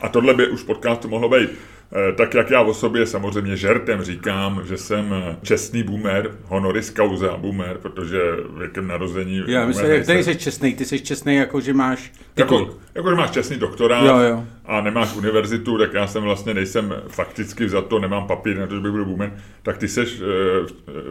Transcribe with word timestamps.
A 0.00 0.08
tohle 0.08 0.34
by 0.34 0.48
už 0.48 0.62
podcastu 0.62 1.08
mohlo 1.08 1.28
být. 1.28 1.50
Eh, 1.92 2.12
tak 2.12 2.34
jak 2.34 2.50
já 2.50 2.60
o 2.60 2.74
sobě 2.74 3.06
samozřejmě 3.06 3.56
žertem 3.56 4.02
říkám, 4.02 4.62
že 4.64 4.76
jsem 4.76 5.14
čestný 5.42 5.82
boomer, 5.82 6.30
honoris 6.44 6.92
causa 6.92 7.36
boomer, 7.36 7.78
protože 7.82 8.18
věkem 8.58 8.86
narození... 8.86 9.42
Já 9.46 9.66
myslím, 9.66 9.86
že 9.86 10.04
ty 10.04 10.24
jsi 10.24 10.36
čestný, 10.36 10.74
ty 10.74 10.84
jsi 10.84 11.00
čestný 11.00 11.36
jako, 11.36 11.60
že 11.60 11.72
máš 11.72 12.12
Jako, 12.36 12.78
jako 12.94 13.10
že 13.10 13.16
máš 13.16 13.30
čestný 13.30 13.56
doktorát 13.56 14.06
Jo, 14.06 14.18
jo. 14.18 14.44
a 14.66 14.80
nemáš 14.80 15.16
univerzitu, 15.16 15.78
tak 15.78 15.94
já 15.94 16.06
jsem 16.06 16.22
vlastně 16.22 16.54
nejsem 16.54 16.94
fakticky 17.08 17.68
za 17.68 17.82
to, 17.82 17.98
nemám 17.98 18.26
papír 18.26 18.58
na 18.58 18.66
to, 18.66 18.74
že 18.74 18.80
bych 18.80 18.92
byl 18.92 19.04
boomer. 19.04 19.32
Tak 19.62 19.78
ty 19.78 19.88
seš, 19.88 20.20
eh, 20.20 20.66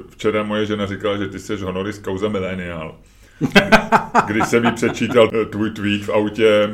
včera 0.09 0.43
moje 0.43 0.65
žena 0.65 0.85
říkala, 0.85 1.17
že 1.17 1.27
ty 1.27 1.39
seš 1.39 1.61
honoris 1.61 1.99
causa 1.99 2.27
millennial. 2.27 2.95
Když 4.27 4.47
jsem 4.47 4.65
jí 4.65 4.71
přečítal 4.71 5.29
eh, 5.33 5.45
tvůj 5.45 5.71
tweet 5.71 6.01
v 6.01 6.09
autě, 6.09 6.69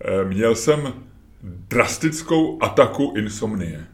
eh, 0.00 0.24
měl 0.24 0.54
jsem 0.54 0.92
drastickou 1.68 2.58
ataku 2.62 3.12
insomnie. 3.16 3.84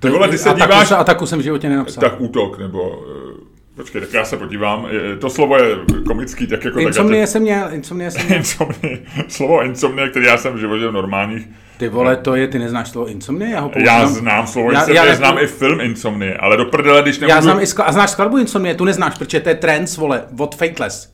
Ty 0.00 0.10
vole, 0.10 0.28
ty 0.28 0.38
se 0.38 0.48
ataku, 0.50 0.72
díváš, 0.72 0.88
se- 0.88 0.96
ataku 0.96 1.26
jsem 1.26 1.38
v 1.38 1.42
životě 1.42 1.68
nenapsal. 1.68 2.00
tak 2.00 2.20
útok, 2.20 2.58
nebo... 2.58 3.04
eh, 3.34 3.48
Počkej, 3.76 4.00
tak 4.00 4.12
já 4.12 4.24
se 4.24 4.36
podívám. 4.36 4.88
To 5.20 5.30
slovo 5.30 5.56
je 5.56 5.76
komický, 6.06 6.46
tak 6.46 6.64
jako... 6.64 6.78
Insomnie 6.80 7.22
tak 7.22 7.30
jsem 7.32 7.42
měl, 7.42 7.68
insomnie 7.72 8.10
jsem 8.10 8.20
já 8.20 8.26
měl. 8.26 8.38
insomnie, 8.38 8.98
slovo 9.28 9.62
insomnie, 9.62 10.08
který 10.08 10.26
já 10.26 10.36
jsem 10.38 10.54
v 10.54 10.58
životě 10.58 10.88
v 10.88 10.92
normálních... 10.92 11.46
Ty 11.78 11.88
vole, 11.88 12.16
to 12.16 12.34
je, 12.34 12.48
ty 12.48 12.58
neznáš 12.58 12.88
slovo 12.88 13.08
insomnie? 13.08 13.50
Já 13.50 13.60
ho 13.60 13.66
Já 13.68 13.72
používám. 13.72 14.08
znám 14.08 14.46
slovo 14.46 14.72
Já- 14.72 14.78
insomnie, 14.78 14.96
já 14.96 15.04
já, 15.04 15.10
jako- 15.10 15.18
znám 15.18 15.38
i 15.38 15.46
film 15.46 15.80
insomnie, 15.80 16.34
ale 16.36 16.56
do 16.56 16.64
prdele, 16.64 17.02
když 17.02 17.18
nebudu... 17.18 17.34
Já 17.36 17.42
znám 17.42 17.60
i 17.60 17.64
skla- 17.64 17.84
a 17.86 17.92
znáš 17.92 18.10
skladbu 18.10 18.38
insomnie, 18.38 18.74
tu 18.74 18.84
neznáš, 18.84 19.18
protože 19.18 19.40
to 19.40 19.48
je 19.48 19.54
trance, 19.54 20.00
vole, 20.00 20.24
od 20.38 20.54
Fateless. 20.54 21.12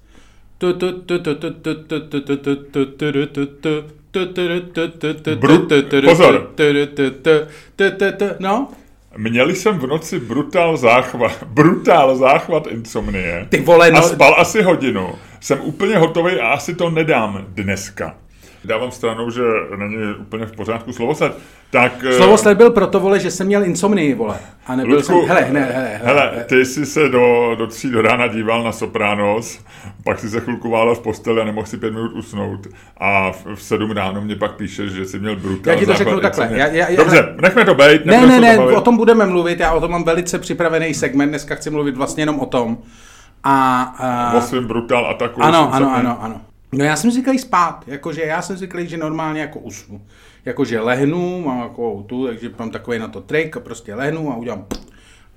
Pozor. 6.09 6.51
No? 8.39 8.69
Měl 9.17 9.51
jsem 9.51 9.79
v 9.79 9.87
noci 9.87 10.21
brutál 10.21 10.77
záchvat, 10.77 11.45
brutál 11.47 12.17
záchvat 12.17 12.67
insomnie. 12.67 13.47
Ty 13.49 13.61
vole, 13.61 13.91
no... 13.91 13.99
A 13.99 14.03
spal 14.03 14.35
asi 14.39 14.63
hodinu. 14.63 15.15
Jsem 15.41 15.61
úplně 15.61 15.99
hotový 15.99 16.41
a 16.41 16.49
asi 16.49 16.75
to 16.75 16.91
nedám 16.91 17.45
dneska. 17.49 18.17
Dávám 18.65 18.91
stranou, 18.91 19.31
že 19.31 19.43
není 19.77 19.97
úplně 20.21 20.47
v 20.47 20.53
pořádku 20.53 20.93
slovosled. 20.93 21.39
Tak, 21.71 21.93
eh, 22.09 22.13
slovosled 22.13 22.55
byl 22.55 22.71
proto, 22.71 23.01
vole, 23.01 23.21
že 23.21 23.31
jsem 23.31 23.47
měl 23.47 23.65
insomnii, 23.65 24.15
vole. 24.15 24.37
A 24.67 24.77
nebyl 24.77 24.97
Ludku, 24.97 25.07
jsem, 25.07 25.29
hele, 25.29 25.41
hele, 25.41 25.61
hele, 25.61 26.01
hele, 26.05 26.45
ty 26.49 26.65
jsi 26.65 26.87
se 26.87 27.09
do, 27.09 27.55
do 27.59 27.67
tří 27.67 27.91
do 27.91 28.03
rána 28.03 28.27
díval 28.27 28.63
na 28.63 28.73
Sopranos, 28.73 29.61
pak 30.05 30.19
si 30.19 30.31
se 30.31 30.41
chvilku 30.41 30.71
válel 30.71 30.95
v 30.95 31.01
posteli 31.01 31.41
a 31.41 31.45
nemohl 31.45 31.67
si 31.67 31.77
pět 31.77 31.91
minut 31.95 32.13
usnout. 32.13 32.67
A 32.99 33.33
v, 33.33 33.47
v 33.55 33.63
sedm 33.63 33.91
ráno 33.91 34.21
mě 34.21 34.37
pak 34.37 34.53
píšeš, 34.53 34.93
že 34.93 35.05
jsi 35.07 35.19
měl 35.19 35.37
brutál 35.37 35.75
Já 35.75 35.81
ti 35.81 35.87
to 35.87 35.95
řeknu 35.95 36.21
takhle, 36.21 36.49
já- 36.53 36.67
já- 36.67 36.89
já- 36.89 36.97
Dobře, 36.97 37.35
nechme 37.41 37.65
to 37.65 37.75
být. 37.75 38.05
Ne, 38.05 38.27
ne, 38.27 38.41
ne, 38.41 38.57
bavit. 38.59 38.77
o 38.77 38.81
tom 38.81 38.97
budeme 38.97 39.27
mluvit, 39.27 39.61
já 39.61 39.73
o 39.73 39.81
tom 39.81 39.91
mám 39.91 40.05
velice 40.05 40.39
připravený 40.39 40.95
segment, 40.95 41.29
dneska 41.29 41.55
chci 41.55 41.71
mluvit 41.71 41.97
vlastně 41.97 42.23
jenom 42.23 42.41
o 42.41 42.47
tom. 42.47 42.79
A, 43.45 43.83
a 43.83 44.39
O 44.39 44.41
svým 44.41 44.65
brutál 44.67 45.07
ataku. 45.07 45.43
Ano, 45.43 45.75
ano, 45.75 45.95
ano, 45.95 46.19
ano. 46.21 46.41
No 46.79 46.85
já 46.85 46.97
jsem 46.97 47.11
zvyklý 47.11 47.39
spát, 47.39 47.85
jakože 47.87 48.23
já 48.23 48.43
jsem 48.43 48.57
zvyklý, 48.57 48.89
že 48.89 48.97
normálně 48.97 49.41
jako 49.41 49.59
usnu. 49.59 50.03
Jakože 50.45 50.81
lehnu, 50.81 51.41
mám 51.41 51.59
jako 51.63 52.03
tu, 52.09 52.27
takže 52.27 52.51
mám 52.59 52.71
takový 52.71 52.99
na 52.99 53.09
to 53.09 53.21
trik 53.21 53.57
a 53.57 53.61
prostě 53.61 53.95
lehnu 53.95 54.33
a 54.33 54.37
udělám 54.37 54.67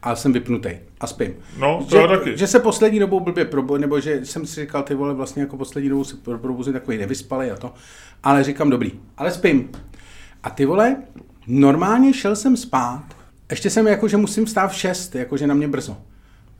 a 0.02 0.16
jsem 0.16 0.34
vypnutý 0.34 0.70
a 1.00 1.08
spím. 1.08 1.34
No, 1.58 1.86
to 1.90 2.02
že, 2.02 2.08
taky. 2.08 2.38
že 2.38 2.48
se 2.48 2.60
poslední 2.60 3.00
dobou 3.00 3.20
blbě 3.20 3.46
probo, 3.46 3.78
nebo 3.78 4.00
že 4.00 4.26
jsem 4.26 4.46
si 4.46 4.62
říkal, 4.62 4.84
ty 4.84 4.96
vole, 4.96 5.14
vlastně 5.14 5.42
jako 5.42 5.58
poslední 5.58 5.90
dobou 5.90 6.04
se 6.04 6.18
pro- 6.18 6.38
probuzím 6.38 6.74
takový 6.74 6.98
nevyspalý 6.98 7.52
a 7.52 7.56
to, 7.56 7.74
ale 8.24 8.44
říkám 8.44 8.70
dobrý, 8.70 8.92
ale 9.18 9.32
spím. 9.32 9.70
A 10.44 10.50
ty 10.50 10.66
vole, 10.66 10.96
normálně 11.48 12.14
šel 12.14 12.36
jsem 12.36 12.58
spát, 12.58 13.04
ještě 13.50 13.70
jsem 13.70 13.88
jako, 13.88 14.08
že 14.08 14.18
musím 14.18 14.46
vstát 14.46 14.68
v 14.72 14.76
6, 14.76 15.16
jakože 15.16 15.48
na 15.48 15.54
mě 15.54 15.68
brzo. 15.68 15.98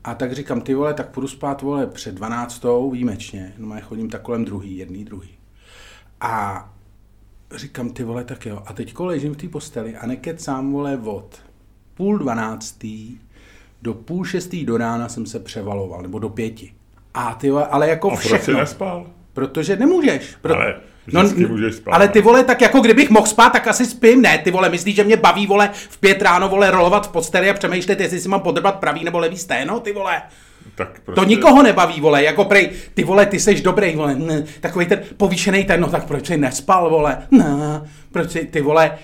A 0.08 0.14
tak 0.14 0.32
říkám, 0.32 0.60
ty 0.60 0.74
vole, 0.74 0.94
tak 0.94 1.08
půjdu 1.08 1.28
spát, 1.28 1.62
vole, 1.62 1.86
před 1.86 2.14
12. 2.14 2.64
výjimečně. 2.92 3.52
No 3.58 3.74
já 3.74 3.80
chodím 3.80 4.10
tak 4.10 4.22
kolem 4.22 4.44
druhý, 4.44 4.76
jedný, 4.76 5.04
druhý. 5.04 5.28
A 6.20 6.64
říkám, 7.54 7.90
ty 7.90 8.04
vole, 8.04 8.24
tak 8.24 8.46
jo. 8.46 8.62
A 8.66 8.72
teďko 8.72 9.06
ležím 9.06 9.34
v 9.34 9.36
té 9.36 9.48
posteli 9.48 9.96
a 9.96 10.06
nekecám, 10.06 10.72
vole, 10.72 10.98
od 11.04 11.42
půl 11.94 12.18
dvanáctý 12.18 13.18
do 13.82 13.94
půl 13.94 14.24
šestý 14.24 14.64
do 14.64 14.76
rána 14.76 15.08
jsem 15.08 15.26
se 15.26 15.38
převaloval, 15.38 16.02
nebo 16.02 16.18
do 16.18 16.28
pěti. 16.28 16.74
A 17.14 17.34
ty 17.34 17.50
vole, 17.50 17.66
ale 17.66 17.88
jako 17.88 18.10
A 18.10 18.16
proč 18.16 18.22
jsi 18.22 18.28
všechno. 18.28 18.58
nespal? 18.60 19.06
Protože 19.32 19.76
nemůžeš. 19.76 20.36
Pro... 20.36 20.54
Ale 20.54 20.80
vždycky 21.12 21.46
můžeš 21.46 21.74
spát. 21.74 21.92
Ale 21.92 22.08
ty 22.08 22.20
vole, 22.20 22.44
tak 22.44 22.60
jako 22.60 22.80
kdybych 22.80 23.10
mohl 23.10 23.26
spát, 23.26 23.50
tak 23.50 23.66
asi 23.66 23.86
spím. 23.86 24.22
Ne, 24.22 24.38
ty 24.38 24.50
vole, 24.50 24.68
myslíš, 24.68 24.96
že 24.96 25.04
mě 25.04 25.16
baví, 25.16 25.46
vole, 25.46 25.70
v 25.72 25.98
pět 25.98 26.22
ráno, 26.22 26.48
vole, 26.48 26.70
rolovat 26.70 27.06
v 27.06 27.10
posteli 27.10 27.50
a 27.50 27.54
přemýšlet, 27.54 28.00
jestli 28.00 28.20
si 28.20 28.28
mám 28.28 28.40
podrbat 28.40 28.74
pravý 28.74 29.04
nebo 29.04 29.18
levý 29.18 29.36
sténo, 29.36 29.80
ty 29.80 29.92
vole. 29.92 30.22
Tak 30.74 31.00
prostě, 31.04 31.20
To 31.20 31.28
nikoho 31.28 31.62
nebaví, 31.62 32.00
vole, 32.00 32.22
jako 32.22 32.44
prej, 32.44 32.70
ty 32.94 33.04
vole, 33.04 33.26
ty 33.26 33.40
seš 33.40 33.60
dobrý, 33.62 33.96
vole, 33.96 34.14
ne, 34.14 34.44
takový 34.60 34.86
ten 34.86 35.00
povýšený 35.16 35.64
ten, 35.64 35.80
no 35.80 35.88
tak 35.88 36.04
proč 36.04 36.26
jsi 36.26 36.36
nespal, 36.36 36.90
vole, 36.90 37.18
ne, 37.30 37.44
proč 38.12 38.30
jsi, 38.30 38.44
ty 38.44 38.60
vole, 38.60 38.98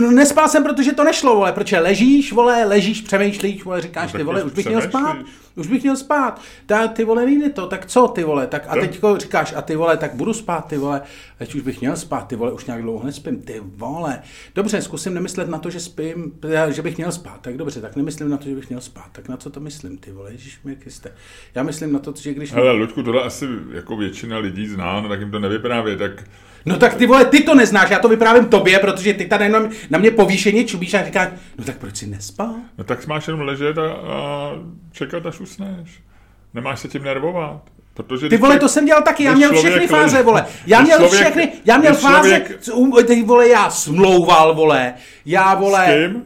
no 0.00 0.10
nespal 0.10 0.48
jsem, 0.48 0.64
protože 0.64 0.92
to 0.92 1.04
nešlo, 1.04 1.34
vole, 1.36 1.52
protože 1.52 1.78
ležíš, 1.78 2.32
vole, 2.32 2.64
ležíš, 2.64 3.00
přemýšlíš, 3.00 3.64
vole, 3.64 3.80
říkáš, 3.80 4.12
No 4.12 4.18
ty 4.18 4.24
vole, 4.24 4.44
už 4.44 4.52
bych 4.52 4.66
měl 4.66 4.80
spát, 4.80 5.16
už 5.56 5.66
bych 5.66 5.82
měl 5.82 5.96
spát, 5.96 6.40
ta, 6.66 6.88
ty 6.88 7.04
vole, 7.04 7.26
nejde 7.26 7.50
to, 7.50 7.66
tak 7.66 7.86
co, 7.86 8.08
ty 8.08 8.24
vole, 8.24 8.46
tak 8.46 8.64
a 8.68 8.74
To- 8.74 8.80
teďko 8.80 9.16
říkáš, 9.18 9.54
a 9.56 9.62
ty 9.62 9.76
vole, 9.76 9.96
tak 9.96 10.14
budu 10.14 10.32
spát, 10.32 10.60
ty 10.60 10.76
vole, 10.78 11.02
teď 11.38 11.54
už 11.54 11.60
bych 11.62 11.80
měl 11.80 11.96
spát, 11.96 12.28
ty 12.28 12.36
vole, 12.36 12.52
už 12.52 12.64
nějak 12.64 12.82
dlouho 12.82 13.06
nespím, 13.06 13.42
ty 13.42 13.62
vole, 13.64 14.22
dobře, 14.54 14.82
zkusím 14.82 15.14
nemyslet 15.14 15.48
na 15.48 15.58
to, 15.58 15.70
že 15.70 15.80
spím, 15.80 16.32
že 16.68 16.82
bych 16.82 16.96
měl 16.96 17.12
spát, 17.12 17.40
tak 17.40 17.56
dobře, 17.56 17.80
tak 17.80 17.96
nemyslím 17.96 18.30
na 18.30 18.36
to, 18.36 18.48
že 18.48 18.54
bych 18.54 18.68
měl 18.68 18.80
spát, 18.80 19.06
tak 19.12 19.28
na 19.28 19.36
co 19.36 19.50
to 19.50 19.60
myslím, 19.60 19.98
ty 19.98 20.12
vole, 20.12 20.32
ježišmě 20.32 20.74
Kriste. 20.74 21.12
Já 21.54 21.62
myslím 21.62 21.92
na 21.92 21.98
to, 21.98 22.14
že 22.16 22.34
když... 22.34 22.52
Hele, 22.52 22.72
Luďku, 22.72 23.02
tohle 23.02 23.22
asi 23.22 23.46
jako 23.72 23.96
většina 23.96 24.38
lidí 24.38 24.66
zná, 24.66 25.00
no 25.00 25.08
tak 25.08 25.20
jim 25.20 25.30
to 25.30 25.38
nevyprávět, 25.38 25.98
tak 25.98 26.24
No 26.66 26.76
tak 26.76 26.94
ty 26.94 27.06
vole, 27.06 27.24
ty 27.24 27.40
to 27.40 27.54
neznáš, 27.54 27.90
já 27.90 27.98
to 27.98 28.08
vyprávím 28.08 28.44
tobě, 28.44 28.78
protože 28.78 29.14
ty 29.14 29.26
tady 29.26 29.48
na, 29.48 29.68
na 29.90 29.98
mě 29.98 30.10
povýšeně 30.10 30.64
čubíš 30.64 30.94
a 30.94 31.04
říkáš, 31.04 31.28
no 31.58 31.64
tak 31.64 31.78
proč 31.78 31.96
si 31.96 32.06
nespal? 32.06 32.54
No 32.78 32.84
tak 32.84 33.06
máš 33.06 33.26
jenom 33.26 33.40
ležet 33.40 33.78
a, 33.78 33.92
a 33.92 34.50
čekat, 34.92 35.26
až 35.26 35.40
usneš. 35.40 36.00
Nemáš 36.54 36.80
se 36.80 36.88
tím 36.88 37.02
nervovat. 37.02 37.62
Protože 37.94 38.28
Ty 38.28 38.36
vole, 38.36 38.58
to 38.58 38.68
jsem 38.68 38.86
dělal 38.86 39.02
taky, 39.02 39.24
já 39.24 39.34
měl 39.34 39.52
všechny 39.54 39.86
fáze, 39.86 40.22
vole. 40.22 40.46
Já 40.66 40.80
měl 40.80 40.98
člověk- 40.98 41.20
všechny, 41.24 41.52
já 41.64 41.78
měl 41.78 41.94
fáze, 41.94 42.42
ty 43.06 43.22
vole, 43.22 43.48
já 43.48 43.70
smlouval, 43.70 44.54
vole. 44.54 44.94
Já, 45.26 45.54
vole. 45.54 45.86
S 45.86 46.10
kým? 46.12 46.22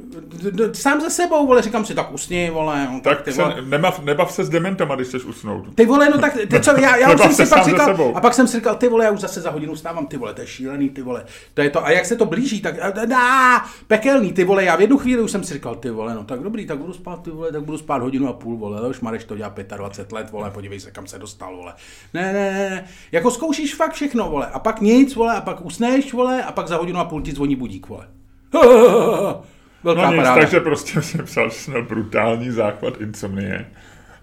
Sám 0.72 1.00
ze 1.00 1.10
sebou, 1.10 1.46
vole, 1.46 1.62
říkám 1.62 1.84
si, 1.84 1.94
tak 1.94 2.12
usni, 2.12 2.50
vole. 2.50 2.88
No, 2.92 3.00
Tak 3.00 3.22
ty 3.22 3.32
se, 3.32 3.42
vole. 3.42 3.56
nebav, 3.62 4.04
nebav 4.04 4.32
se 4.32 4.44
s 4.44 4.48
dementama, 4.48 4.94
když 4.94 5.08
chceš 5.08 5.24
usnout. 5.24 5.74
Ty 5.74 5.86
vole, 5.86 6.08
no 6.10 6.18
tak, 6.18 6.36
ty 6.50 6.60
co, 6.60 6.80
já, 6.80 6.96
já 6.96 7.14
už 7.14 7.20
jsem 7.20 7.32
se 7.34 7.46
si 7.46 7.50
pak 7.50 7.64
se 7.64 7.70
říkal, 7.70 7.86
sebou. 7.86 8.16
a 8.16 8.20
pak 8.20 8.34
jsem 8.34 8.46
si 8.48 8.56
říkal, 8.56 8.74
ty 8.74 8.88
vole, 8.88 9.04
já 9.04 9.10
už 9.10 9.20
zase 9.20 9.40
za 9.40 9.50
hodinu 9.50 9.76
stávám, 9.76 10.06
ty 10.06 10.16
vole, 10.16 10.34
to 10.34 10.40
je 10.40 10.46
šílený, 10.46 10.88
ty 10.90 11.02
vole, 11.02 11.24
to 11.54 11.62
je 11.62 11.70
to, 11.70 11.84
a 11.86 11.90
jak 11.90 12.06
se 12.06 12.16
to 12.16 12.24
blíží, 12.26 12.60
tak, 12.60 12.74
a- 12.82 13.04
dá, 13.06 13.64
pekelný, 13.86 14.32
ty 14.32 14.44
vole, 14.44 14.64
já 14.64 14.76
v 14.76 14.80
jednu 14.80 14.98
chvíli 14.98 15.22
už 15.22 15.30
jsem 15.30 15.44
si 15.44 15.54
říkal, 15.54 15.74
ty 15.74 15.90
vole, 15.90 16.14
no 16.14 16.24
tak 16.24 16.40
dobrý, 16.40 16.66
tak 16.66 16.78
budu 16.78 16.92
spát, 16.92 17.22
ty 17.22 17.30
vole, 17.30 17.52
tak 17.52 17.62
budu 17.62 17.78
spát 17.78 18.02
hodinu 18.02 18.28
a 18.28 18.32
půl, 18.32 18.56
vole, 18.56 18.78
ale 18.78 18.88
už 18.88 19.00
Mareš 19.00 19.24
to 19.24 19.36
dělá 19.36 19.54
25 19.76 20.12
let, 20.12 20.30
vole, 20.30 20.50
podívej 20.50 20.80
se, 20.80 20.90
kam 20.90 21.06
se 21.06 21.18
dostal, 21.18 21.56
vole. 21.56 21.74
Ne, 22.14 22.22
ne, 22.22 22.32
ne, 22.32 22.70
ne, 22.70 22.84
jako 23.12 23.30
zkoušíš 23.30 23.74
fakt 23.74 23.92
všechno, 23.92 24.30
vole, 24.30 24.46
a 24.46 24.58
pak 24.58 24.80
nic, 24.80 25.14
vole, 25.14 25.34
a 25.34 25.40
pak 25.40 25.64
usneš, 25.64 26.12
vole, 26.12 26.42
a 26.44 26.52
pak 26.52 26.68
za 26.68 26.76
hodinu 26.76 26.98
a 26.98 27.04
půl 27.04 27.22
ti 27.22 27.32
zvoní 27.32 27.56
budík, 27.56 27.88
vole. 27.88 28.06
Velká 29.84 30.02
No 30.02 30.08
nic, 30.12 30.16
paráda. 30.16 30.40
takže 30.40 30.60
prostě 30.60 31.02
jsem 31.02 31.24
psal, 31.24 31.48
že 31.48 31.54
jsem 31.54 31.74
měl 31.74 31.84
brutální 31.86 32.50
záchvat 32.50 33.00
insomnie. 33.00 33.66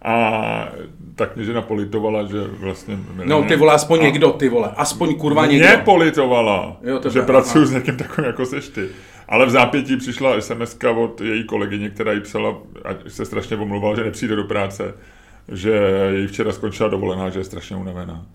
A 0.05 0.67
tak 1.15 1.35
mě 1.35 1.45
žena 1.45 1.61
politovala, 1.61 2.23
že 2.23 2.37
vlastně... 2.59 2.97
No 3.25 3.43
ty 3.43 3.55
vole, 3.55 3.73
aspoň 3.73 4.01
někdo, 4.01 4.31
ty 4.31 4.49
vole, 4.49 4.71
aspoň 4.75 5.15
kurva 5.15 5.45
někdo. 5.45 5.67
Mě 5.67 5.77
politovala, 5.77 6.77
Jo, 6.83 6.99
to 6.99 7.09
že 7.09 7.21
pracuji 7.21 7.57
aha. 7.59 7.65
s 7.67 7.71
někým 7.71 7.97
takovým, 7.97 8.27
jako 8.27 8.45
seš 8.45 8.67
ty. 8.67 8.87
Ale 9.29 9.45
v 9.45 9.49
zápětí 9.49 9.97
přišla 9.97 10.41
sms 10.41 10.77
od 10.95 11.21
její 11.21 11.43
kolegyně, 11.43 11.89
která 11.89 12.11
jí 12.13 12.21
psala, 12.21 12.49
a 12.85 12.89
se 13.07 13.25
strašně 13.25 13.57
omluvala, 13.57 13.95
že 13.95 14.03
nepřijde 14.03 14.35
do 14.35 14.43
práce, 14.43 14.93
že 15.51 15.71
její 16.11 16.27
včera 16.27 16.51
skončila 16.51 16.89
dovolená, 16.89 17.29
že 17.29 17.39
je 17.39 17.43
strašně 17.43 17.75
unavená. 17.75 18.25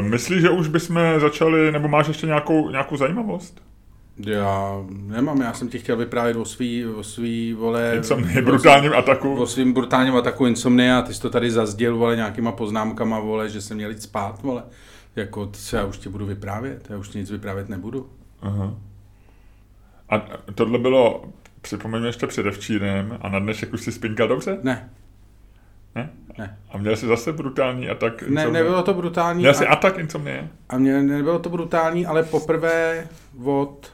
Myslíš, 0.00 0.40
že 0.40 0.50
už 0.50 0.68
bychom 0.68 1.00
začali, 1.18 1.72
nebo 1.72 1.88
máš 1.88 2.08
ještě 2.08 2.26
nějakou, 2.26 2.70
nějakou 2.70 2.96
zajímavost? 2.96 3.62
Já 4.16 4.84
nemám, 4.90 5.40
já 5.40 5.52
jsem 5.52 5.68
ti 5.68 5.78
chtěl 5.78 5.96
vyprávět 5.96 6.36
o 6.36 6.44
svý, 6.44 6.86
o 6.86 7.02
svý, 7.02 7.52
vole... 7.52 7.92
Insomnie, 7.96 8.42
brutálním 8.42 8.92
ataku. 8.92 9.34
O 9.34 9.46
svým 9.46 9.72
brutálním 9.72 10.16
ataku 10.16 10.46
insomnia 10.46 10.98
a 10.98 11.02
ty 11.02 11.14
jsi 11.14 11.22
to 11.22 11.30
tady 11.30 11.50
zazděl, 11.50 11.96
vole, 11.96 12.16
nějakýma 12.16 12.52
poznámkama, 12.52 13.20
vole, 13.20 13.48
že 13.48 13.60
jsem 13.60 13.76
měl 13.76 13.90
jít 13.90 14.02
spát, 14.02 14.42
vole. 14.42 14.62
Jako, 15.16 15.50
co 15.52 15.76
já 15.76 15.84
už 15.84 15.98
ti 15.98 16.08
budu 16.08 16.26
vyprávět, 16.26 16.86
já 16.90 16.98
už 16.98 17.08
ti 17.08 17.18
nic 17.18 17.30
vyprávět 17.30 17.68
nebudu. 17.68 18.10
Aha. 18.42 18.74
A 20.08 20.18
tohle 20.54 20.78
bylo, 20.78 21.24
připomeňme 21.60 22.08
ještě 22.08 22.26
předevčírem, 22.26 23.18
a 23.20 23.28
na 23.28 23.38
dnešek 23.38 23.72
už 23.72 23.82
si 23.82 23.92
spinkal 23.92 24.28
dobře? 24.28 24.58
Ne. 24.62 24.90
Ne? 25.94 26.10
Ne. 26.38 26.58
A 26.70 26.78
měl 26.78 26.96
jsi 26.96 27.06
zase 27.06 27.32
brutální 27.32 27.88
atak 27.88 28.22
Ne, 28.22 28.28
insomnie? 28.28 28.62
nebylo 28.62 28.82
to 28.82 28.94
brutální. 28.94 29.38
Měl 29.40 29.54
jsi 29.54 29.66
a, 29.66 29.72
atak 29.72 29.98
insomnie? 29.98 30.48
a 30.68 30.78
mě 30.78 31.02
nebylo 31.02 31.38
to 31.38 31.50
brutální, 31.50 32.06
ale 32.06 32.22
poprvé 32.22 33.06
od 33.44 33.92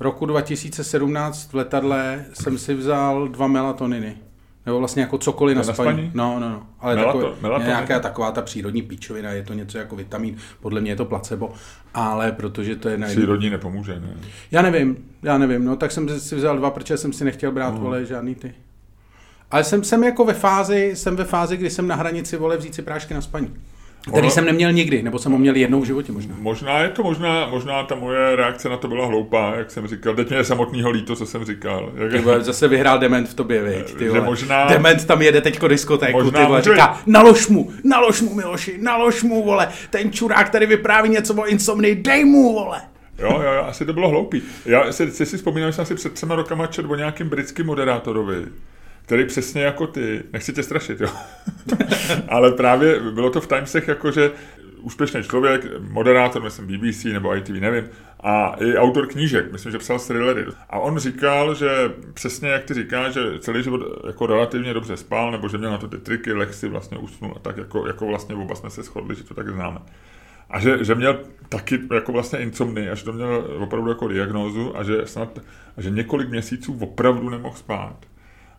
roku 0.00 0.26
2017 0.26 1.52
v 1.52 1.54
letadle 1.54 2.24
jsem 2.32 2.58
si 2.58 2.74
vzal 2.74 3.28
dva 3.28 3.46
melatoniny. 3.46 4.16
Nebo 4.66 4.78
vlastně 4.78 5.02
jako 5.02 5.18
cokoliv 5.18 5.56
na, 5.56 5.62
Na 5.62 5.72
spaní. 5.72 5.90
spaní? 5.90 6.10
No, 6.14 6.40
no, 6.40 6.48
no. 6.48 6.66
Ale 6.80 6.96
Melato- 6.96 7.06
takové, 7.06 7.42
melatonin? 7.42 7.66
nějaká 7.68 8.00
taková 8.00 8.32
ta 8.32 8.42
přírodní 8.42 8.82
píčovina, 8.82 9.30
je 9.30 9.42
to 9.42 9.54
něco 9.54 9.78
jako 9.78 9.96
vitamin, 9.96 10.36
podle 10.60 10.80
mě 10.80 10.90
je 10.90 10.96
to 10.96 11.04
placebo, 11.04 11.52
ale 11.94 12.32
protože 12.32 12.76
to 12.76 12.88
je 12.88 12.98
na 12.98 13.06
Přírodní 13.06 13.50
nepomůže, 13.50 14.00
ne? 14.00 14.14
Já 14.50 14.62
nevím, 14.62 14.96
já 15.22 15.38
nevím, 15.38 15.64
no 15.64 15.76
tak 15.76 15.92
jsem 15.92 16.08
si 16.20 16.36
vzal 16.36 16.56
dva, 16.56 16.70
protože 16.70 16.96
jsem 16.96 17.12
si 17.12 17.24
nechtěl 17.24 17.52
brát, 17.52 17.68
Hmm. 17.74 17.80
vole, 17.82 18.04
žádný 18.04 18.34
ty. 18.34 18.54
Ale 19.50 19.64
jsem, 19.64 19.84
jsem 19.84 20.04
jako 20.04 20.24
ve 20.24 20.34
fázi, 20.34 20.90
jsem 20.94 21.16
ve 21.16 21.24
fázi, 21.24 21.56
kdy 21.56 21.70
jsem 21.70 21.86
na 21.88 21.94
hranici, 21.94 22.36
vole, 22.36 22.56
vzít 22.56 22.74
si 22.74 22.82
prášky 22.82 23.14
na 23.14 23.20
spaní. 23.20 23.54
Který 24.02 24.18
Ono- 24.20 24.30
jsem 24.30 24.44
neměl 24.44 24.72
nikdy, 24.72 25.02
nebo 25.02 25.18
jsem 25.18 25.32
ho 25.32 25.38
měl 25.38 25.56
jednou 25.56 25.80
v 25.80 25.84
životě 25.84 26.12
možná. 26.12 26.34
Možná 26.38 26.78
je 26.78 26.88
to, 26.88 27.02
možná, 27.02 27.46
možná 27.46 27.82
ta 27.84 27.94
moje 27.94 28.36
reakce 28.36 28.68
na 28.68 28.76
to 28.76 28.88
byla 28.88 29.06
hloupá, 29.06 29.52
jak 29.56 29.70
jsem 29.70 29.86
říkal. 29.86 30.14
Teď 30.14 30.28
mě 30.28 30.36
je 30.36 30.44
samotného 30.44 30.90
líto, 30.90 31.16
co 31.16 31.26
jsem 31.26 31.44
říkal. 31.44 31.92
Jak, 31.94 32.12
Ty 32.12 32.18
vole, 32.18 32.40
zase 32.44 32.68
vyhrál 32.68 32.98
Dement 32.98 33.28
v 33.28 33.34
tobě, 33.34 33.62
viď, 33.62 33.94
ty 33.94 34.08
vole. 34.08 34.20
možná- 34.20 34.66
Dement 34.66 35.04
tam 35.04 35.22
jede 35.22 35.40
teďko 35.40 35.68
diskotéku, 35.68 36.22
Možná 36.22 36.40
ty 36.40 36.46
vole, 36.46 36.58
může- 36.58 36.70
říká, 36.70 37.00
nalož 37.06 37.48
mu, 37.48 37.70
nalož 37.84 38.20
mu, 38.20 38.34
Miloši, 38.34 38.78
nalož 38.82 39.22
mu, 39.22 39.44
vole, 39.44 39.68
ten 39.90 40.12
čurák 40.12 40.50
tady 40.50 40.66
vypráví 40.66 41.08
něco 41.08 41.34
o 41.34 41.46
insomnii, 41.46 41.94
dej 41.94 42.24
mu, 42.24 42.52
vole. 42.52 42.80
Jo, 43.18 43.30
jo, 43.44 43.52
jo, 43.52 43.64
asi 43.68 43.86
to 43.86 43.92
bylo 43.92 44.08
hloupý. 44.08 44.42
Já 44.66 44.92
si, 44.92 45.10
si, 45.10 45.26
si 45.26 45.36
vzpomínám, 45.36 45.70
že 45.70 45.76
jsem 45.76 45.86
si 45.86 45.94
před 45.94 46.12
třema 46.12 46.34
rokama 46.34 46.66
četl 46.66 46.92
o 46.92 46.96
nějakým 46.96 47.28
britským 47.28 47.66
moderátorovi, 47.66 48.44
který 49.02 49.24
přesně 49.24 49.62
jako 49.62 49.86
ty, 49.86 50.22
nechci 50.32 50.52
tě 50.52 50.62
strašit, 50.62 51.00
jo, 51.00 51.08
ale 52.28 52.52
právě 52.52 53.00
bylo 53.00 53.30
to 53.30 53.40
v 53.40 53.46
Timesech 53.46 53.88
jako, 53.88 54.10
že 54.10 54.30
úspěšný 54.80 55.22
člověk, 55.22 55.66
moderátor, 55.80 56.42
myslím 56.42 56.66
BBC 56.66 57.04
nebo 57.04 57.36
ITV, 57.36 57.50
nevím, 57.50 57.88
a 58.20 58.56
i 58.60 58.76
autor 58.76 59.06
knížek, 59.06 59.52
myslím, 59.52 59.72
že 59.72 59.78
psal 59.78 59.98
thrillery. 59.98 60.46
A 60.70 60.78
on 60.78 60.98
říkal, 60.98 61.54
že 61.54 61.92
přesně 62.14 62.48
jak 62.48 62.64
ty 62.64 62.74
říkáš, 62.74 63.14
že 63.14 63.20
celý 63.38 63.62
život 63.62 63.80
jako 64.06 64.26
relativně 64.26 64.74
dobře 64.74 64.96
spal, 64.96 65.30
nebo 65.30 65.48
že 65.48 65.58
měl 65.58 65.70
na 65.70 65.78
to 65.78 65.88
ty 65.88 65.98
triky, 65.98 66.32
lehci 66.32 66.68
vlastně 66.68 66.98
usnul 66.98 67.32
a 67.36 67.38
tak, 67.38 67.56
jako, 67.56 67.86
jako 67.86 68.06
vlastně 68.06 68.34
oba 68.34 68.54
jsme 68.54 68.70
se 68.70 68.82
shodli, 68.82 69.16
že 69.16 69.24
to 69.24 69.34
tak 69.34 69.48
známe. 69.48 69.80
A 70.50 70.60
že, 70.60 70.84
že 70.84 70.94
měl 70.94 71.20
taky 71.48 71.80
jako 71.94 72.12
vlastně 72.12 72.38
insomnii, 72.38 72.90
a 72.90 72.94
že 72.94 73.04
to 73.04 73.12
měl 73.12 73.56
opravdu 73.58 73.88
jako 73.88 74.08
diagnózu 74.08 74.78
a 74.78 74.82
že 74.82 75.06
snad, 75.06 75.38
a 75.76 75.82
že 75.82 75.90
několik 75.90 76.28
měsíců 76.28 76.78
opravdu 76.80 77.30
nemohl 77.30 77.56
spát. 77.56 77.96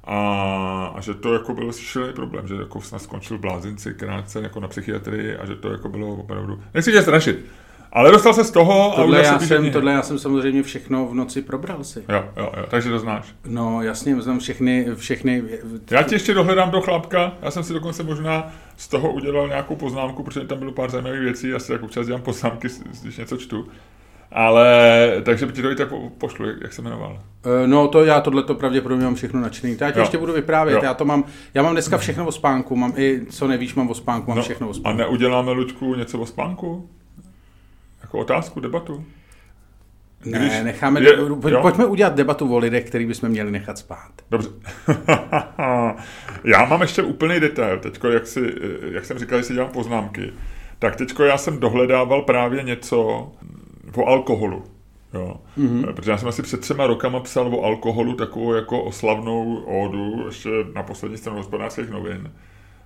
A, 0.04 0.94
a 0.96 1.02
že 1.02 1.14
to 1.14 1.34
jako 1.34 1.54
byl 1.54 1.72
šílený 1.72 2.14
problém, 2.14 2.48
že 2.48 2.56
jako 2.56 2.82
snad 2.82 3.02
skončil 3.02 3.38
v 3.38 3.42
blázinci 3.42 3.94
krátce 3.94 4.42
jako 4.42 4.60
na 4.60 4.68
psychiatrii 4.68 5.38
a 5.38 5.46
že 5.46 5.56
to 5.56 5.72
jako 5.72 5.90
bylo 5.90 6.08
opravdu... 6.08 6.64
Nechci 6.74 6.92
tě 6.92 7.02
strašit, 7.02 7.46
ale 7.94 8.12
dostal 8.12 8.34
se 8.34 8.44
z 8.44 8.52
toho 8.52 8.94
a 8.94 8.96
Tohle 8.96 9.20
udělal 9.20 9.42
já, 9.42 9.48
jsem, 9.48 9.72
tohle 9.72 9.92
já 9.92 10.02
jsem 10.02 10.20
samozřejmě 10.20 10.64
všechno 10.64 11.08
v 11.08 11.14
noci 11.14 11.42
probral 11.42 11.84
si. 11.84 12.04
Jo, 12.10 12.26
jo, 12.38 12.52
jo, 12.58 12.66
takže 12.70 12.90
to 12.90 13.00
znáš. 13.00 13.36
No 13.46 13.82
jasně, 13.82 14.22
znám 14.22 14.40
všechny, 14.40 14.88
všechny, 14.96 15.44
Já 15.92 16.04
ti 16.04 16.16
ještě 16.16 16.34
dohledám 16.34 16.72
do 16.72 16.82
chlapka, 16.82 17.34
já 17.42 17.52
jsem 17.52 17.64
si 17.64 17.74
dokonce 17.74 18.04
možná 18.04 18.52
z 18.78 18.88
toho 18.88 19.12
udělal 19.12 19.48
nějakou 19.48 19.76
poznámku, 19.76 20.24
protože 20.24 20.42
tam 20.42 20.60
bylo 20.60 20.72
pár 20.72 20.90
zajímavých 20.90 21.22
věcí, 21.22 21.50
já 21.50 21.60
si 21.60 21.72
jako 21.72 21.86
občas 21.86 22.08
dělám 22.08 22.22
poznámky, 22.22 22.68
když 23.02 23.18
něco 23.18 23.38
čtu. 23.38 23.68
Ale, 24.32 25.08
takže 25.24 25.48
ti 25.48 25.62
to 25.62 25.72
i 25.72 25.76
tak 25.76 25.90
po- 25.90 26.10
pošlu, 26.10 26.46
jak, 26.62 26.74
se 26.74 26.82
jmenoval. 26.82 27.20
Eh, 27.64 27.68
No 27.68 27.88
to 27.88 28.06
já 28.06 28.22
tohle 28.22 28.44
to 28.44 28.56
pravděpodobně 28.56 29.06
mám 29.06 29.16
všechno 29.16 29.42
načtený. 29.42 29.78
Já 29.82 29.92
ti 29.92 30.00
Jo. 30.00 30.04
ještě 30.04 30.18
budu 30.18 30.34
vyprávět. 30.34 30.76
Jo. 30.76 30.82
Já 30.84 30.94
to 30.94 31.06
mám, 31.06 31.24
já 31.54 31.64
mám 31.64 31.72
dneska 31.74 31.98
všechno 31.98 32.26
o 32.26 32.32
spánku, 32.32 32.76
mám 32.76 32.94
i, 32.96 33.22
co 33.30 33.48
nevíš, 33.48 33.76
mám 33.76 33.90
o 33.90 33.94
spánku, 33.96 34.32
mám 34.32 34.38
No, 34.38 34.44
všechno 34.44 34.68
o 34.68 34.72
a 34.72 34.74
spánku. 34.74 34.98
neuděláme, 35.00 35.52
Luďku, 35.52 35.96
něco 35.96 36.20
o 36.20 36.26
spánku? 36.26 36.90
Jako 38.02 38.20
otázku, 38.20 38.60
debatu? 38.60 39.06
Ne, 40.26 40.40
když 40.40 40.54
necháme, 40.64 41.02
je- 41.02 41.18
jo. 41.50 41.62
pojďme 41.62 41.86
udělat 41.86 42.16
debatu 42.16 42.54
o 42.56 42.58
lidech, 42.58 42.84
který 42.86 43.06
bychom 43.06 43.30
měli 43.30 43.52
nechat 43.52 43.78
spát. 43.78 44.12
Dobře. 44.32 44.50
já 46.44 46.66
mám 46.66 46.82
ještě 46.82 47.02
úplný 47.04 47.40
detail. 47.40 47.80
Teďko, 47.80 48.08
jak, 48.08 48.28
si, 48.28 48.54
jak 48.92 49.06
jsem 49.06 49.20
říkal, 49.20 49.38
že 49.40 49.44
si 49.46 49.54
dělám 49.54 49.70
poznámky, 49.70 50.34
tak 50.80 50.96
teďko 50.96 51.24
já 51.24 51.38
jsem 51.38 51.60
dohledával 51.60 52.22
právě 52.22 52.64
něco 52.64 53.32
o 53.96 54.06
alkoholu. 54.06 54.64
Jo. 55.14 55.36
Mm-hmm. 55.58 55.94
Protože 55.94 56.12
já 56.12 56.18
jsem 56.18 56.30
asi 56.30 56.42
před 56.42 56.62
třema 56.62 56.88
rokama 56.88 57.20
psal 57.20 57.56
o 57.56 57.64
alkoholu 57.64 58.14
takovou 58.14 58.54
jako 58.54 58.84
oslavnou 58.84 59.56
ódu, 59.56 60.26
ještě 60.26 60.50
na 60.76 60.84
poslední 60.84 61.18
stranu 61.18 61.38
hospodářských 61.38 61.90
novin. 61.90 62.32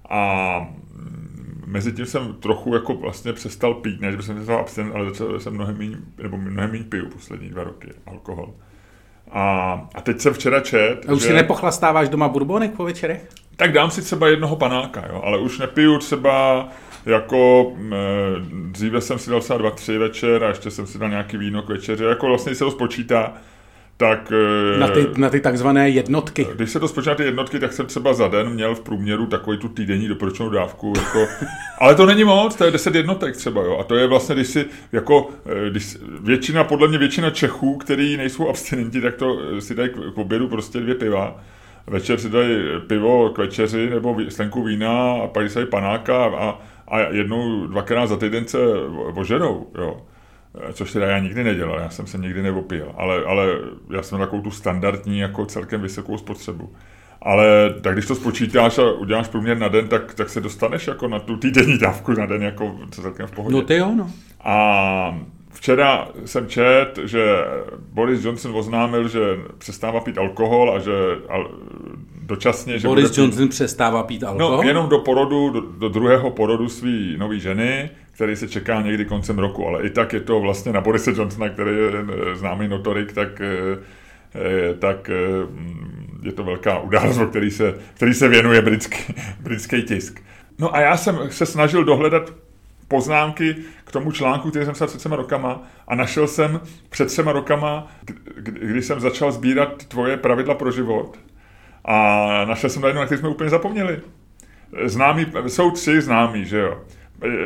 A 0.10 0.60
mm, 0.94 1.63
mezi 1.68 1.92
tím 1.92 2.06
jsem 2.06 2.34
trochu 2.34 2.74
jako 2.74 2.94
vlastně 2.94 3.34
přestal 3.34 3.74
pít, 3.74 4.02
ne, 4.02 4.12
že 4.12 4.22
jsem 4.22 4.46
se 4.46 4.54
abstinent, 4.54 4.96
ale 4.96 5.10
začal 5.10 5.40
jsem 5.40 5.54
mnohem 5.54 5.78
méně, 5.78 5.98
nebo 6.24 6.38
mnohem 6.38 6.72
méně 6.72 6.84
piju 6.84 7.10
poslední 7.10 7.50
dva 7.50 7.63
roky 7.63 7.88
alkohol. 8.07 8.54
A, 9.31 9.72
a 9.96 10.02
teď 10.02 10.19
jsem 10.19 10.34
včera 10.34 10.60
čet, 10.60 11.06
A 11.10 11.13
už 11.13 11.22
že... 11.22 11.28
si 11.28 11.34
nepochlastává 11.34 12.04
doma 12.04 12.28
burbonek 12.28 12.72
po 12.72 12.84
večerech? 12.84 13.30
Tak 13.56 13.72
dám 13.72 13.92
si 13.92 14.02
třeba 14.02 14.28
jednoho 14.28 14.56
panáka, 14.56 15.04
jo, 15.10 15.22
ale 15.24 15.38
už 15.38 15.60
nepiju 15.60 15.98
třeba 15.98 16.68
jako 17.06 17.72
m, 17.78 17.96
dříve 18.72 19.02
jsem 19.02 19.19
si 19.19 19.30
dal 19.30 19.42
třeba 19.42 19.60
dva, 19.60 19.72
tři 19.72 19.98
večer 19.98 20.44
a 20.44 20.48
ještě 20.50 20.72
jsem 20.72 20.88
si 20.88 20.98
dal 21.00 21.10
nějaký 21.10 21.38
víno 21.38 21.62
k 21.62 21.69
večeři, 21.69 22.04
jako 22.04 22.28
vlastně 22.28 22.56
se 22.56 22.63
to 22.66 22.72
spočítá, 22.72 23.34
tak... 23.98 24.31
eh, 24.75 24.80
Na 24.80 24.88
ty, 24.88 25.07
na 25.18 25.30
ty 25.30 25.40
takzvané 25.40 25.90
jednotky. 25.90 26.48
Když 26.56 26.69
se 26.69 26.80
to 26.80 26.88
spočítá 26.88 27.16
ty 27.16 27.24
jednotky, 27.24 27.60
tak 27.60 27.74
jsem 27.74 27.86
třeba 27.86 28.13
za 28.13 28.28
den 28.28 28.50
měl 28.50 28.75
v 28.75 28.80
průměru 28.81 29.25
takový 29.25 29.57
tu 29.57 29.69
týdenní 29.69 30.07
doporučenou 30.07 30.50
dávku. 30.50 30.94
Jako, 30.98 31.28
ale 31.80 31.96
to 31.96 32.06
není 32.06 32.24
moc, 32.24 32.56
to 32.56 32.66
je 32.66 32.72
10 32.72 32.96
jednotek 32.96 33.36
třeba, 33.38 33.63
jo. 33.63 33.78
A 33.80 33.84
to 33.84 33.96
je 33.96 34.07
vlastně, 34.07 34.36
když 34.36 34.48
si, 34.48 34.66
jako, 34.92 35.30
eh, 35.46 35.69
když 35.69 35.98
většina, 36.22 36.63
podle 36.63 36.88
mě 36.88 36.98
většina 36.98 37.30
Čechů, 37.30 37.78
který 37.78 38.18
nejsou 38.18 38.50
abstinenti, 38.50 39.02
tak 39.02 39.16
to 39.16 39.38
eh, 39.57 39.62
si 39.62 39.75
dají 39.75 39.90
k, 39.90 40.18
obědu 40.18 40.48
prostě 40.48 40.80
dvě 40.80 40.96
piva. 40.96 41.40
Večer 41.88 42.19
si 42.19 42.30
dají 42.30 42.57
pivo 42.88 43.30
k 43.30 43.38
večeři 43.38 43.90
nebo 43.90 44.18
slenku 44.30 44.63
vína 44.63 45.13
a 45.24 45.28
pak 45.28 45.50
si 45.50 45.56
dají 45.56 45.68
panáka 45.68 46.25
a, 46.25 46.60
a 46.88 47.00
jednou, 47.00 47.68
dvakrát 47.68 48.06
za 48.08 48.18
týden 48.18 48.48
se 48.48 48.58
ožerou, 49.16 49.68
jo. 49.78 50.02
Eh, 50.70 50.74
Což 50.74 50.92
teda 50.94 51.06
já 51.06 51.20
nikdy 51.20 51.44
nedělal, 51.44 51.80
já 51.80 51.90
jsem 51.90 52.08
se 52.08 52.18
nikdy 52.18 52.42
neopil, 52.44 52.92
ale, 52.98 53.24
ale 53.26 53.48
já 53.90 54.04
jsem 54.04 54.20
takovou 54.20 54.42
tu 54.42 54.52
standardní, 54.52 55.20
jako 55.20 55.46
celkem 55.46 55.82
vysokou 55.82 56.18
spotřebu. 56.18 56.74
Ale 57.22 57.74
tak 57.82 57.94
když 57.94 58.06
to 58.06 58.16
spočítáš 58.16 58.78
a 58.78 58.92
uděláš 58.92 59.28
průměr 59.28 59.58
na 59.58 59.68
den, 59.68 59.88
tak, 59.88 60.14
tak 60.14 60.30
se 60.30 60.42
dostaneš 60.42 60.88
jako 60.88 61.08
na 61.08 61.20
tu 61.20 61.38
týdenní 61.38 61.78
dávku 61.78 62.12
na 62.12 62.26
den 62.26 62.44
jako 62.44 62.80
celkem 62.92 63.28
v 63.28 63.31
pohodě. 63.31 63.56
No 63.56 63.62
ty 63.62 63.76
jo, 63.76 63.92
no. 63.96 64.12
A 64.44 65.20
včera 65.66 66.08
jsem 66.26 66.48
čet, 66.48 67.00
že 67.04 67.38
Boris 67.94 68.26
Johnson 68.26 68.56
oznámil, 68.56 69.07
že 69.07 69.19
přestává 69.57 70.00
pít 70.00 70.18
alkohol 70.18 70.74
a 70.76 70.80
že 70.80 70.92
al, 71.30 71.52
dočasně, 72.22 72.80
že 72.80 72.88
Boris 72.88 73.12
pít- 73.12 73.18
Johnson 73.18 73.50
přestává 73.50 74.04
pít 74.04 74.24
alkohol? 74.24 74.57
No, 74.57 74.64
jenom 74.64 74.90
do 74.90 75.00
porodu, 75.00 75.50
do, 75.50 75.62
do 75.62 75.90
druhého 75.90 76.31
porodu 76.31 76.69
své 76.69 77.18
nové 77.18 77.40
ženy, 77.40 77.90
který 78.12 78.36
se 78.36 78.48
čeká 78.48 78.81
někdy 78.81 79.06
koncem 79.06 79.40
roku, 79.40 79.68
ale 79.68 79.84
i 79.84 79.90
tak 79.90 80.14
je 80.14 80.19
to 80.19 80.40
vlastně 80.40 80.72
na 80.72 80.81
Borise 80.81 81.12
Johnsona, 81.18 81.50
který 81.50 81.72
je 81.72 81.92
eh, 82.31 82.36
známý 82.36 82.68
notorik, 82.68 83.14
tak, 83.14 83.42
eh, 83.42 83.78
eh, 84.36 84.74
tak 84.74 85.10
mm, 85.50 86.22
je 86.24 86.31
to 86.31 86.44
velká 86.44 86.80
událost, 86.80 87.18
o 87.18 87.26
který 87.26 87.52
se, 87.52 87.74
který 87.94 88.14
se 88.14 88.28
věnuje 88.28 88.62
britský, 88.62 89.14
britský 89.40 89.84
tisk. 89.84 90.22
No 90.60 90.76
a 90.76 90.80
já 90.80 90.98
jsem 90.98 91.19
se 91.30 91.45
snažil 91.45 91.84
dohledat 91.84 92.34
poznámky 92.87 93.56
k 93.83 93.92
tomu 93.92 94.11
článku, 94.11 94.49
který 94.49 94.65
jsem 94.65 94.73
psal 94.73 94.87
před 94.87 94.97
třema 94.97 95.15
rokama 95.15 95.63
a 95.87 95.95
našel 95.95 96.27
jsem 96.27 96.61
před 96.89 97.06
třema 97.06 97.31
rokama, 97.31 97.87
kdy, 98.35 98.68
když 98.68 98.85
jsem 98.85 98.99
začal 98.99 99.31
sbírat 99.31 99.85
tvoje 99.85 100.18
pravidla 100.18 100.56
pro 100.56 100.71
život 100.71 101.18
a 101.85 102.45
našel 102.45 102.69
jsem 102.69 102.81
na 102.81 102.87
jednu, 102.87 102.99
na 103.01 103.06
který 103.06 103.19
jsme 103.19 103.30
úplně 103.30 103.49
zapomněli. 103.49 103.99
Známí, 104.83 105.25
jsou 105.47 105.71
tři 105.71 106.01
známí, 106.01 106.45
že 106.45 106.59
jo. 106.59 106.81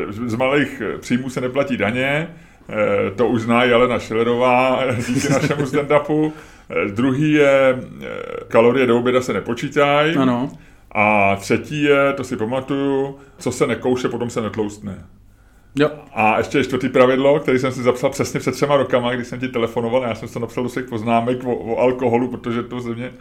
Z 0.09 0.35
malých 0.35 0.81
příjmů 0.99 1.29
se 1.29 1.41
neplatí 1.41 1.77
daně, 1.77 2.27
eh, 2.69 3.11
to 3.11 3.27
už 3.27 3.41
zná 3.41 3.63
Jelena 3.63 3.99
Schillerová 3.99 4.79
díky 5.07 5.29
našemu 5.33 5.65
stand-upu. 5.65 6.31
Eh, 6.69 6.91
Druhý 6.91 7.31
je 7.31 7.79
eh, 8.01 8.07
kalorie 8.47 8.85
do 8.85 8.97
oběda 8.97 9.21
se 9.21 9.33
nepočítají. 9.33 10.15
Ano. 10.15 10.51
A 10.91 11.35
třetí 11.35 11.83
je, 11.83 12.13
to 12.13 12.23
si 12.23 12.37
pamatuju, 12.37 13.19
co 13.37 13.51
se 13.51 13.67
nekouše, 13.67 14.09
potom 14.09 14.29
se 14.29 14.41
netloustne. 14.41 15.05
Jo. 15.75 15.89
A 16.13 16.37
ještě 16.37 16.63
čtvrtý 16.63 16.89
pravidlo, 16.89 17.39
který 17.39 17.59
jsem 17.59 17.71
si 17.71 17.83
zapsal 17.83 18.09
přesně 18.09 18.39
před 18.39 18.51
třema 18.51 18.77
rokama, 18.77 19.15
když 19.15 19.27
jsem 19.27 19.39
ti 19.39 19.47
telefonoval, 19.47 20.03
já 20.03 20.15
jsem 20.15 20.29
to 20.29 20.39
napsal 20.39 20.63
do 20.63 20.69
svých 20.69 20.85
poznámek 20.85 21.43
o, 21.43 21.55
o 21.55 21.77
alkoholu, 21.77 22.27
protože 22.27 22.63
to 22.63 22.79
ze 22.79 22.95
mě, 22.95 23.11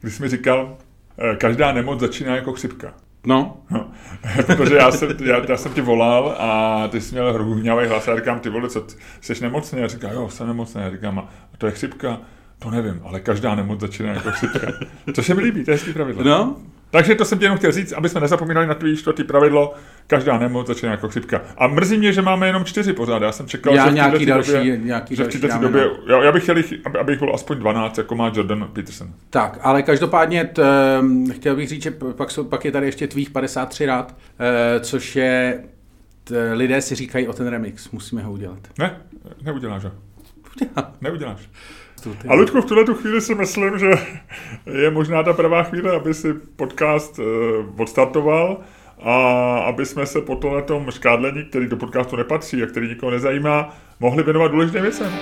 když 0.00 0.14
jsi 0.14 0.22
mi 0.22 0.28
říkal, 0.28 0.76
eh, 1.18 1.36
každá 1.36 1.72
nemoc 1.72 2.00
začíná 2.00 2.36
jako 2.36 2.52
chřipka. 2.52 2.94
No. 3.26 3.56
No, 3.70 3.90
protože 4.46 4.74
já 4.74 4.90
jsem, 4.90 5.08
já, 5.24 5.42
já 5.48 5.56
jsem 5.56 5.72
ti 5.72 5.80
volal 5.80 6.36
a 6.38 6.88
ty 6.88 7.00
jsi 7.00 7.14
měl 7.14 7.32
hruhňavý 7.32 7.86
hlas 7.86 8.08
a 8.08 8.10
já 8.10 8.16
říkám, 8.16 8.40
ty 8.40 8.48
vole, 8.48 8.68
co, 8.68 8.86
jsi 9.20 9.42
nemocný? 9.42 9.82
A 9.82 9.88
říká, 9.88 10.12
jo, 10.12 10.28
jsem 10.28 10.46
nemocný. 10.46 10.82
Já 10.82 10.90
říkám, 10.90 11.18
a 11.18 11.28
to 11.58 11.66
je 11.66 11.72
chřipka? 11.72 12.20
To 12.58 12.70
nevím, 12.70 13.00
ale 13.04 13.20
každá 13.20 13.54
nemoc 13.54 13.80
začíná 13.80 14.12
jako 14.12 14.30
chřipka. 14.30 14.66
To 15.14 15.22
se 15.22 15.34
mi 15.34 15.42
líbí, 15.42 15.64
to 15.64 15.70
je 15.70 15.74
hezký 15.74 15.92
pravidlo. 15.92 16.24
No. 16.24 16.56
Takže 16.92 17.14
to 17.14 17.24
jsem 17.24 17.38
ti 17.38 17.44
jenom 17.44 17.58
chtěl 17.58 17.72
říct, 17.72 17.92
aby 17.92 18.08
jsme 18.08 18.20
nezapomínali 18.20 18.66
na 18.66 18.74
tvý 18.74 18.96
čtvrtý 18.96 19.24
pravidlo, 19.24 19.74
každá 20.06 20.38
nemoc 20.38 20.66
začíná 20.66 20.92
jako 20.92 21.08
chřipka. 21.08 21.40
A 21.58 21.66
mrzí 21.66 21.98
mě, 21.98 22.12
že 22.12 22.22
máme 22.22 22.46
jenom 22.46 22.64
čtyři 22.64 22.92
pořád. 22.92 23.22
Já 23.22 23.32
jsem 23.32 23.48
čekal, 23.48 23.74
Já 23.74 23.84
že 23.84 23.90
v 23.90 23.94
nějaký 23.94 24.18
této 24.18 24.30
další- 24.30 24.52
době, 24.52 24.76
nějaký 24.76 25.16
že 25.16 25.24
v 25.24 25.40
další 25.40 25.58
době, 25.60 25.90
já, 26.08 26.22
já, 26.22 26.32
bych 26.32 26.42
chtěl, 26.42 26.56
aby, 26.84 26.98
abych 26.98 27.18
byl 27.18 27.34
aspoň 27.34 27.58
12, 27.58 27.98
jako 27.98 28.14
má 28.14 28.32
Jordan 28.34 28.68
Peterson. 28.72 29.08
Tak, 29.30 29.58
ale 29.62 29.82
každopádně 29.82 30.44
t, 30.44 30.62
ehm, 30.98 31.26
chtěl 31.32 31.56
bych 31.56 31.68
říct, 31.68 31.82
že 31.82 31.90
pak, 31.90 32.30
jsou, 32.30 32.44
pak 32.44 32.64
je 32.64 32.72
tady 32.72 32.86
ještě 32.86 33.06
tvých 33.06 33.30
53 33.30 33.86
rád, 33.86 34.16
eh, 34.38 34.80
což 34.80 35.16
je, 35.16 35.64
t, 36.24 36.52
lidé 36.52 36.80
si 36.80 36.94
říkají 36.94 37.28
o 37.28 37.32
ten 37.32 37.46
remix, 37.46 37.90
musíme 37.90 38.22
ho 38.22 38.32
udělat. 38.32 38.58
Ne, 38.78 38.96
neuděláš 39.42 39.84
ho. 39.84 39.90
Neuděláš. 41.00 41.48
Ty- 42.10 42.28
A 42.28 42.34
Luďku, 42.34 42.60
v 42.60 42.64
tuhle 42.64 42.84
tu 42.84 42.94
chvíli 42.94 43.20
si 43.20 43.34
myslím, 43.34 43.78
že 43.78 43.90
je 44.72 44.90
možná 44.90 45.22
ta 45.22 45.32
pravá 45.32 45.62
chvíle, 45.62 45.96
aby 45.96 46.14
si 46.14 46.34
podcast 46.56 47.18
uh, 47.18 47.24
odstartoval 47.80 48.56
a 49.02 49.14
aby 49.58 49.86
jsme 49.86 50.06
se 50.06 50.20
po 50.20 50.36
tomhletom 50.36 50.90
škádlení, 50.90 51.44
který 51.44 51.66
do 51.66 51.76
podcastu 51.76 52.16
nepatří 52.16 52.62
a 52.62 52.66
který 52.66 52.88
nikoho 52.88 53.10
nezajímá, 53.12 53.76
mohli 54.00 54.22
věnovat 54.22 54.48
důležitým 54.50 54.82
věcem. 54.82 55.12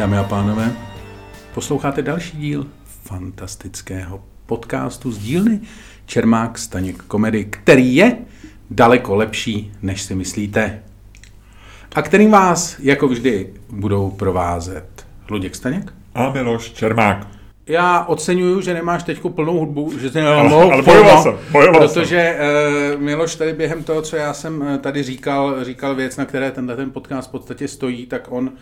Dámy 0.00 0.18
a 0.18 0.24
pánové, 0.24 0.72
posloucháte 1.54 2.02
další 2.02 2.36
díl 2.36 2.66
fantastického 2.84 4.22
podcastu 4.46 5.12
z 5.12 5.18
dílny 5.18 5.60
Čermák 6.06 6.58
Staněk 6.58 7.02
Komedy, 7.02 7.44
který 7.44 7.96
je 7.96 8.16
daleko 8.70 9.14
lepší, 9.14 9.72
než 9.82 10.02
si 10.02 10.14
myslíte. 10.14 10.82
A 11.94 12.02
kterým 12.02 12.30
vás, 12.30 12.76
jako 12.78 13.08
vždy, 13.08 13.52
budou 13.70 14.10
provázet 14.10 15.06
Luděk 15.30 15.54
Staněk. 15.54 15.92
A 16.14 16.30
Miloš 16.30 16.70
Čermák. 16.70 17.26
Já 17.66 18.04
oceňuju, 18.04 18.60
že 18.60 18.74
nemáš 18.74 19.02
teď 19.02 19.20
plnou 19.34 19.58
hudbu, 19.58 19.98
že 19.98 20.10
jsi 20.10 20.20
Ale- 20.20 20.72
ale 20.72 20.82
bojoval 20.82 21.22
jsem, 21.22 21.34
bojoval 21.52 21.88
protože 21.88 22.38
uh, 22.94 23.00
Miloš 23.00 23.34
tady 23.34 23.52
během 23.52 23.84
toho, 23.84 24.02
co 24.02 24.16
já 24.16 24.34
jsem 24.34 24.62
eh, 24.62 24.78
tady 24.78 25.02
říkal, 25.02 25.64
říkal 25.64 25.94
věc, 25.94 26.16
na 26.16 26.24
které 26.24 26.50
tenhle 26.50 26.76
ten 26.76 26.90
podcast 26.90 27.28
v 27.28 27.32
podstatě 27.32 27.68
stojí, 27.68 28.06
tak 28.06 28.26
on 28.28 28.52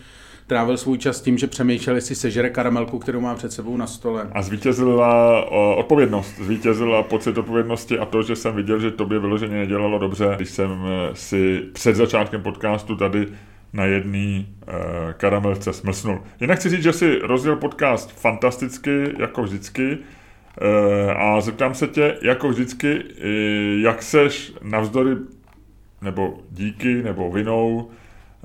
trávil 0.49 0.77
svůj 0.77 0.97
čas 0.97 1.21
tím, 1.21 1.37
že 1.37 1.47
přemýšlel, 1.47 1.95
jestli 1.95 2.15
sežere 2.15 2.49
karamelku, 2.49 2.99
kterou 2.99 3.21
má 3.21 3.35
před 3.35 3.51
sebou 3.51 3.77
na 3.77 3.87
stole. 3.87 4.27
A 4.31 4.41
zvítězila 4.41 5.43
odpovědnost, 5.77 6.35
zvítězila 6.37 7.03
pocit 7.03 7.37
odpovědnosti 7.37 7.99
a 7.99 8.05
to, 8.05 8.23
že 8.23 8.35
jsem 8.35 8.55
viděl, 8.55 8.79
že 8.79 8.91
tobě 8.91 9.19
vyloženě 9.19 9.57
nedělalo 9.57 9.99
dobře, 9.99 10.33
když 10.35 10.49
jsem 10.49 10.71
eh, 10.71 11.15
si 11.15 11.61
před 11.73 11.95
začátkem 11.95 12.41
podcastu 12.41 12.95
tady 12.95 13.27
na 13.73 13.85
jedný 13.85 14.47
uh, 14.67 14.73
karamelce 15.11 15.73
smlsnul. 15.73 16.19
Jinak 16.41 16.59
chci 16.59 16.69
říct, 16.69 16.83
že 16.83 16.93
si 16.93 17.19
rozděl 17.19 17.55
podcast 17.55 18.11
fantasticky, 18.11 19.13
jako 19.19 19.43
vždycky, 19.43 19.97
uh, 19.97 21.21
a 21.21 21.41
zeptám 21.41 21.73
se 21.73 21.87
tě, 21.87 22.17
jako 22.21 22.49
vždycky, 22.49 23.03
jak 23.81 24.03
seš 24.03 24.53
navzdory, 24.63 25.15
nebo 26.01 26.37
díky, 26.51 27.03
nebo 27.03 27.31
vinou 27.31 27.89
eh, 27.91 27.98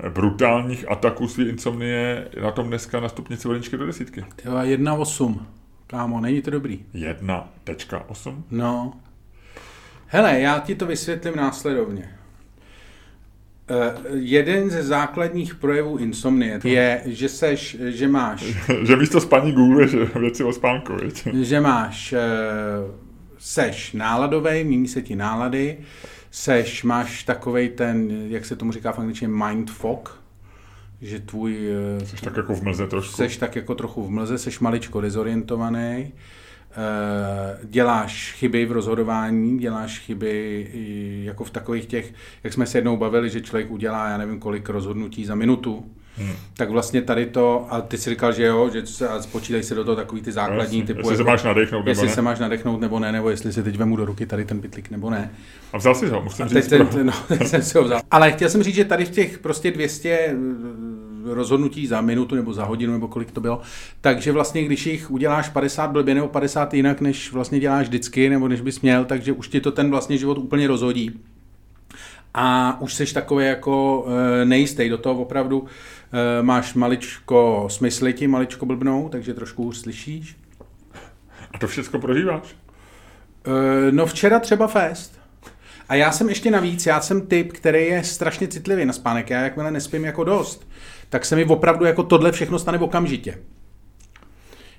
brutálních 0.09 0.91
ataků 0.91 1.27
své 1.27 1.43
insomnie 1.43 2.27
na 2.41 2.51
tom 2.51 2.67
dneska 2.67 2.99
na 2.99 3.09
stupnici 3.09 3.47
vodničky 3.47 3.77
do 3.77 3.85
desítky. 3.85 4.25
Tyva 4.35 4.63
1,8. 4.63 5.39
Kámo, 5.87 6.21
není 6.21 6.41
to 6.41 6.51
dobrý. 6.51 6.79
1.8. 6.93 8.43
No. 8.51 8.93
Hele, 10.07 10.39
já 10.39 10.59
ti 10.59 10.75
to 10.75 10.85
vysvětlím 10.85 11.35
následovně. 11.35 12.09
Uh, 13.69 13.77
jeden 14.13 14.69
ze 14.69 14.83
základních 14.83 15.55
projevů 15.55 15.97
insomnie 15.97 16.59
je, 16.63 17.01
že 17.05 17.29
seš, 17.29 17.77
že 17.79 18.07
máš 18.07 18.43
že 18.83 18.95
místo 18.95 19.21
spaní 19.21 19.51
googluješ 19.51 19.95
věci 20.15 20.43
o 20.43 20.53
spánku, 20.53 20.95
viď? 20.95 21.27
že 21.33 21.59
máš, 21.59 22.13
eh, 22.13 22.19
seš 23.37 23.93
náladový, 23.93 24.63
mění 24.63 24.87
se 24.87 25.01
ti 25.01 25.15
nálady, 25.15 25.77
seš, 26.35 26.83
máš 26.83 27.23
takovej 27.23 27.69
ten, 27.69 28.11
jak 28.27 28.45
se 28.45 28.55
tomu 28.55 28.71
říká 28.71 28.91
v 28.91 28.99
angličtině, 28.99 29.31
mind 29.45 29.71
fog, 29.71 30.23
že 31.01 31.19
tvůj, 31.19 31.57
eh, 32.01 32.05
Jsi 32.05 32.15
tak 32.15 32.37
jako 32.37 32.55
v 32.55 32.61
mlze 32.61 32.87
trošku. 32.87 33.15
seš 33.15 33.37
tak 33.37 33.55
jako 33.55 33.75
trochu 33.75 34.03
v 34.03 34.09
mlze, 34.09 34.37
seš 34.37 34.59
maličko 34.59 35.01
dezorientovaný, 35.01 36.11
eh, 36.71 37.57
děláš 37.63 38.33
chyby 38.33 38.65
v 38.65 38.71
rozhodování, 38.71 39.59
děláš 39.59 39.99
chyby 39.99 40.67
jako 41.23 41.43
v 41.43 41.49
takových 41.49 41.85
těch, 41.85 42.13
jak 42.43 42.53
jsme 42.53 42.65
se 42.65 42.77
jednou 42.77 42.97
bavili, 42.97 43.29
že 43.29 43.41
člověk 43.41 43.71
udělá, 43.71 44.09
já 44.09 44.17
nevím 44.17 44.39
kolik 44.39 44.69
rozhodnutí 44.69 45.25
za 45.25 45.35
minutu, 45.35 45.91
Hmm. 46.17 46.31
tak 46.57 46.69
vlastně 46.69 47.01
tady 47.01 47.25
to, 47.25 47.67
a 47.69 47.81
ty 47.81 47.97
si 47.97 48.09
říkal, 48.09 48.31
že 48.33 48.45
jo, 48.45 48.69
že 48.73 48.85
se, 48.85 49.07
a 49.09 49.21
spočítají 49.21 49.63
se 49.63 49.75
do 49.75 49.83
toho 49.83 49.95
takový 49.95 50.21
ty 50.21 50.31
základní 50.31 50.79
Jasně, 50.79 50.93
typu, 50.93 50.99
jestli 50.99 51.15
se 51.15 51.21
jako- 51.21 51.31
máš 51.31 51.43
nadechnout 51.43 51.79
nebo 51.79 51.89
jestli 51.89 52.07
ne. 52.07 52.13
se 52.13 52.21
máš 52.21 52.39
nadechnout 52.39 52.81
nebo 52.81 52.99
ne, 52.99 53.11
nebo 53.11 53.29
jestli 53.29 53.53
si 53.53 53.63
teď 53.63 53.77
vemu 53.77 53.95
do 53.95 54.05
ruky 54.05 54.25
tady 54.25 54.45
ten 54.45 54.61
pytlík 54.61 54.89
nebo 54.91 55.09
ne. 55.09 55.31
A 55.73 55.77
vzal 55.77 55.95
jsi 55.95 56.07
ho, 56.07 56.21
musím 56.21 56.45
A 56.45 56.49
teď, 56.49 56.57
říct. 56.63 56.69
ten, 56.69 56.87
pro- 56.87 57.03
no, 57.03 57.13
teď 57.27 57.47
jsem 57.47 57.61
si 57.61 57.77
ho 57.77 57.83
vzal. 57.83 58.01
Ale 58.11 58.31
chtěl 58.31 58.49
jsem 58.49 58.63
říct, 58.63 58.75
že 58.75 58.85
tady 58.85 59.05
v 59.05 59.09
těch 59.09 59.37
prostě 59.39 59.71
200 59.71 60.09
eh, 60.09 60.33
rozhodnutí 61.33 61.87
za 61.87 62.01
minutu 62.01 62.35
nebo 62.35 62.53
za 62.53 62.65
hodinu 62.65 62.93
nebo 62.93 63.07
kolik 63.07 63.31
to 63.31 63.41
bylo, 63.41 63.61
takže 64.01 64.31
vlastně 64.31 64.63
když 64.63 64.85
jich 64.85 65.11
uděláš 65.11 65.49
50 65.49 65.91
blbě 65.91 66.15
nebo 66.15 66.27
50 66.27 66.73
jinak, 66.73 67.01
než 67.01 67.31
vlastně 67.31 67.59
děláš 67.59 67.87
vždycky 67.87 68.29
nebo 68.29 68.47
než 68.47 68.61
bys 68.61 68.81
měl, 68.81 69.05
takže 69.05 69.31
už 69.31 69.47
ti 69.47 69.61
to 69.61 69.71
ten 69.71 69.89
vlastně 69.89 70.17
život 70.17 70.37
úplně 70.37 70.67
rozhodí. 70.67 71.19
A 72.37 72.77
už 72.81 72.93
jsi 72.93 73.13
takový 73.13 73.45
jako 73.45 74.05
e, 74.41 74.45
nejistý, 74.45 74.89
do 74.89 74.97
toho 74.97 75.21
opravdu 75.21 75.65
máš 76.41 76.73
maličko 76.73 77.67
smysly 77.71 78.13
ti, 78.13 78.27
maličko 78.27 78.65
blbnou, 78.65 79.09
takže 79.09 79.33
trošku 79.33 79.63
už 79.63 79.77
slyšíš. 79.77 80.37
A 81.53 81.57
to 81.57 81.67
všechno 81.67 81.99
prožíváš? 81.99 82.55
E, 83.45 83.91
no 83.91 84.05
včera 84.05 84.39
třeba 84.39 84.67
fest. 84.67 85.19
A 85.89 85.95
já 85.95 86.11
jsem 86.11 86.29
ještě 86.29 86.51
navíc, 86.51 86.85
já 86.85 87.01
jsem 87.01 87.27
typ, 87.27 87.53
který 87.53 87.85
je 87.85 88.03
strašně 88.03 88.47
citlivý 88.47 88.85
na 88.85 88.93
spánek. 88.93 89.29
Já 89.29 89.41
jakmile 89.41 89.71
nespím 89.71 90.05
jako 90.05 90.23
dost, 90.23 90.67
tak 91.09 91.25
se 91.25 91.35
mi 91.35 91.45
opravdu 91.45 91.85
jako 91.85 92.03
tohle 92.03 92.31
všechno 92.31 92.59
stane 92.59 92.79
okamžitě. 92.79 93.37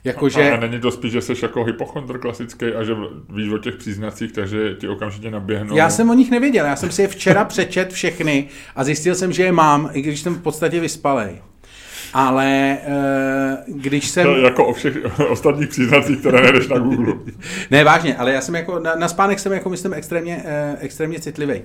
Jakože... 0.06 0.50
A 0.52 0.60
není 0.60 0.80
to 0.80 0.90
spíš, 0.90 1.12
že 1.12 1.20
jsi 1.20 1.32
jako 1.42 1.64
hypochondr 1.64 2.18
klasický 2.18 2.66
a 2.66 2.84
že 2.84 2.94
víš 3.28 3.52
o 3.52 3.58
těch 3.58 3.76
příznacích, 3.76 4.32
takže 4.32 4.74
ti 4.74 4.88
okamžitě 4.88 5.30
naběhnou. 5.30 5.76
Já 5.76 5.90
jsem 5.90 6.10
o 6.10 6.14
nich 6.14 6.30
nevěděl, 6.30 6.66
já 6.66 6.76
jsem 6.76 6.90
si 6.90 7.02
je 7.02 7.08
včera 7.08 7.44
přečet 7.44 7.92
všechny 7.92 8.48
a 8.76 8.84
zjistil 8.84 9.14
jsem, 9.14 9.32
že 9.32 9.42
je 9.42 9.52
mám, 9.52 9.90
i 9.92 10.02
když 10.02 10.20
jsem 10.20 10.34
v 10.34 10.42
podstatě 10.42 10.80
vyspalej. 10.80 11.38
Ale 12.14 12.46
e, 12.46 12.78
když 13.66 14.08
jsem... 14.08 14.24
To 14.24 14.36
jako 14.36 14.66
o 14.66 14.72
všech 14.72 14.96
ostatních 15.28 15.68
příznacích, 15.68 16.18
které 16.18 16.42
nejdeš 16.42 16.68
na 16.68 16.78
Google. 16.78 17.14
Ne, 17.70 17.84
vážně, 17.84 18.16
ale 18.16 18.32
já 18.32 18.40
jsem 18.40 18.54
jako, 18.54 18.78
na, 18.78 18.94
na 18.94 19.08
spánek 19.08 19.38
jsem 19.38 19.52
jako, 19.52 19.68
myslím, 19.68 19.94
extrémně, 19.94 20.42
eh, 20.44 20.76
extrémně 20.80 21.20
citlivý. 21.20 21.62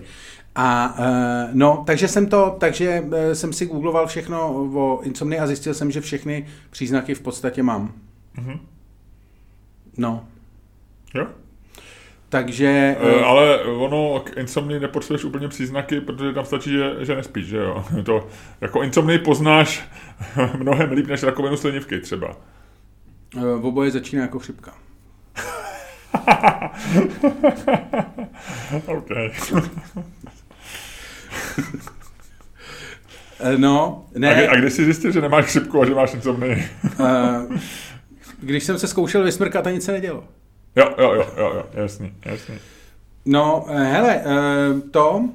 A 0.55 0.95
eh, 0.99 1.49
no, 1.53 1.83
takže 1.87 2.07
jsem 2.07 2.25
to, 2.25 2.55
takže 2.59 3.03
eh, 3.11 3.35
jsem 3.35 3.53
si 3.53 3.65
googloval 3.65 4.07
všechno 4.07 4.53
o 4.53 5.01
insomnii 5.03 5.39
a 5.39 5.47
zjistil 5.47 5.73
jsem, 5.73 5.91
že 5.91 6.01
všechny 6.01 6.45
příznaky 6.69 7.15
v 7.15 7.21
podstatě 7.21 7.63
mám. 7.63 7.93
Mhm. 8.37 8.59
No, 9.97 10.27
Jo? 11.13 11.27
takže... 12.29 12.95
E, 12.99 13.21
ale 13.23 13.63
ono 13.63 14.19
k 14.19 14.37
insomnii 14.37 14.79
nepotřebuješ 14.79 15.23
úplně 15.23 15.47
příznaky, 15.47 16.01
protože 16.01 16.33
tam 16.33 16.45
stačí, 16.45 16.69
že, 16.71 17.05
že 17.05 17.15
nespíš, 17.15 17.45
že 17.45 17.57
jo? 17.57 17.85
To, 18.05 18.27
jako 18.61 18.83
insomnii 18.83 19.19
poznáš 19.19 19.83
mnohem 20.57 20.91
líp 20.91 21.07
než 21.07 21.23
rakovinu 21.23 21.57
slinivky 21.57 21.99
třeba. 21.99 22.35
eh, 23.37 23.45
oboje 23.61 23.91
začíná 23.91 24.21
jako 24.21 24.39
chřipka. 24.39 24.73
OK. 28.85 29.09
No, 33.57 34.05
A, 34.15 34.19
ne, 34.19 34.33
kdy, 34.35 34.47
a 34.47 34.55
kdy 34.55 34.71
jsi 34.71 34.85
zjistil, 34.85 35.11
že 35.11 35.21
nemáš 35.21 35.45
chřipku 35.45 35.81
a 35.81 35.85
že 35.85 35.95
máš 35.95 36.13
insomnii? 36.13 36.67
Když 38.41 38.63
jsem 38.63 38.79
se 38.79 38.87
zkoušel 38.87 39.23
vysmrkat 39.23 39.67
a 39.67 39.71
nic 39.71 39.83
se 39.85 39.91
nedělo. 39.91 40.23
Jo, 40.75 40.85
jo, 40.97 41.13
jo, 41.13 41.25
jo, 41.37 41.51
jo, 41.55 41.65
jasný, 41.73 42.13
jasný. 42.25 42.55
No, 43.25 43.65
eh, 43.69 43.83
hele, 43.83 44.21
eh, 44.25 44.81
to, 44.91 45.29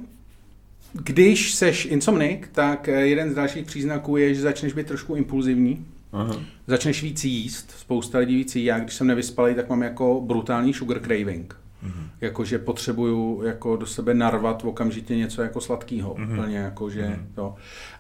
když 0.93 1.55
seš 1.55 1.85
insomnik, 1.87 2.49
tak 2.53 2.89
eh, 2.89 2.93
jeden 3.07 3.31
z 3.31 3.35
dalších 3.35 3.67
příznaků 3.67 4.17
je, 4.17 4.35
že 4.35 4.41
začneš 4.41 4.73
být 4.73 4.87
trošku 4.87 5.15
impulzivní. 5.15 5.87
Aha. 6.13 6.37
Začneš 6.67 7.03
víc 7.03 7.25
jíst, 7.25 7.71
spousta 7.79 8.19
lidí 8.19 8.37
víc 8.37 8.57
jí. 8.57 8.65
Já, 8.65 8.79
když 8.79 8.95
jsem 8.95 9.07
nevyspalý, 9.07 9.55
tak 9.55 9.69
mám 9.69 9.83
jako 9.83 10.21
brutální 10.21 10.75
sugar 10.75 11.01
craving. 11.01 11.57
Mhm. 11.83 12.09
Jakože 12.21 12.59
potřebuju 12.59 13.43
jako 13.45 13.77
do 13.77 13.87
sebe 13.87 14.15
narvat 14.15 14.65
okamžitě 14.65 15.17
něco 15.17 15.43
jako 15.43 15.61
sladkého. 15.61 16.15
Mhm. 16.19 16.33
Úplně 16.39 16.57
jakože 16.59 17.03
Mhm. 17.09 17.27
to. 17.35 17.55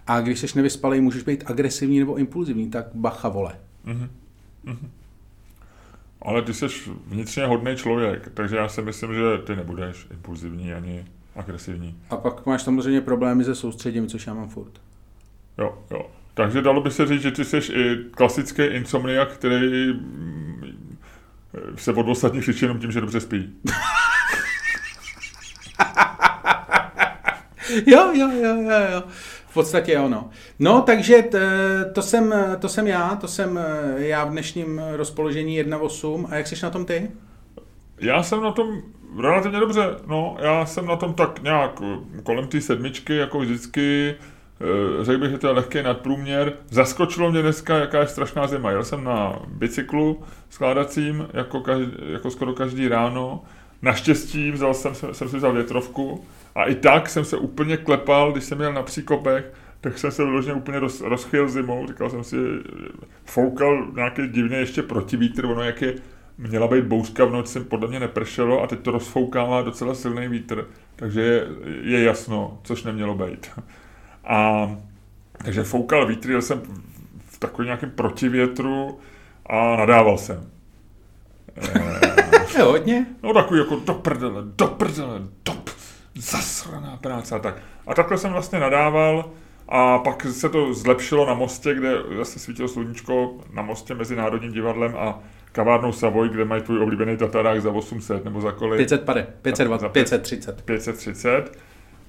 A 0.06 0.20
když 0.20 0.38
jsi 0.40 0.46
nevyspalý, 0.56 1.00
můžeš 1.00 1.22
být 1.22 1.44
agresivní 1.46 1.98
nebo 1.98 2.16
impulzivní, 2.16 2.70
tak 2.70 2.86
bacha 2.94 3.28
vole. 3.28 3.54
Mhm. 3.84 4.08
Mhm. 4.66 4.90
Ale 6.22 6.42
ty 6.42 6.54
jsi 6.54 6.66
vnitřně 7.06 7.46
hodný 7.46 7.76
člověk, 7.76 8.30
takže 8.34 8.56
já 8.56 8.68
si 8.68 8.82
myslím, 8.82 9.14
že 9.14 9.38
ty 9.46 9.56
nebudeš 9.56 10.06
impulzivní 10.10 10.72
ani 10.72 11.04
agresivní. 11.36 12.00
A 12.10 12.16
pak 12.16 12.46
máš 12.46 12.62
samozřejmě 12.62 13.00
problémy 13.00 13.44
se 13.44 13.54
soustředím, 13.54 14.06
což 14.06 14.26
já 14.26 14.34
mám 14.34 14.48
furt. 14.48 14.72
Jo, 15.58 15.78
jo. 15.90 16.10
Takže 16.34 16.62
dalo 16.62 16.80
by 16.80 16.90
se 16.90 17.06
říct, 17.06 17.22
že 17.22 17.30
ty 17.30 17.44
jsi 17.44 17.56
i 17.56 17.96
klasický 18.10 18.62
insomniak, 18.62 19.32
který 19.32 19.92
mm, 19.92 20.98
se 21.76 21.92
od 21.92 22.08
ostatních 22.08 22.44
řeší 22.44 22.64
jenom 22.64 22.78
tím, 22.78 22.92
že 22.92 23.00
dobře 23.00 23.20
spí. 23.20 23.54
jo, 27.86 28.12
jo, 28.14 28.30
jo, 28.30 28.62
jo, 28.62 28.80
jo. 28.92 29.02
V 29.56 29.58
podstatě 29.58 29.98
ono. 29.98 30.30
No, 30.58 30.82
takže 30.82 31.22
t, 31.22 31.40
to, 31.92 32.02
jsem, 32.02 32.34
to 32.58 32.68
jsem 32.68 32.86
já, 32.86 33.16
to 33.16 33.28
jsem 33.28 33.58
eh, 33.58 33.94
já 33.96 34.24
v 34.24 34.30
dnešním 34.30 34.80
rozpoložení 34.92 35.62
1.8. 35.62 36.26
A 36.30 36.36
jak 36.36 36.46
jsi 36.46 36.56
na 36.62 36.70
tom 36.70 36.84
ty? 36.84 37.10
Já 38.00 38.22
jsem 38.22 38.42
na 38.42 38.50
tom 38.52 38.82
relativně 39.20 39.60
dobře, 39.60 39.82
no, 40.06 40.36
já 40.40 40.66
jsem 40.66 40.86
na 40.86 40.96
tom 40.96 41.14
tak 41.14 41.42
nějak 41.42 41.80
kolem 42.22 42.46
té 42.46 42.60
sedmičky, 42.60 43.16
jako 43.16 43.38
vždycky, 43.38 44.14
eh, 44.60 45.04
řekl 45.04 45.20
bych, 45.20 45.30
že 45.30 45.38
to 45.38 45.46
je 45.46 45.52
lehký 45.52 45.82
nadprůměr. 45.82 46.52
Zaskočilo 46.70 47.30
mě 47.30 47.42
dneska, 47.42 47.76
jaká 47.76 48.00
je 48.00 48.06
strašná 48.06 48.46
zima. 48.46 48.70
Jel 48.70 48.84
jsem 48.84 49.04
na 49.04 49.38
bicyklu 49.48 50.22
skládacím, 50.50 51.28
jako, 51.32 51.60
každý, 51.60 51.92
jako 52.12 52.30
skoro 52.30 52.52
každý 52.52 52.88
ráno. 52.88 53.44
Naštěstí 53.82 54.50
vzal 54.50 54.74
jsem, 54.74 54.94
jsem 54.94 55.28
si 55.28 55.36
vzal 55.36 55.52
větrovku 55.52 56.24
a 56.56 56.64
i 56.64 56.74
tak 56.74 57.08
jsem 57.08 57.24
se 57.24 57.36
úplně 57.36 57.76
klepal, 57.76 58.32
když 58.32 58.44
jsem 58.44 58.60
jel 58.60 58.72
na 58.72 58.82
příkopech, 58.82 59.52
tak 59.80 59.98
jsem 59.98 60.10
se 60.10 60.24
vyloženě 60.24 60.54
úplně 60.54 60.78
roz, 60.78 61.00
rozchyl 61.00 61.48
zimou. 61.48 61.86
Říkal 61.86 62.10
jsem 62.10 62.24
si, 62.24 62.36
foukal 63.24 63.86
nějaký 63.94 64.28
divný 64.28 64.56
ještě 64.56 64.82
protivítr, 64.82 65.44
ono 65.44 65.62
jak 65.62 65.82
je 65.82 65.94
měla 66.38 66.68
být 66.68 66.84
bouřka, 66.84 67.24
v 67.24 67.32
noci 67.32 67.60
podle 67.60 67.88
mě 67.88 68.00
nepršelo 68.00 68.62
a 68.62 68.66
teď 68.66 68.80
to 68.80 68.90
rozfoukává 68.90 69.62
docela 69.62 69.94
silný 69.94 70.28
vítr, 70.28 70.66
takže 70.96 71.20
je, 71.20 71.46
je 71.82 72.02
jasno, 72.02 72.58
což 72.62 72.82
nemělo 72.82 73.14
být. 73.14 73.50
A 74.24 74.70
takže 75.44 75.62
foukal 75.62 76.06
vítr, 76.06 76.30
jel 76.30 76.42
jsem 76.42 76.62
v 77.26 77.38
takovém 77.38 77.66
nějakém 77.66 77.90
protivětru 77.90 78.98
a 79.46 79.76
nadával 79.76 80.18
jsem. 80.18 80.50
Je 82.56 82.62
hodně? 82.62 83.06
No 83.22 83.34
takový 83.34 83.60
jako 83.60 83.76
do 83.76 83.94
prdele, 83.94 84.42
do 84.56 84.66
prdele, 84.66 85.20
do 85.44 85.52
zasraná 86.16 86.96
práce 86.96 87.34
a 87.34 87.38
tak. 87.38 87.54
A 87.86 87.94
takhle 87.94 88.18
jsem 88.18 88.32
vlastně 88.32 88.60
nadával 88.60 89.30
a 89.68 89.98
pak 89.98 90.26
se 90.30 90.48
to 90.48 90.74
zlepšilo 90.74 91.26
na 91.26 91.34
mostě, 91.34 91.74
kde 91.74 91.96
zase 92.16 92.38
svítilo 92.38 92.68
sluníčko 92.68 93.34
na 93.52 93.62
mostě 93.62 93.94
mezi 93.94 94.16
Národním 94.16 94.52
divadlem 94.52 94.96
a 94.98 95.18
kavárnou 95.52 95.92
Savoy, 95.92 96.28
kde 96.28 96.44
mají 96.44 96.62
tvůj 96.62 96.82
oblíbený 96.82 97.16
tatarák 97.16 97.62
za 97.62 97.70
800 97.70 98.24
nebo 98.24 98.40
za 98.40 98.52
kolik? 98.52 98.78
500 98.78 99.04
520, 99.42 99.88
530. 99.88 100.62
530. 100.62 101.58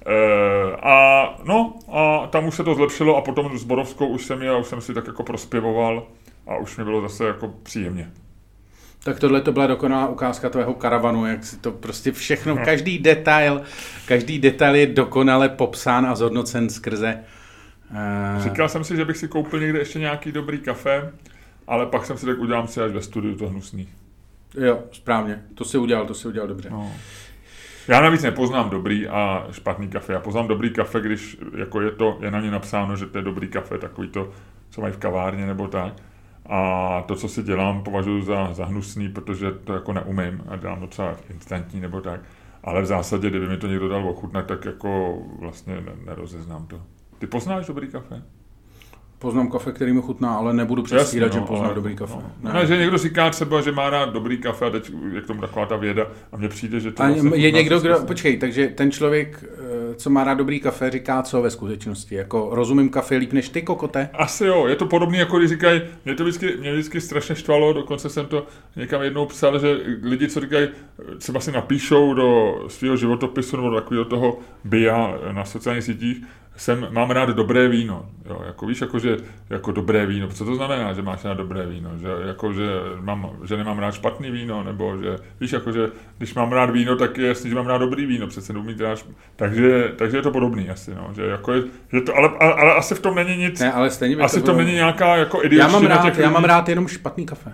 E, 0.06 0.76
a 0.82 1.28
no, 1.44 1.78
a 1.92 2.26
tam 2.26 2.46
už 2.46 2.54
se 2.54 2.64
to 2.64 2.74
zlepšilo 2.74 3.16
a 3.16 3.20
potom 3.20 3.58
s 3.58 3.64
Borovskou 3.64 4.06
už 4.06 4.24
jsem 4.24 4.42
je, 4.42 4.56
už 4.56 4.66
jsem 4.66 4.80
si 4.80 4.94
tak 4.94 5.06
jako 5.06 5.22
prospěvoval 5.22 6.06
a 6.46 6.56
už 6.56 6.76
mi 6.76 6.84
bylo 6.84 7.00
zase 7.00 7.26
jako 7.26 7.48
příjemně. 7.62 8.12
Tak 9.08 9.18
tohle 9.18 9.40
to 9.40 9.52
byla 9.52 9.66
dokonalá 9.66 10.08
ukázka 10.08 10.50
tvého 10.50 10.74
karavanu, 10.74 11.26
jak 11.26 11.44
si 11.44 11.56
to 11.56 11.72
prostě 11.72 12.12
všechno, 12.12 12.54
no. 12.54 12.64
každý 12.64 12.98
detail, 12.98 13.62
každý 14.06 14.38
detail 14.38 14.74
je 14.74 14.86
dokonale 14.86 15.48
popsán 15.48 16.06
a 16.06 16.14
zhodnocen 16.14 16.70
skrze. 16.70 17.24
Uh... 17.90 18.42
Říkal 18.42 18.68
jsem 18.68 18.84
si, 18.84 18.96
že 18.96 19.04
bych 19.04 19.16
si 19.16 19.28
koupil 19.28 19.60
někde 19.60 19.78
ještě 19.78 19.98
nějaký 19.98 20.32
dobrý 20.32 20.58
kafe, 20.58 21.12
ale 21.66 21.86
pak 21.86 22.06
jsem 22.06 22.18
si 22.18 22.26
tak 22.26 22.38
udělám 22.38 22.68
si 22.68 22.80
až 22.80 22.92
ve 22.92 23.02
studiu 23.02 23.36
to 23.36 23.48
hnusný. 23.48 23.88
Jo, 24.54 24.78
správně. 24.92 25.42
To 25.54 25.64
si 25.64 25.78
udělal, 25.78 26.06
to 26.06 26.14
si 26.14 26.28
udělal 26.28 26.48
dobře. 26.48 26.70
No. 26.70 26.92
Já 27.88 28.00
navíc 28.00 28.22
nepoznám 28.22 28.70
dobrý 28.70 29.08
a 29.08 29.46
špatný 29.52 29.88
kafe. 29.88 30.12
Já 30.12 30.20
poznám 30.20 30.48
dobrý 30.48 30.70
kafe, 30.70 31.00
když 31.00 31.36
jako 31.56 31.80
je, 31.80 31.90
to, 31.90 32.18
je 32.20 32.30
na 32.30 32.40
ně 32.40 32.50
napsáno, 32.50 32.96
že 32.96 33.06
to 33.06 33.18
je 33.18 33.24
dobrý 33.24 33.48
kafe, 33.48 33.78
takový 33.78 34.08
to, 34.08 34.32
co 34.70 34.80
mají 34.80 34.92
v 34.92 34.98
kavárně 34.98 35.46
nebo 35.46 35.68
tak. 35.68 35.92
A 36.48 37.02
to, 37.06 37.14
co 37.14 37.28
si 37.28 37.42
dělám, 37.42 37.82
považuji 37.82 38.22
za, 38.22 38.52
za 38.52 38.64
hnusný, 38.64 39.08
protože 39.08 39.50
to 39.50 39.72
jako 39.72 39.92
neumím 39.92 40.44
a 40.48 40.56
dělám 40.56 40.80
docela 40.80 41.16
instantní 41.30 41.80
nebo 41.80 42.00
tak. 42.00 42.20
Ale 42.64 42.82
v 42.82 42.86
zásadě, 42.86 43.30
kdyby 43.30 43.48
mi 43.48 43.56
to 43.56 43.66
někdo 43.66 43.88
dal 43.88 44.08
ochutnat, 44.08 44.46
tak 44.46 44.64
jako 44.64 45.18
vlastně 45.38 45.84
nerozeznám 46.06 46.66
to. 46.66 46.80
Ty 47.18 47.26
poznáš 47.26 47.66
dobrý 47.66 47.88
kafe? 47.88 48.22
Poznám 49.18 49.50
kafe, 49.50 49.72
který 49.72 49.92
mi 49.92 50.02
chutná, 50.02 50.34
ale 50.34 50.54
nebudu 50.54 50.82
přestírat, 50.82 51.34
no, 51.34 51.40
že 51.40 51.46
poznám 51.46 51.66
ale, 51.66 51.74
dobrý 51.74 51.96
kafe. 51.96 52.14
No. 52.14 52.32
Ne. 52.40 52.52
ne. 52.52 52.66
že 52.66 52.76
někdo 52.76 52.98
říká 52.98 53.30
třeba, 53.30 53.60
že 53.60 53.72
má 53.72 53.90
rád 53.90 54.12
dobrý 54.12 54.38
kafe 54.38 54.66
a 54.66 54.70
teď 54.70 54.92
je 55.12 55.20
k 55.20 55.26
tomu 55.26 55.40
taková 55.40 55.66
ta 55.66 55.76
věda 55.76 56.06
a 56.32 56.36
mně 56.36 56.48
přijde, 56.48 56.80
že 56.80 56.92
to... 56.92 57.02
A 57.02 57.06
vlastně 57.08 57.36
je 57.36 57.50
někdo, 57.50 57.80
kdo, 57.80 57.98
počkej, 58.06 58.36
takže 58.36 58.68
ten 58.68 58.90
člověk, 58.90 59.44
co 59.98 60.10
má 60.10 60.24
rád 60.24 60.34
dobrý 60.34 60.60
kafe, 60.60 60.90
říká 60.90 61.22
co 61.22 61.42
ve 61.42 61.50
skutečnosti? 61.50 62.14
Jako 62.14 62.48
rozumím 62.52 62.88
kafe 62.88 63.16
líp 63.16 63.32
než 63.32 63.48
ty, 63.48 63.62
kokote? 63.62 64.08
Asi 64.12 64.44
jo, 64.44 64.66
je 64.66 64.76
to 64.76 64.86
podobné, 64.86 65.18
jako 65.18 65.38
když 65.38 65.50
říkají, 65.50 65.80
mě 66.04 66.14
to 66.14 66.24
vždycky, 66.24 66.56
mě 66.56 66.72
vždycky 66.72 67.00
strašně 67.00 67.34
štvalo, 67.34 67.72
dokonce 67.72 68.08
jsem 68.08 68.26
to 68.26 68.46
někam 68.76 69.02
jednou 69.02 69.26
psal, 69.26 69.58
že 69.58 69.76
lidi, 70.02 70.28
co 70.28 70.40
říkají, 70.40 70.68
třeba 71.18 71.40
si 71.40 71.52
napíšou 71.52 72.14
do 72.14 72.58
svého 72.68 72.96
životopisu 72.96 73.56
nebo 73.56 73.70
do 73.70 73.76
takového 73.76 74.04
toho 74.04 74.38
bia 74.64 75.18
na 75.32 75.44
sociálních 75.44 75.84
sítích, 75.84 76.24
jsem, 76.58 76.86
mám 76.90 77.10
rád 77.10 77.28
dobré 77.28 77.68
víno. 77.68 78.06
Jo, 78.28 78.42
jako 78.46 78.66
víš, 78.66 78.80
jako, 78.80 78.98
že, 78.98 79.16
jako 79.50 79.72
dobré 79.72 80.06
víno. 80.06 80.28
Co 80.28 80.44
to 80.44 80.54
znamená, 80.54 80.92
že 80.92 81.02
máš 81.02 81.24
rád 81.24 81.34
dobré 81.34 81.66
víno? 81.66 81.90
Že, 81.98 82.08
jako, 82.26 82.52
že, 82.52 82.66
mám, 83.00 83.30
že 83.44 83.56
nemám 83.56 83.78
rád 83.78 83.94
špatný 83.94 84.30
víno, 84.30 84.64
nebo 84.64 84.96
že, 84.96 85.16
víš, 85.40 85.52
jako, 85.52 85.72
že 85.72 85.88
když 86.18 86.34
mám 86.34 86.52
rád 86.52 86.70
víno, 86.70 86.96
tak 86.96 87.18
je 87.18 87.28
jasný, 87.28 87.50
že 87.50 87.56
mám 87.56 87.66
rád 87.66 87.78
dobrý 87.78 88.06
víno, 88.06 88.26
přece 88.26 88.52
nemít 88.52 88.80
rád, 88.80 89.06
takže, 89.36 89.92
takže 89.96 90.16
je 90.16 90.22
to 90.22 90.30
podobný 90.30 90.70
asi, 90.70 90.94
no, 90.94 91.10
že 91.16 91.22
jako 91.22 91.52
je, 91.52 91.62
že 91.92 92.00
to, 92.00 92.16
ale, 92.16 92.30
ale, 92.40 92.54
ale, 92.54 92.74
asi 92.74 92.94
v 92.94 93.00
tom 93.00 93.14
není 93.14 93.36
nic, 93.36 93.60
ne, 93.60 93.72
ale 93.72 93.90
stejně 93.90 94.16
asi 94.16 94.36
to 94.36 94.42
v 94.42 94.46
tom 94.46 94.56
není 94.56 94.72
nějaká 94.72 95.16
jako 95.16 95.40
já 95.50 95.68
mám 95.68 95.86
rád, 95.86 96.02
těch 96.02 96.18
Já 96.18 96.30
mám 96.30 96.44
rád 96.44 96.68
jenom 96.68 96.88
špatný 96.88 97.26
kafe. 97.26 97.52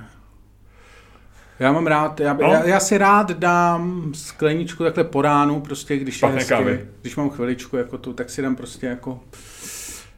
Já 1.58 1.72
mám 1.72 1.86
rád, 1.86 2.20
já, 2.20 2.32
no? 2.32 2.52
já, 2.52 2.64
já 2.64 2.80
si 2.80 2.98
rád 2.98 3.30
dám 3.30 4.12
skleničku 4.14 4.84
takhle 4.84 5.04
po 5.04 5.22
ránu, 5.22 5.60
prostě 5.60 5.96
když 5.96 6.22
je 6.22 6.28
hezky, 6.28 6.48
kávy. 6.48 6.86
když 7.00 7.16
mám 7.16 7.30
chviličku 7.30 7.76
jako 7.76 7.98
tu, 7.98 8.12
tak 8.12 8.30
si 8.30 8.42
dám 8.42 8.56
prostě 8.56 8.86
jako 8.86 9.20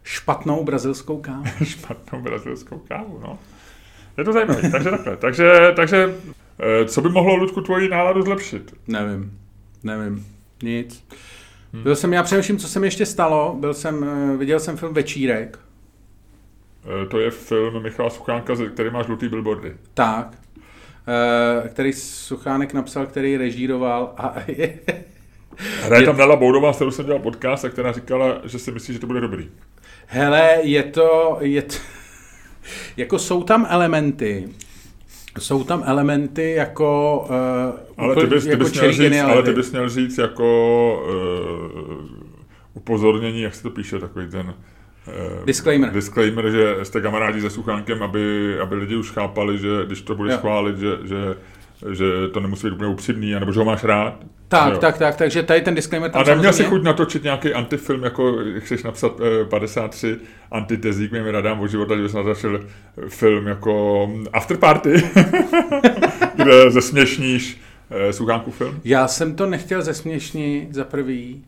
špatnou 0.02 0.64
brazilskou 0.64 1.20
kávu. 1.20 1.44
špatnou 1.64 2.22
brazilskou 2.22 2.78
kávu, 2.78 3.20
no. 3.22 3.38
Je 4.18 4.24
to 4.24 4.32
zajímavé, 4.32 4.70
takže 4.70 4.90
takhle. 4.90 5.16
Takže, 5.16 5.72
takže 5.76 6.14
eh, 6.60 6.84
co 6.84 7.00
by 7.00 7.08
mohlo, 7.08 7.36
Ludku, 7.36 7.60
tvoji 7.60 7.88
náladu 7.88 8.22
zlepšit? 8.22 8.74
Nevím, 8.88 9.38
nevím, 9.84 10.26
nic. 10.62 11.04
Hmm. 11.72 11.82
Byl 11.82 11.96
jsem, 11.96 12.12
já 12.12 12.22
přemýšlím, 12.22 12.58
co 12.58 12.68
se 12.68 12.80
mi 12.80 12.86
ještě 12.86 13.06
stalo, 13.06 13.56
byl 13.60 13.74
jsem, 13.74 14.04
eh, 14.04 14.36
viděl 14.36 14.60
jsem 14.60 14.76
film 14.76 14.94
Večírek. 14.94 15.58
Eh, 17.02 17.06
to 17.06 17.20
je 17.20 17.30
film 17.30 17.82
Michala 17.82 18.10
Suchánka, 18.10 18.54
který 18.74 18.90
má 18.90 19.02
žlutý 19.02 19.28
billboardy. 19.28 19.76
Tak, 19.94 20.38
který 21.68 21.92
Suchánek 21.92 22.72
napsal, 22.72 23.06
který 23.06 23.36
režíroval 23.36 24.14
a 24.16 24.34
je, 24.46 24.78
Hraje 25.82 26.06
tam 26.06 26.16
Nela 26.16 26.36
Boudová, 26.36 26.72
s 26.72 26.76
kterou 26.76 26.90
jsem 26.90 27.06
dělal 27.06 27.20
podcast 27.20 27.64
a 27.64 27.68
která 27.68 27.92
říkala, 27.92 28.40
že 28.44 28.58
si 28.58 28.72
myslí, 28.72 28.94
že 28.94 29.00
to 29.00 29.06
bude 29.06 29.20
dobrý. 29.20 29.50
Hele, 30.06 30.58
je 30.62 30.82
to, 30.82 31.38
je 31.40 31.62
to 31.62 31.74
jako 32.96 33.18
jsou 33.18 33.42
tam 33.42 33.66
elementy, 33.68 34.48
jsou 35.38 35.64
tam 35.64 35.82
elementy 35.86 36.50
jako 36.50 37.20
uh, 37.96 38.04
ale 38.04 38.16
ty 38.16 38.26
bys, 38.26 38.46
jako 38.46 38.64
ty 38.64 38.70
bys 38.70 38.80
měl 38.80 38.92
říct, 38.92 39.18
Ale 39.18 39.42
ty 39.42 39.52
bys 39.52 39.72
měl 39.72 39.88
říct 39.88 40.18
jako 40.18 41.02
uh, 41.08 42.06
upozornění, 42.74 43.42
jak 43.42 43.54
se 43.54 43.62
to 43.62 43.70
píše, 43.70 43.98
takový 43.98 44.30
ten 44.30 44.54
Eh, 44.56 44.75
disclaimer. 45.44 45.90
Disclaimer, 45.90 46.50
že 46.50 46.76
jste 46.82 47.00
kamarádi 47.00 47.40
se 47.40 47.50
Suchánkem, 47.50 48.02
aby, 48.02 48.56
aby 48.60 48.74
lidi 48.74 48.96
už 48.96 49.10
chápali, 49.10 49.58
že 49.58 49.68
když 49.86 50.02
to 50.02 50.14
budeš 50.14 50.34
schválit, 50.34 50.78
že, 50.78 50.88
že, 51.04 51.36
že 51.92 52.28
to 52.32 52.40
nemusí 52.40 52.66
být 52.66 52.72
úplně 52.72 52.90
upřímný, 52.90 53.30
nebo 53.30 53.52
že 53.52 53.58
ho 53.58 53.64
máš 53.64 53.84
rád. 53.84 54.24
Tak, 54.48 54.72
jo. 54.72 54.78
tak, 54.78 54.98
tak, 54.98 55.16
takže 55.16 55.42
tady 55.42 55.60
ten 55.60 55.74
disclaimer 55.74 56.10
tam 56.10 56.22
A 56.22 56.24
neměl 56.24 56.52
si 56.52 56.64
chuť 56.64 56.82
natočit 56.82 57.22
nějaký 57.24 57.54
antifilm, 57.54 58.04
jako 58.04 58.36
chceš 58.58 58.82
napsat 58.82 59.12
eh, 59.20 59.44
53 59.44 60.18
antitezí 60.50 61.08
k 61.08 61.12
mým 61.12 61.26
radám 61.26 61.60
o 61.60 61.66
života, 61.66 61.96
že 61.96 62.02
bys 62.02 62.12
natočil 62.12 62.64
film 63.08 63.46
jako 63.46 64.08
After 64.32 64.56
Party, 64.56 64.94
kde 66.34 66.70
zesměšníš 66.70 67.60
eh, 67.90 68.12
Suchánku 68.12 68.50
film? 68.50 68.80
Já 68.84 69.08
jsem 69.08 69.34
to 69.36 69.46
nechtěl 69.46 69.82
zesměšnit 69.82 70.74
za 70.74 70.84
prvý, 70.84 71.44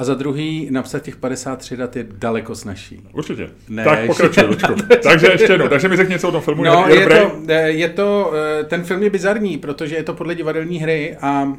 a 0.00 0.04
za 0.04 0.14
druhý, 0.14 0.68
napsat 0.70 1.02
těch 1.02 1.16
53 1.16 1.76
dat 1.76 1.96
je 1.96 2.06
daleko 2.12 2.54
snažší. 2.54 3.08
Určitě. 3.12 3.50
Ne, 3.68 3.84
tak 3.84 4.06
pokračuj, 4.06 4.56
Takže 5.02 5.26
ještě 5.26 5.52
jednou, 5.52 5.68
takže 5.68 5.88
mi 5.88 5.96
řekni 5.96 6.12
něco 6.12 6.28
o 6.28 6.32
tom 6.32 6.40
filmu. 6.40 6.64
No, 6.64 6.84
je, 6.88 7.00
je, 7.00 7.06
to, 7.06 7.32
eh, 7.48 7.70
je 7.70 7.88
to, 7.88 8.32
eh, 8.60 8.64
ten 8.64 8.84
film 8.84 9.02
je 9.02 9.10
bizarní, 9.10 9.58
protože 9.58 9.96
je 9.96 10.02
to 10.02 10.14
podle 10.14 10.34
divadelní 10.34 10.78
hry 10.78 11.16
a 11.20 11.52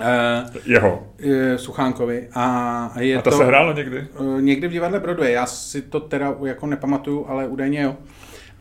Uh, 0.00 0.56
Jeho. 0.64 1.06
Suchánkovi. 1.56 2.28
A, 2.34 2.92
je 2.98 3.16
a 3.16 3.22
to, 3.22 3.30
to 3.30 3.36
se 3.36 3.44
hrálo 3.44 3.72
někdy? 3.72 4.06
Uh, 4.18 4.40
někdy 4.40 4.68
v 4.68 4.70
divadle 4.70 5.00
Broadway. 5.00 5.32
Já 5.32 5.46
si 5.46 5.82
to 5.82 6.00
teda 6.00 6.34
jako 6.44 6.66
nepamatuju, 6.66 7.26
ale 7.28 7.48
údajně 7.48 7.82
jo. 7.82 7.96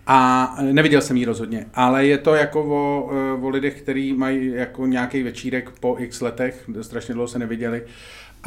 A 0.08 0.56
neviděl 0.62 1.02
jsem 1.02 1.18
ji 1.18 1.26
rozhodně, 1.26 1.66
ale 1.74 2.06
je 2.06 2.18
to 2.18 2.36
jako 2.36 2.64
o, 2.64 3.10
o 3.42 3.50
lidech, 3.50 3.82
kteří 3.82 4.14
mají 4.14 4.52
jako 4.52 4.86
nějaký 4.86 5.24
večírek 5.24 5.70
po 5.80 5.96
x 6.00 6.22
letech, 6.22 6.70
strašně 6.82 7.14
dlouho 7.14 7.28
se 7.28 7.40
neviděli 7.40 7.84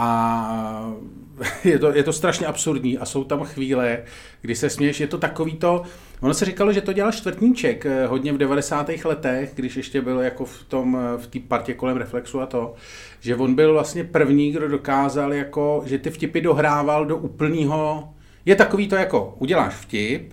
a 0.00 0.92
je 1.64 1.78
to, 1.78 1.96
je 1.96 2.02
to 2.02 2.12
strašně 2.12 2.46
absurdní 2.46 2.98
a 2.98 3.04
jsou 3.04 3.24
tam 3.24 3.44
chvíle, 3.44 4.02
kdy 4.42 4.54
se 4.54 4.70
směješ, 4.70 5.00
je 5.00 5.06
to 5.06 5.18
takový 5.18 5.52
to, 5.52 5.82
ono 6.20 6.34
se 6.34 6.44
říkalo, 6.44 6.72
že 6.72 6.80
to 6.80 6.92
dělal 6.92 7.12
Čtvrtníček 7.12 7.86
eh, 7.86 8.06
hodně 8.06 8.32
v 8.32 8.38
90. 8.38 8.90
letech, 9.04 9.52
když 9.54 9.76
ještě 9.76 10.02
byl 10.02 10.20
jako 10.20 10.44
v 10.44 10.64
tom, 10.64 10.98
eh, 11.00 11.18
v 11.18 11.26
té 11.26 11.38
partě 11.48 11.74
kolem 11.74 11.96
Reflexu 11.96 12.40
a 12.40 12.46
to, 12.46 12.74
že 13.20 13.36
on 13.36 13.54
byl 13.54 13.72
vlastně 13.72 14.04
první, 14.04 14.52
kdo 14.52 14.68
dokázal 14.68 15.34
jako, 15.34 15.82
že 15.86 15.98
ty 15.98 16.10
vtipy 16.10 16.40
dohrával 16.40 17.06
do 17.06 17.16
úplného, 17.16 18.14
je 18.44 18.56
takový 18.56 18.88
to 18.88 18.96
jako, 18.96 19.34
uděláš 19.38 19.74
vtip, 19.74 20.32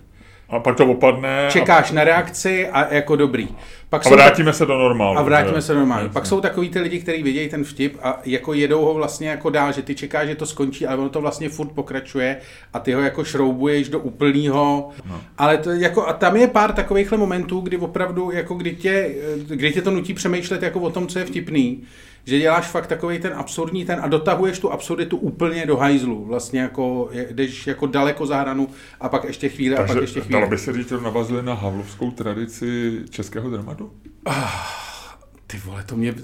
a 0.49 0.60
pak 0.60 0.75
to 0.75 0.86
opadne. 0.86 1.47
Čekáš 1.51 1.91
a... 1.91 1.93
na 1.93 2.03
reakci 2.03 2.67
a 2.67 2.93
jako 2.93 3.15
dobrý. 3.15 3.47
Pak 3.89 4.07
a 4.07 4.10
vrátíme 4.10 4.51
tak... 4.51 4.55
se 4.55 4.65
do 4.65 4.77
normálu. 4.77 5.17
A 5.17 5.21
vrátíme 5.21 5.62
se 5.62 5.73
do 5.73 5.79
normálu. 5.79 6.10
Pak 6.10 6.25
jsou 6.25 6.41
takový 6.41 6.69
ty 6.69 6.79
lidi, 6.79 6.99
kteří 6.99 7.23
vidějí 7.23 7.49
ten 7.49 7.63
vtip 7.63 7.97
a 8.03 8.19
jako 8.25 8.53
jedou 8.53 8.86
ho 8.86 8.93
vlastně 8.93 9.29
jako 9.29 9.49
dál, 9.49 9.71
že 9.71 9.81
ty 9.81 9.95
čekáš, 9.95 10.27
že 10.27 10.36
to 10.36 10.45
skončí, 10.45 10.88
ale 10.88 10.97
ono 10.97 11.10
to 11.10 11.21
vlastně 11.21 11.49
furt 11.49 11.71
pokračuje 11.71 12.38
a 12.73 12.79
ty 12.79 12.93
ho 12.93 13.01
jako 13.01 13.23
šroubuješ 13.23 13.89
do 13.89 13.99
úplného. 13.99 14.89
No. 15.10 15.21
Ale 15.38 15.57
to 15.57 15.71
jako, 15.71 16.07
a 16.07 16.13
tam 16.13 16.36
je 16.36 16.47
pár 16.47 16.73
takovýchhle 16.73 17.17
momentů, 17.17 17.60
kdy 17.60 17.77
opravdu, 17.77 18.31
jako 18.31 18.53
kdy 18.53 18.75
tě, 18.75 19.15
kdy 19.47 19.73
tě 19.73 19.81
to 19.81 19.91
nutí 19.91 20.13
přemýšlet 20.13 20.63
jako 20.63 20.79
o 20.79 20.89
tom, 20.89 21.07
co 21.07 21.19
je 21.19 21.25
vtipný 21.25 21.83
že 22.27 22.39
děláš 22.39 22.67
fakt 22.67 22.87
takový 22.87 23.19
ten 23.19 23.33
absurdní 23.33 23.85
ten 23.85 23.99
a 24.01 24.07
dotahuješ 24.07 24.59
tu 24.59 24.71
absurditu 24.71 25.17
úplně 25.17 25.65
do 25.65 25.77
hajzlu. 25.77 26.25
Vlastně 26.25 26.61
jako 26.61 27.09
jdeš 27.31 27.67
jako 27.67 27.87
daleko 27.87 28.25
za 28.25 28.37
hranu 28.37 28.69
a 28.99 29.09
pak 29.09 29.23
ještě 29.23 29.49
chvíli 29.49 29.75
Takže 29.75 29.93
a 29.93 29.95
pak 29.95 30.01
ještě 30.01 30.21
chvíli. 30.21 30.33
Dalo 30.33 30.49
by 30.49 30.57
se 30.57 30.73
říct, 30.73 30.89
že 30.89 30.97
navazuje 30.97 31.43
na 31.43 31.53
havlovskou 31.53 32.11
tradici 32.11 32.99
českého 33.09 33.49
dramatu? 33.49 33.91
Ah, 34.25 35.17
ty 35.47 35.57
vole, 35.57 35.83
to 35.83 35.95
mě... 35.95 36.13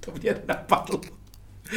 to 0.00 0.12
mě 0.22 0.36
napadlo. 0.48 1.00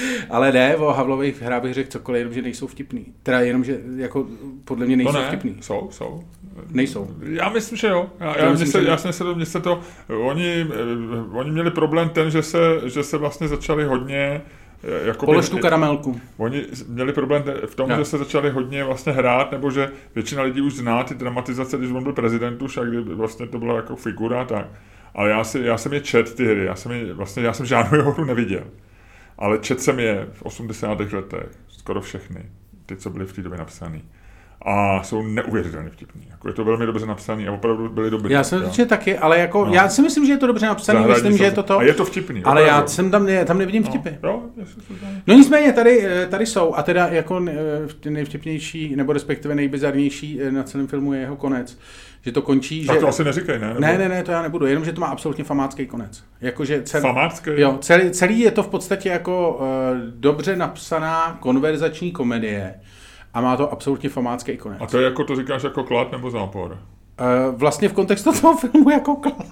Ale 0.30 0.52
ne, 0.52 0.76
o 0.76 0.94
Havlových 0.94 1.42
hrách 1.42 1.62
bych 1.62 1.74
řekl 1.74 1.90
cokoliv, 1.90 2.20
jenom 2.20 2.34
že 2.34 2.42
nejsou 2.42 2.68
vtipný. 2.68 3.06
Teda 3.24 3.40
jenom, 3.40 3.64
že 3.64 3.80
jako 3.96 4.28
podle 4.64 4.86
mě 4.86 4.98
nejsou 4.98 5.12
to 5.12 5.20
ne, 5.20 5.28
vtipný. 5.28 5.58
Jsou, 5.62 5.88
jsou. 5.92 6.24
Nejsou. 6.72 7.10
Já 7.22 7.50
myslím, 7.50 7.78
že 7.78 7.88
jo. 7.88 8.10
Já, 8.20 8.38
já, 8.40 8.52
myslím, 8.52 8.68
se, 8.68 8.82
že... 8.82 8.88
já 8.88 8.98
jsem 8.98 9.14
se 9.14 9.24
to, 9.24 9.46
se 9.46 9.60
to, 9.60 9.80
oni, 10.10 10.68
eh, 10.74 11.38
oni 11.38 11.52
měli 11.52 11.72
problém 11.72 12.10
ten, 12.10 12.32
že 12.32 12.44
se, 12.44 12.60
že 12.86 13.04
se 13.04 13.18
vlastně 13.18 13.48
začali 13.48 13.84
hodně 13.84 14.42
eh, 14.84 15.08
Jakoby, 15.08 15.26
Polož 15.26 15.50
tu 15.50 15.58
karamelku. 15.58 16.22
Oni 16.38 16.66
měli 16.88 17.14
problém 17.14 17.44
v 17.66 17.76
tom, 17.76 17.90
ja. 17.90 17.98
že 17.98 18.06
se 18.06 18.18
začali 18.18 18.50
hodně 18.50 18.84
vlastně 18.84 19.12
hrát, 19.12 19.52
nebo 19.52 19.72
že 19.72 19.92
většina 20.16 20.44
lidí 20.44 20.62
už 20.62 20.74
zná 20.74 21.04
ty 21.04 21.16
dramatizace, 21.16 21.78
když 21.78 21.92
on 21.92 22.04
byl 22.04 22.14
prezident 22.14 22.62
už 22.62 22.78
a 22.78 22.84
kdy 22.84 23.02
vlastně 23.02 23.48
to 23.48 23.60
byla 23.60 23.76
jako 23.76 23.96
figura, 23.96 24.46
tak. 24.46 24.68
Ale 25.16 25.30
já, 25.30 25.44
si, 25.44 25.60
já 25.60 25.78
jsem 25.78 25.94
je 25.94 26.02
čet 26.02 26.36
ty 26.36 26.46
hry, 26.46 26.66
já 26.66 26.76
jsem, 26.76 26.92
je, 26.92 27.14
vlastně, 27.14 27.44
já 27.44 27.54
jsem 27.54 27.66
žádnou 27.66 27.98
jeho 27.98 28.12
hru 28.12 28.26
neviděl. 28.26 28.64
Ale 29.38 29.60
čet 29.60 29.82
jsem 29.82 30.00
je 30.00 30.28
v 30.32 30.42
80. 30.44 31.00
letech, 31.00 31.50
skoro 31.68 32.02
všechny, 32.02 32.46
ty, 32.86 32.96
co 32.96 33.10
byly 33.10 33.26
v 33.26 33.34
té 33.34 33.42
době 33.42 33.58
napsané 33.60 34.02
a 34.62 35.04
jsou 35.04 35.22
neuvěřitelně 35.22 35.90
vtipní. 35.90 36.28
Jako 36.30 36.48
je 36.48 36.54
to 36.54 36.64
velmi 36.64 36.86
dobře 36.86 37.06
napsané 37.06 37.48
a 37.48 37.52
opravdu 37.52 37.90
byly 37.90 38.10
dobrý. 38.10 38.34
Já 38.34 38.44
jsem 38.44 38.72
že 38.72 38.86
taky, 38.86 39.18
ale 39.18 39.40
jako, 39.40 39.66
no. 39.66 39.74
já 39.74 39.90
si 39.90 40.02
myslím, 40.02 40.26
že 40.26 40.32
je 40.32 40.38
to 40.38 40.48
dobře 40.48 40.66
napsané, 40.66 41.08
myslím, 41.08 41.38
že 41.38 41.44
je 41.44 41.52
to 41.52 41.64
to. 41.64 41.78
A 41.78 41.84
je 41.84 41.94
to 41.94 42.06
vtipný. 42.06 42.44
Ale 42.44 42.62
opravdu. 42.62 42.82
já 42.82 42.88
jsem 42.88 43.12
tam, 43.12 43.26
ne, 43.26 43.46
tam 43.46 43.58
nevidím 43.58 43.84
no, 43.84 43.90
vtipy. 43.90 44.18
No, 44.24 44.30
jo, 44.30 44.66
no 45.28 45.34
nicméně, 45.34 45.74
tady, 45.74 46.06
eh, 46.06 46.28
tady 46.28 46.46
jsou, 46.46 46.74
a 46.76 46.84
teda 46.84 47.08
jako 47.08 47.46
eh, 48.06 48.10
nejvtipnější, 48.10 48.96
nebo 48.96 49.14
respektive 49.14 49.56
nejbizarnější 49.56 50.42
eh, 50.42 50.52
na 50.52 50.64
celém 50.64 50.88
filmu 50.88 51.14
je 51.14 51.20
jeho 51.20 51.36
konec. 51.36 51.78
Že 52.22 52.32
to 52.32 52.42
končí, 52.42 52.86
tak 52.86 52.96
že... 52.96 53.00
to 53.00 53.08
asi 53.08 53.24
neříkej, 53.24 53.60
ne? 53.60 53.68
Nebo... 53.68 53.80
Ne, 53.80 53.98
ne, 53.98 54.10
ne, 54.10 54.24
to 54.24 54.32
já 54.32 54.42
nebudu, 54.42 54.66
jenom, 54.66 54.86
že 54.86 54.94
to 54.94 55.02
má 55.02 55.08
absolutně 55.08 55.44
famácký 55.44 55.86
konec. 55.86 56.24
Jakože 56.42 56.84
celý, 56.84 57.02
famácký? 57.02 57.50
Jo, 57.56 57.78
celý, 57.82 58.12
celý 58.12 58.40
je 58.40 58.52
to 58.52 58.64
v 58.64 58.68
podstatě 58.68 59.10
jako 59.10 59.54
uh, 59.54 59.66
dobře 60.10 60.56
napsaná 60.56 61.38
konverzační 61.40 62.12
komedie, 62.12 62.76
a 63.34 63.42
má 63.42 63.58
to 63.58 63.72
absolutně 63.72 64.10
famácký 64.10 64.58
konec. 64.58 64.82
A 64.82 64.86
to 64.86 64.98
je 64.98 65.04
jako, 65.04 65.24
to 65.24 65.36
říkáš 65.36 65.64
jako 65.64 65.84
klad 65.84 66.12
nebo 66.12 66.32
zápor? 66.32 66.72
Uh, 66.72 67.56
vlastně 67.56 67.90
v 67.90 67.94
kontextu 67.94 68.32
toho 68.42 68.58
filmu 68.58 68.90
jako 68.90 69.16
klad. 69.16 69.48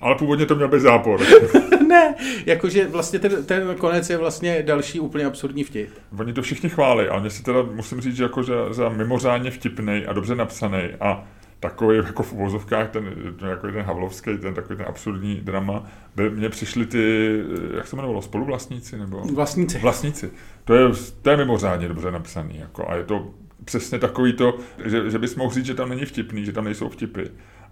Ale 0.00 0.14
původně 0.14 0.46
to 0.46 0.54
měl 0.54 0.68
být 0.68 0.80
zápor. 0.80 1.20
ne, 1.88 2.14
jakože 2.46 2.86
vlastně 2.86 3.18
ten, 3.18 3.44
ten 3.44 3.74
konec 3.78 4.10
je 4.10 4.16
vlastně 4.16 4.62
další 4.62 5.00
úplně 5.00 5.24
absurdní 5.24 5.64
vtip. 5.64 5.90
Oni 6.18 6.32
to 6.32 6.42
všichni 6.42 6.68
chválí, 6.68 7.08
ale 7.08 7.20
mě 7.20 7.30
si 7.30 7.42
teda 7.42 7.62
musím 7.62 8.00
říct, 8.00 8.16
že 8.16 8.22
jako 8.22 8.42
za, 8.42 8.72
za 8.72 8.88
mimořádně 8.88 9.50
vtipný 9.50 10.06
a 10.06 10.12
dobře 10.12 10.34
napsaný 10.34 10.82
a 11.00 11.24
takový 11.62 11.96
jako 11.96 12.22
v 12.22 12.32
uvozovkách, 12.32 12.90
ten, 12.90 13.14
jako 13.48 13.66
ten 13.66 13.82
Havlovský, 13.82 14.38
ten 14.38 14.54
takový 14.54 14.76
ten 14.76 14.86
absurdní 14.88 15.34
drama, 15.34 15.86
by, 16.16 16.30
mně 16.30 16.48
přišli 16.48 16.86
ty, 16.86 17.38
jak 17.76 17.86
se 17.86 17.96
jmenovalo, 17.96 18.22
spoluvlastníci? 18.22 18.98
Nebo? 18.98 19.20
Vlastníci. 19.34 19.78
Vlastníci. 19.78 20.30
To 20.64 20.74
je, 20.74 20.88
to 21.22 21.30
je 21.30 21.36
mimořádně 21.36 21.88
dobře 21.88 22.10
napsaný. 22.10 22.58
Jako, 22.58 22.90
a 22.90 22.94
je 22.94 23.04
to 23.04 23.30
přesně 23.64 23.98
takový 23.98 24.32
to, 24.32 24.58
že, 24.84 25.10
že 25.10 25.18
bys 25.18 25.36
mohl 25.36 25.54
říct, 25.54 25.66
že 25.66 25.74
tam 25.74 25.88
není 25.88 26.04
vtipný, 26.04 26.44
že 26.44 26.52
tam 26.52 26.64
nejsou 26.64 26.88
vtipy 26.88 27.22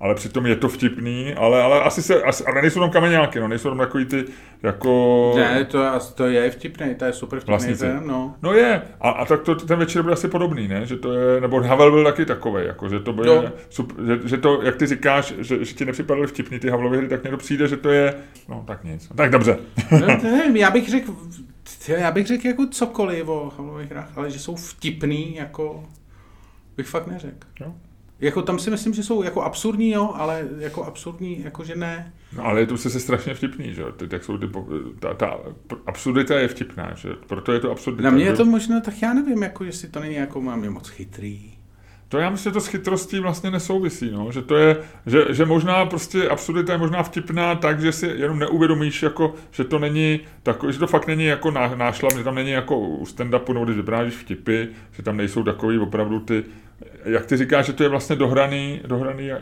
ale 0.00 0.14
přitom 0.14 0.46
je 0.46 0.56
to 0.56 0.68
vtipný, 0.68 1.34
ale, 1.34 1.62
ale 1.62 1.80
asi 1.80 2.02
se, 2.02 2.22
asi, 2.22 2.44
ale 2.44 2.62
nejsou 2.62 2.80
tam 2.80 2.90
kameňáky, 2.90 3.40
no, 3.40 3.48
nejsou 3.48 3.68
tam 3.68 3.78
takový 3.78 4.04
ty, 4.04 4.24
jako... 4.62 5.32
Ne, 5.36 5.64
to, 5.64 5.98
to 6.14 6.26
je 6.26 6.50
vtipný, 6.50 6.94
to 6.94 7.04
je 7.04 7.12
super 7.12 7.40
vtipný 7.40 7.74
ten, 7.74 8.02
no. 8.06 8.34
No 8.42 8.52
je, 8.52 8.82
a, 9.00 9.10
a 9.10 9.24
tak 9.24 9.42
to, 9.42 9.54
ten 9.54 9.78
večer 9.78 10.02
byl 10.02 10.12
asi 10.12 10.28
podobný, 10.28 10.68
ne, 10.68 10.86
že 10.86 10.96
to 10.96 11.12
je, 11.12 11.40
nebo 11.40 11.60
Havel 11.62 11.90
byl 11.90 12.04
taky 12.04 12.26
takový, 12.26 12.66
jako, 12.66 12.88
že 12.88 13.00
to 13.00 13.12
bylo, 13.12 13.44
super, 13.68 14.06
že, 14.06 14.28
že, 14.28 14.36
to, 14.36 14.62
jak 14.62 14.76
ty 14.76 14.86
říkáš, 14.86 15.34
že, 15.38 15.64
že 15.64 15.74
ti 15.74 15.84
nepřipadaly 15.84 16.26
vtipný 16.26 16.58
ty 16.58 16.70
Havlovy 16.70 16.96
hry, 16.96 17.08
tak 17.08 17.22
mně 17.22 17.30
to 17.30 17.36
přijde, 17.36 17.68
že 17.68 17.76
to 17.76 17.90
je, 17.90 18.14
no 18.48 18.64
tak 18.66 18.84
nic, 18.84 19.08
tak 19.16 19.30
dobře. 19.30 19.58
no, 19.90 20.06
nevím, 20.22 20.56
já 20.56 20.70
bych 20.70 20.90
řekl, 20.90 21.16
já 21.86 22.10
bych 22.10 22.26
řekl 22.26 22.46
jako 22.46 22.66
cokoliv 22.66 23.28
o 23.28 23.52
Havlových 23.56 23.90
hrách, 23.90 24.18
ale 24.18 24.30
že 24.30 24.38
jsou 24.38 24.56
vtipný, 24.56 25.36
jako 25.36 25.84
bych 26.76 26.86
fakt 26.86 27.06
neřekl. 27.06 27.46
Jo. 27.60 27.74
Jako 28.20 28.42
tam 28.42 28.58
si 28.58 28.70
myslím, 28.70 28.94
že 28.94 29.02
jsou 29.02 29.22
jako 29.22 29.42
absurdní, 29.42 29.90
jo, 29.90 30.12
ale 30.14 30.48
jako 30.58 30.84
absurdní, 30.84 31.42
jakože 31.44 31.76
ne. 31.76 32.12
No 32.36 32.46
ale 32.46 32.60
je 32.60 32.66
to 32.66 32.76
se 32.76 33.00
strašně 33.00 33.34
vtipný, 33.34 33.74
že 33.74 33.84
Ty, 33.96 34.08
tak 34.08 34.24
jsou 34.24 34.38
ty, 34.38 34.46
ta, 34.98 35.14
ta 35.14 35.38
absurdita 35.86 36.38
je 36.38 36.48
vtipná, 36.48 36.94
že? 36.94 37.08
Proto 37.26 37.52
je 37.52 37.60
to 37.60 37.70
absurdita. 37.70 38.02
Na 38.02 38.10
mě 38.10 38.24
je 38.24 38.32
to 38.32 38.44
možná, 38.44 38.80
tak 38.80 39.02
já 39.02 39.14
nevím, 39.14 39.42
jako 39.42 39.64
jestli 39.64 39.88
to 39.88 40.00
není 40.00 40.14
jako, 40.14 40.40
mám 40.40 40.64
je 40.64 40.70
moc 40.70 40.88
chytrý. 40.88 41.60
To 42.10 42.18
já 42.18 42.30
myslím, 42.30 42.50
že 42.50 42.54
to 42.54 42.60
s 42.60 42.66
chytrostí 42.66 43.20
vlastně 43.20 43.50
nesouvisí, 43.50 44.10
no? 44.10 44.32
že 44.32 44.42
to 44.42 44.56
je, 44.56 44.76
že, 45.06 45.24
že 45.30 45.44
možná 45.44 45.86
prostě 45.86 46.28
absurdita 46.28 46.72
je 46.72 46.78
možná 46.78 47.02
vtipná 47.02 47.54
tak, 47.54 47.80
že 47.80 47.92
si 47.92 48.06
jenom 48.06 48.38
neuvědomíš, 48.38 49.02
jako, 49.02 49.34
že 49.50 49.64
to 49.64 49.78
není 49.78 50.20
takový, 50.42 50.72
že 50.72 50.78
to 50.78 50.86
fakt 50.86 51.06
není 51.06 51.24
jako 51.24 51.50
nášlam, 51.50 52.18
že 52.18 52.24
tam 52.24 52.34
není 52.34 52.50
jako 52.50 52.78
u 52.78 53.04
stand-upu, 53.04 53.52
nebo 53.52 53.64
když 53.64 53.76
vyprávíš 53.76 54.14
vtipy, 54.14 54.64
že 54.92 55.02
tam 55.02 55.16
nejsou 55.16 55.42
takový 55.42 55.78
opravdu 55.78 56.20
ty 56.20 56.44
jak 57.04 57.26
ty 57.26 57.36
říkáš, 57.36 57.66
že 57.66 57.72
to 57.72 57.82
je 57.82 57.88
vlastně 57.88 58.16
dohraný, 58.16 58.80
dohraný 58.86 59.32
eh, 59.32 59.40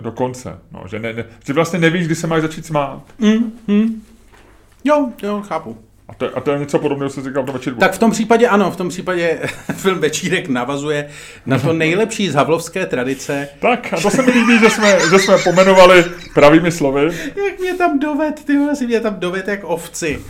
do 0.00 0.12
konce. 0.12 0.58
No, 0.72 0.84
že, 0.88 0.98
ne, 0.98 1.12
ne, 1.12 1.24
že 1.46 1.52
vlastně 1.52 1.78
nevíš, 1.78 2.06
kdy 2.06 2.14
se 2.14 2.26
máš 2.26 2.42
začít 2.42 2.66
smát. 2.66 3.02
Mm, 3.18 3.52
mm. 3.66 4.02
Jo, 4.84 5.08
jo, 5.22 5.42
chápu. 5.48 5.76
A 6.08 6.14
to, 6.14 6.36
a 6.36 6.40
to 6.40 6.50
je 6.50 6.58
něco 6.58 6.78
podobného, 6.78 7.10
co 7.10 7.20
jsi 7.20 7.28
říkal 7.28 7.44
to 7.44 7.52
večírku. 7.52 7.80
Tak 7.80 7.92
v 7.92 7.98
tom 7.98 8.10
případě 8.10 8.48
ano, 8.48 8.70
v 8.70 8.76
tom 8.76 8.88
případě 8.88 9.40
film 9.74 9.98
Večírek 9.98 10.48
navazuje 10.48 11.08
na 11.46 11.58
to 11.58 11.72
nejlepší 11.72 12.30
z 12.30 12.34
havlovské 12.34 12.86
tradice. 12.86 13.48
Tak, 13.60 13.92
a 13.92 14.00
to 14.00 14.10
se 14.10 14.22
mi 14.22 14.32
líbí, 14.32 14.58
že 14.58 14.70
jsme, 14.70 14.98
že 15.10 15.18
jsme 15.18 15.38
pomenovali 15.38 16.04
pravými 16.34 16.72
slovy. 16.72 17.04
Jak 17.46 17.60
mě 17.60 17.74
tam 17.74 17.98
doved, 17.98 18.44
ty 18.44 18.58
si 18.74 18.86
mě 18.86 19.00
tam 19.00 19.14
doved 19.20 19.48
jak 19.48 19.60
ovci. 19.64 20.20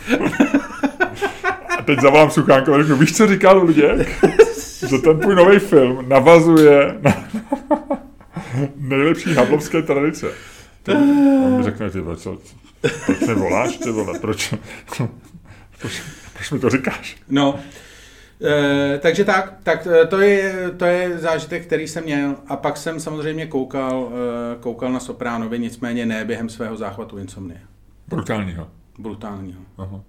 A 1.79 1.81
teď 1.81 2.01
zavolám 2.01 2.31
Suchánko 2.31 2.73
a 2.73 2.77
řeknu, 2.77 2.95
víš, 2.95 3.17
co 3.17 3.27
říkal 3.27 3.65
lidé? 3.65 4.05
že 4.89 4.97
ten 4.97 5.19
tvůj 5.19 5.35
nový 5.35 5.59
film 5.59 6.09
navazuje 6.09 6.95
na 7.01 7.29
nejlepší 8.75 9.33
havlovské 9.33 9.81
tradice. 9.81 10.27
To, 10.83 10.91
on 11.45 11.57
mi 11.57 11.63
řekne, 11.63 11.89
ty 11.89 12.03
co, 12.15 12.37
proč 13.05 13.19
mi 13.19 13.33
voláš, 13.33 13.77
ty 13.77 13.91
vole, 13.91 14.19
proč, 14.19 14.53
proč, 15.79 16.01
proč 16.33 16.51
mi 16.51 16.59
to 16.59 16.69
říkáš? 16.69 17.17
No, 17.29 17.59
e, 18.43 18.99
takže 18.99 19.25
tak, 19.25 19.53
tak 19.63 19.87
eh, 19.91 20.07
to 20.07 20.21
je, 20.21 20.71
to 20.77 20.85
je 20.85 21.17
zážitek, 21.17 21.65
který 21.65 21.87
jsem 21.87 22.03
měl 22.03 22.35
a 22.47 22.55
pak 22.55 22.77
jsem 22.77 22.99
samozřejmě 22.99 23.47
koukal, 23.47 24.11
e, 24.11 24.59
koukal 24.59 24.91
na 24.91 24.99
Sopránovi, 24.99 25.59
nicméně 25.59 26.05
ne 26.05 26.25
během 26.25 26.49
svého 26.49 26.77
záchvatu 26.77 27.17
insomnie. 27.17 27.61
Brutálního. 28.07 28.67
Brutálního. 28.99 29.61
Aha. 29.77 30.03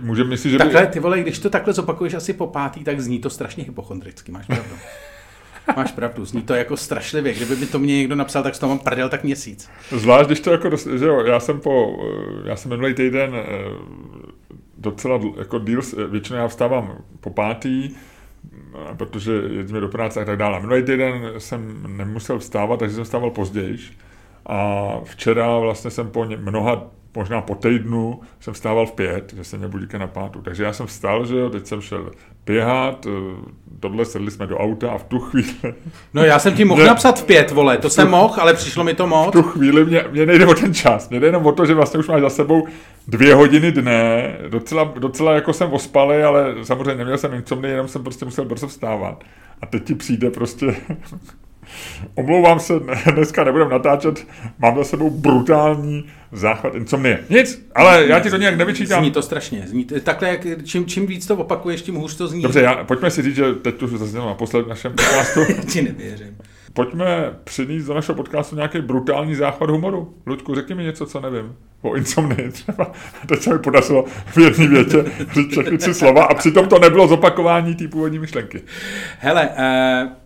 Můžeme 0.00 0.30
myslet, 0.30 0.50
že 0.50 0.58
Takhle, 0.58 0.86
ty 0.86 1.00
vole, 1.00 1.20
když 1.20 1.38
to 1.38 1.50
takhle 1.50 1.72
zopakuješ 1.72 2.14
asi 2.14 2.32
po 2.32 2.46
pátý, 2.46 2.84
tak 2.84 3.00
zní 3.00 3.18
to 3.18 3.30
strašně 3.30 3.64
hypochondricky, 3.64 4.32
máš 4.32 4.46
pravdu. 4.46 4.74
Máš 5.76 5.92
pravdu, 5.92 6.24
zní 6.24 6.42
to 6.42 6.54
jako 6.54 6.76
strašlivě. 6.76 7.34
Kdyby 7.34 7.56
mi 7.56 7.66
to 7.66 7.78
mě 7.78 7.96
někdo 7.96 8.14
napsal, 8.14 8.42
tak 8.42 8.54
z 8.54 8.58
toho 8.58 8.70
mám 8.70 8.78
prdel 8.78 9.08
tak 9.08 9.24
měsíc. 9.24 9.70
Zvlášť, 9.90 10.26
když 10.26 10.40
to 10.40 10.52
jako, 10.52 10.76
že 10.76 11.06
jo, 11.06 11.20
já 11.20 11.40
jsem 11.40 11.60
po, 11.60 11.98
já 12.44 12.56
jsem 12.56 12.70
minulý 12.70 12.94
týden 12.94 13.34
eh, 13.34 13.46
docela 14.78 15.20
jako 15.38 15.58
deal, 15.58 15.82
většinou 16.08 16.38
já 16.38 16.48
vstávám 16.48 16.98
po 17.20 17.30
pátý, 17.30 17.90
protože 18.96 19.32
jezdíme 19.32 19.80
do 19.80 19.88
práce 19.88 20.22
a 20.22 20.24
tak 20.24 20.36
dále. 20.36 20.60
Minulý 20.60 20.82
týden 20.82 21.32
jsem 21.38 21.82
nemusel 21.96 22.38
vstávat, 22.38 22.78
takže 22.78 22.94
jsem 22.94 23.04
vstával 23.04 23.30
později. 23.30 23.78
A 24.46 24.90
včera 25.04 25.58
vlastně 25.58 25.90
jsem 25.90 26.10
po 26.10 26.24
mnoha 26.24 26.90
možná 27.16 27.40
po 27.40 27.54
týdnu 27.54 28.20
jsem 28.40 28.54
vstával 28.54 28.86
v 28.86 28.92
pět, 28.92 29.32
že 29.36 29.44
se 29.44 29.58
mě 29.58 29.68
budíka 29.68 29.98
na 29.98 30.06
pátu. 30.06 30.42
Takže 30.42 30.64
já 30.64 30.72
jsem 30.72 30.86
vstal, 30.86 31.26
že 31.26 31.36
jo, 31.36 31.50
teď 31.50 31.66
jsem 31.66 31.80
šel 31.80 32.10
běhat, 32.46 33.06
eh, 33.06 33.10
tohle 33.80 34.04
sedli 34.04 34.30
jsme 34.30 34.46
do 34.46 34.58
auta 34.58 34.90
a 34.90 34.98
v 34.98 35.04
tu 35.04 35.18
chvíli... 35.18 35.74
No 36.14 36.24
já 36.24 36.38
jsem 36.38 36.54
ti 36.54 36.64
mohl 36.64 36.80
mě, 36.80 36.88
napsat 36.88 37.20
v 37.20 37.24
pět, 37.24 37.50
vole, 37.50 37.78
to 37.78 37.90
jsem 37.90 38.10
mohl, 38.10 38.34
ale 38.40 38.54
přišlo 38.54 38.84
mi 38.84 38.94
to 38.94 39.06
moc. 39.06 39.28
V 39.28 39.32
tu 39.32 39.42
chvíli 39.42 39.84
mě, 39.84 40.04
mě 40.10 40.26
nejde 40.26 40.46
o 40.46 40.54
ten 40.54 40.74
čas, 40.74 41.08
mě 41.08 41.20
jde 41.20 41.26
jenom 41.26 41.46
o 41.46 41.52
to, 41.52 41.66
že 41.66 41.74
vlastně 41.74 42.00
už 42.00 42.08
máš 42.08 42.20
za 42.20 42.30
sebou 42.30 42.66
dvě 43.08 43.34
hodiny 43.34 43.72
dne, 43.72 44.36
docela, 44.48 44.92
docela 44.98 45.34
jako 45.34 45.52
jsem 45.52 45.72
ospalý, 45.72 46.22
ale 46.22 46.54
samozřejmě 46.62 46.94
neměl 46.94 47.18
jsem 47.18 47.34
insomny, 47.34 47.68
jenom 47.68 47.88
jsem 47.88 48.02
prostě 48.02 48.24
musel 48.24 48.44
brzo 48.44 48.68
vstávat. 48.68 49.24
A 49.62 49.66
teď 49.66 49.84
ti 49.84 49.94
přijde 49.94 50.30
prostě 50.30 50.76
Omlouvám 52.14 52.60
se, 52.60 52.74
dneska 53.14 53.44
nebudem 53.44 53.68
natáčet, 53.68 54.26
mám 54.58 54.76
za 54.76 54.84
sebou 54.84 55.10
brutální 55.10 56.04
záchvat 56.32 56.74
insomnie. 56.74 57.24
Nic, 57.30 57.66
ale 57.74 58.06
já 58.06 58.20
ti 58.20 58.30
to 58.30 58.36
nějak 58.36 58.56
nevyčítám. 58.56 59.02
Zní 59.02 59.10
to 59.10 59.22
strašně. 59.22 59.64
Zní 59.66 59.84
to, 59.84 60.00
takhle, 60.00 60.28
jak, 60.28 60.40
čím, 60.64 60.86
čím 60.86 61.06
víc 61.06 61.26
to 61.26 61.36
opakuješ, 61.36 61.82
tím 61.82 61.94
hůř 61.94 62.16
to 62.16 62.28
zní. 62.28 62.42
Dobře, 62.42 62.60
já, 62.60 62.84
pojďme 62.84 63.10
si 63.10 63.22
říct, 63.22 63.36
že 63.36 63.54
teď 63.54 63.74
to 63.74 63.86
zaznělo 63.86 64.26
naposled 64.26 64.62
v 64.62 64.68
našem 64.68 64.92
podcastu. 64.92 65.40
ti 65.72 65.82
nevěřím. 65.82 66.36
Pojďme 66.72 67.30
přinést 67.44 67.84
do 67.84 67.94
našeho 67.94 68.16
podcastu 68.16 68.56
nějaký 68.56 68.80
brutální 68.80 69.34
záchvat 69.34 69.70
humoru. 69.70 70.14
Ludku, 70.26 70.54
řekni 70.54 70.74
mi 70.74 70.84
něco, 70.84 71.06
co 71.06 71.20
nevím. 71.20 71.56
O 71.82 71.94
insomnii 71.94 72.50
třeba. 72.50 72.92
Teď 73.26 73.42
se 73.42 73.52
mi 73.52 73.58
podařilo 73.58 74.04
v 74.26 74.38
jedné 74.38 74.66
větě 74.66 75.04
říct 75.34 75.50
všechny 75.50 75.78
tři 75.78 75.94
slova 75.94 76.24
a 76.24 76.34
přitom 76.34 76.68
to 76.68 76.78
nebylo 76.78 77.08
zopakování 77.08 77.74
té 77.74 77.88
původní 77.88 78.18
myšlenky. 78.18 78.62
Hele, 79.18 79.48
uh 79.48 80.19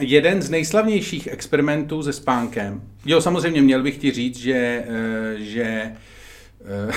jeden 0.00 0.42
z 0.42 0.50
nejslavnějších 0.50 1.26
experimentů 1.26 2.02
se 2.02 2.12
spánkem. 2.12 2.82
Jo, 3.06 3.20
samozřejmě 3.20 3.62
měl 3.62 3.82
bych 3.82 3.98
ti 3.98 4.10
říct, 4.10 4.38
že, 4.38 4.84
eh, 4.88 5.34
že 5.38 5.62
eh, 5.62 6.92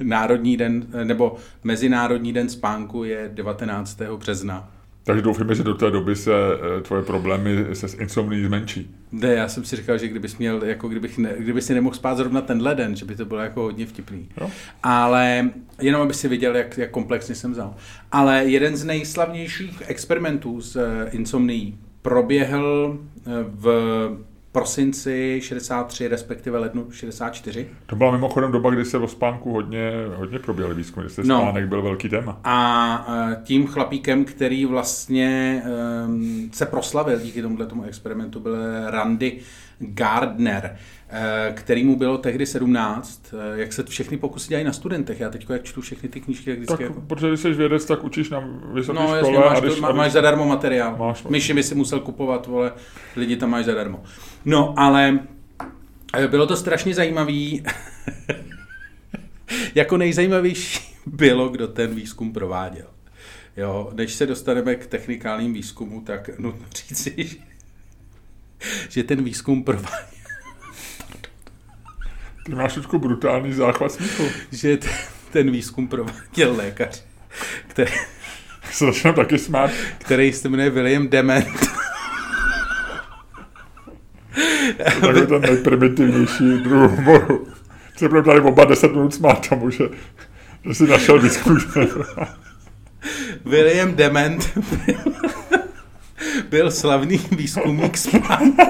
Národní 0.04 0.56
den, 0.56 0.86
nebo 1.04 1.36
Mezinárodní 1.64 2.32
den 2.32 2.48
spánku 2.48 3.04
je 3.04 3.30
19. 3.34 4.00
března. 4.16 4.70
Takže 5.04 5.22
doufáme, 5.22 5.54
že 5.54 5.62
do 5.62 5.74
té 5.74 5.90
doby 5.90 6.16
se 6.16 6.32
eh, 6.32 6.80
tvoje 6.80 7.02
problémy 7.02 7.66
se 7.72 7.88
s 7.88 7.94
insomní 7.94 8.44
zmenší. 8.44 8.94
Ne, 9.12 9.28
já 9.28 9.48
jsem 9.48 9.64
si 9.64 9.76
říkal, 9.76 9.98
že 9.98 10.08
kdybys 10.08 10.38
měl, 10.38 10.64
jako 10.64 10.88
kdybych 10.88 11.18
ne, 11.18 11.34
kdyby 11.38 11.62
si 11.62 11.74
nemohl 11.74 11.96
spát 11.96 12.16
zrovna 12.16 12.40
tenhle 12.40 12.74
den, 12.74 12.96
že 12.96 13.04
by 13.04 13.16
to 13.16 13.24
bylo 13.24 13.40
jako 13.40 13.62
hodně 13.62 13.86
vtipný. 13.86 14.28
Jo. 14.40 14.50
Ale 14.82 15.50
jenom 15.80 16.02
aby 16.02 16.14
si 16.14 16.28
viděl, 16.28 16.56
jak, 16.56 16.78
jak 16.78 16.90
komplexně 16.90 17.34
jsem 17.34 17.52
vzal. 17.52 17.74
Ale 18.12 18.44
jeden 18.44 18.76
z 18.76 18.84
nejslavnějších 18.84 19.82
experimentů 19.86 20.60
s 20.60 21.06
insomnií 21.10 21.78
proběhl 22.02 22.98
eh, 23.26 23.30
v 23.48 23.70
prosinci 24.52 25.40
63, 25.42 26.08
respektive 26.08 26.58
lednu 26.58 26.90
64. 26.90 27.68
To 27.86 27.96
byla 27.96 28.10
mimochodem 28.10 28.52
doba, 28.52 28.70
kdy 28.70 28.84
se 28.84 28.98
o 28.98 29.08
spánku 29.08 29.52
hodně, 29.52 29.92
hodně 30.16 30.38
proběhly 30.38 30.74
výzkumy, 30.74 31.06
kdy 31.06 31.14
se 31.14 31.22
no. 31.24 31.40
spánek 31.40 31.68
byl 31.68 31.82
velký 31.82 32.08
téma. 32.08 32.40
A 32.44 33.06
eh, 33.08 33.36
tím 33.44 33.66
chlapíkem, 33.66 34.24
který 34.24 34.66
vlastně 34.66 35.62
um, 36.06 36.50
se 36.52 36.66
proslavil 36.66 37.20
díky 37.20 37.42
tomuto 37.42 37.66
tomu 37.66 37.84
experimentu, 37.84 38.40
byl 38.40 38.56
Randy 38.90 39.38
Gardner. 39.78 40.76
Eh, 41.12 41.52
který 41.52 41.84
mu 41.84 41.96
bylo 41.96 42.18
tehdy 42.18 42.46
17, 42.46 43.22
eh, 43.32 43.60
jak 43.60 43.72
se 43.72 43.82
všechny 43.82 44.16
pokusy 44.16 44.48
dělají 44.48 44.64
na 44.64 44.72
studentech. 44.72 45.20
Já 45.20 45.30
teď 45.30 45.46
jak 45.50 45.64
čtu 45.64 45.80
všechny 45.80 46.08
ty 46.08 46.20
knížky, 46.20 46.50
jak 46.50 46.58
vždycky... 46.58 46.76
Tak, 46.76 46.80
jako... 46.80 47.00
protože 47.00 47.28
když 47.28 47.40
jsi 47.40 47.50
vědec, 47.50 47.84
tak 47.84 48.04
učíš 48.04 48.30
na 48.30 48.48
vysoké 48.72 48.98
no, 48.98 49.06
škole. 49.06 49.16
Jasně, 49.16 49.38
máš, 49.38 49.56
a 49.56 49.60
když, 49.60 49.74
to, 49.74 49.80
má, 49.80 49.92
máš 49.92 50.12
zadarmo 50.12 50.46
materiál. 50.46 50.96
Máš, 50.96 51.22
Myši 51.22 51.54
by 51.54 51.62
si 51.62 51.74
musel 51.74 52.00
kupovat, 52.00 52.46
vole, 52.46 52.72
lidi 53.16 53.36
tam 53.36 53.50
máš 53.50 53.64
zadarmo. 53.64 54.02
No, 54.44 54.74
ale 54.76 55.18
eh, 56.16 56.28
bylo 56.28 56.46
to 56.46 56.56
strašně 56.56 56.94
zajímavý. 56.94 57.64
jako 59.74 59.96
nejzajímavější 59.96 60.80
bylo, 61.06 61.48
kdo 61.48 61.68
ten 61.68 61.94
výzkum 61.94 62.32
prováděl. 62.32 62.86
Jo, 63.56 63.90
než 63.94 64.14
se 64.14 64.26
dostaneme 64.26 64.74
k 64.74 64.86
technikálním 64.86 65.52
výzkumu, 65.52 66.00
tak 66.00 66.38
nutno 66.38 66.66
říci, 66.88 67.14
že, 67.16 67.36
že 68.88 69.02
ten 69.02 69.24
výzkum 69.24 69.64
prováděl 69.64 70.19
ty 72.42 72.54
máš 72.54 72.74
trošku 72.74 72.98
brutální 72.98 73.52
záchvat 73.52 73.92
smíchu. 73.92 74.22
Že 74.52 74.76
ten, 74.76 74.90
ten 75.30 75.50
výzkum 75.50 75.88
prováděl 75.88 76.56
lékař, 76.56 77.04
který... 77.66 77.92
Se 78.72 78.84
začínám 78.84 79.14
taky 79.14 79.38
smát. 79.38 79.70
Který 79.98 80.32
se 80.32 80.48
jmenuje 80.48 80.70
William 80.70 81.08
Dement. 81.08 81.46
Takový 84.84 85.26
ten 85.26 85.40
nejprimitivnější 85.40 86.58
druh 86.58 86.90
humoru. 86.90 87.46
Se 87.96 88.08
budeme 88.08 88.26
tady 88.26 88.40
oba 88.40 88.64
10 88.64 88.92
minut 88.92 89.14
smát 89.14 89.48
tomu, 89.48 89.70
že, 89.70 89.84
že 90.64 90.74
jsi 90.74 90.86
našel 90.86 91.20
výzkum. 91.20 91.58
William 93.44 93.94
Dement 93.94 94.58
byl 96.50 96.70
slavný 96.70 97.20
výzkumník 97.30 97.96
spánku 97.96 98.62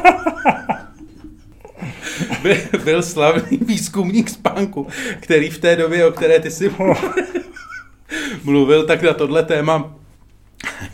byl, 2.42 2.56
byl 2.84 3.02
slavný 3.02 3.58
výzkumník 3.58 4.30
spánku, 4.30 4.86
který 5.20 5.50
v 5.50 5.58
té 5.58 5.76
době, 5.76 6.06
o 6.06 6.12
které 6.12 6.40
ty 6.40 6.50
si 6.50 6.74
mluvil, 8.44 8.86
tak 8.86 9.02
na 9.02 9.14
tohle 9.14 9.42
téma 9.42 9.94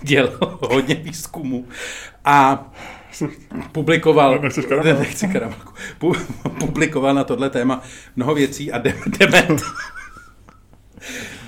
dělal 0.02 0.58
hodně 0.60 0.94
výzkumu 0.94 1.68
a 2.24 2.66
publikoval, 3.72 4.40
ne, 4.84 4.94
nechci 4.94 5.28
karamaku, 5.28 5.72
publikoval 6.58 7.14
na 7.14 7.24
tohle 7.24 7.50
téma 7.50 7.82
mnoho 8.16 8.34
věcí 8.34 8.72
a 8.72 8.78
de, 8.78 8.94
dement. 9.18 9.62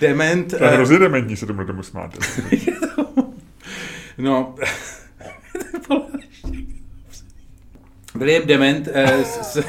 Dement. 0.00 0.54
To 0.58 0.64
je 0.64 0.70
hrozně 0.70 0.98
dementní 0.98 1.36
se 1.36 1.46
tomu 1.46 1.64
tomu 1.64 1.82
smát. 1.82 2.18
no, 4.18 4.54
William 8.18 8.46
Dement 8.46 8.88
eh, 8.92 9.24
s, 9.24 9.52
s... 9.52 9.64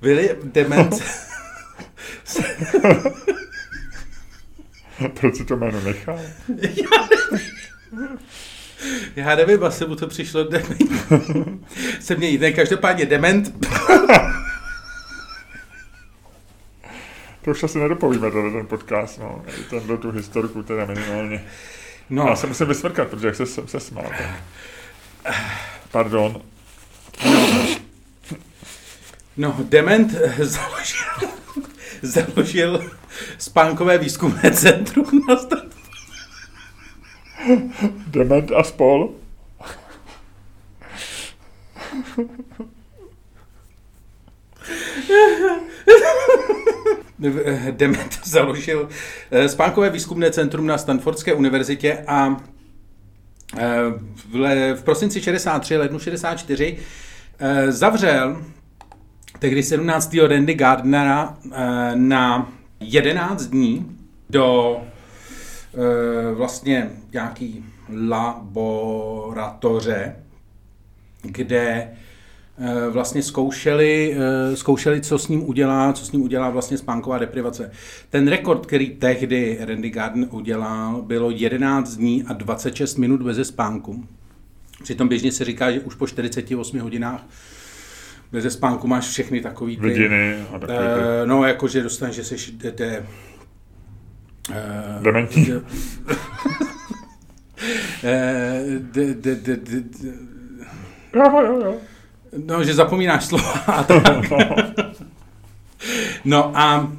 William 0.00 0.36
Dement 0.52 0.94
Proč 5.14 5.36
si 5.36 5.44
to 5.44 5.56
jméno 5.56 5.80
nechal? 5.80 6.20
Já 6.58 7.08
nevím. 7.32 8.18
Já 9.16 9.34
nevím, 9.34 9.64
asi 9.64 9.86
mu 9.86 9.96
to 9.96 10.06
přišlo 10.06 10.44
dement. 10.44 10.92
Se 12.00 12.16
mě 12.16 12.28
jde, 12.28 12.52
každopádně 12.52 13.06
dement. 13.06 13.54
To 17.39 17.39
už 17.50 17.62
asi 17.62 17.78
nedopovíme, 17.78 18.30
tady 18.30 18.52
ten 18.52 18.66
podcast, 18.66 19.18
no. 19.18 19.44
Tenhle 19.70 19.96
tu 19.96 20.10
historiku 20.10 20.62
teda 20.62 20.84
minimálně. 20.84 21.44
No. 22.10 22.26
Já 22.28 22.36
se 22.36 22.46
musím 22.46 22.66
vysmrkat, 22.66 23.08
protože 23.08 23.26
jak 23.26 23.36
se, 23.36 23.46
se 23.46 23.80
smál. 23.80 24.10
Tak. 24.18 24.42
Pardon. 25.90 26.42
No, 27.24 27.58
no 29.36 29.56
Dement 29.60 30.12
založil, 30.38 31.28
založil 32.02 32.90
spánkové 33.38 33.98
výzkumné 33.98 34.50
centrum 34.50 35.26
na 35.28 35.36
Dement 38.06 38.52
a 38.52 38.64
spol. 38.64 39.14
Dement 47.70 48.20
založil 48.24 48.88
eh, 49.30 49.48
spánkové 49.48 49.90
výzkumné 49.90 50.30
centrum 50.30 50.66
na 50.66 50.78
Stanfordské 50.78 51.34
univerzitě 51.34 52.04
a 52.06 52.36
eh, 53.58 53.80
v 54.74 54.82
prosinci 54.82 55.22
63, 55.22 55.76
lednu 55.76 55.98
64 55.98 56.78
eh, 57.38 57.72
zavřel 57.72 58.42
tehdy 59.38 59.62
17. 59.62 60.16
Randy 60.28 60.54
Gardnera 60.54 61.38
na 61.94 62.52
11 62.80 63.46
dní 63.46 63.96
do 64.30 64.80
vlastně 66.34 66.90
nějaký 67.12 67.64
laboratoře, 68.08 70.16
kde 71.22 71.88
vlastně 72.90 73.22
zkoušeli, 73.22 74.16
eh, 74.52 74.56
zkoušeli, 74.56 75.00
co 75.00 75.18
s 75.18 75.28
ním 75.28 75.48
udělá, 75.48 75.92
co 75.92 76.04
s 76.04 76.12
ním 76.12 76.22
udělá 76.22 76.50
vlastně 76.50 76.78
spánková 76.78 77.18
deprivace. 77.18 77.70
Ten 78.10 78.28
rekord, 78.28 78.66
který 78.66 78.90
tehdy 78.90 79.58
Randy 79.60 79.90
Garden 79.90 80.28
udělal, 80.30 81.02
bylo 81.02 81.30
11 81.30 81.96
dní 81.96 82.24
a 82.26 82.32
26 82.32 82.96
minut 82.96 83.22
bez 83.22 83.48
spánku. 83.48 84.04
Přitom 84.82 85.08
běžně 85.08 85.32
se 85.32 85.44
říká, 85.44 85.72
že 85.72 85.80
už 85.80 85.94
po 85.94 86.06
48 86.06 86.80
hodinách 86.80 87.26
Bez 88.32 88.54
spánku 88.54 88.86
máš 88.86 89.08
všechny 89.08 89.40
takový 89.40 89.76
ty... 89.76 89.82
Vidiny 89.82 90.44
a 90.54 90.58
takový 90.58 90.78
ty... 90.78 90.84
Uh, 90.84 91.28
no, 91.28 91.44
jakože 91.44 91.82
dostaneš, 91.82 92.16
že 92.16 92.24
jsi 92.24 92.52
de, 92.52 92.70
de, 92.70 93.06
Dementní. 95.02 95.44
de, 95.44 95.60
eh, 98.04 98.62
de, 98.78 99.14
de, 99.14 99.34
de, 99.34 99.56
de, 99.56 99.80
de, 99.80 100.12
Jo, 101.14 101.42
jo, 101.46 101.60
jo. 101.64 101.74
No, 102.46 102.64
že 102.64 102.74
zapomínáš 102.74 103.24
slova 103.24 103.50
a 103.66 103.82
tak. 103.84 104.02
No 106.24 106.52
a 106.58 106.92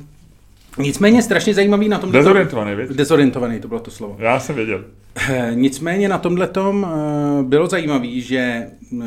nicméně 0.78 1.22
strašně 1.24 1.54
zajímavý 1.54 1.90
na 1.90 1.98
tom... 1.98 2.12
Dezorientovaný, 2.12 2.76
víš? 2.76 2.88
Dezorientovaný, 2.96 3.60
to 3.60 3.68
bylo 3.68 3.80
to 3.80 3.92
slovo. 3.92 4.16
Já 4.20 4.40
jsem 4.40 4.56
věděl. 4.56 4.84
Eh, 5.30 5.52
Nicméně 5.54 6.10
na 6.10 6.18
tomhle 6.18 6.48
tom 6.48 6.88
bylo 7.42 7.68
zajímavé, 7.68 8.08
že 8.20 8.38
eh, 8.40 9.06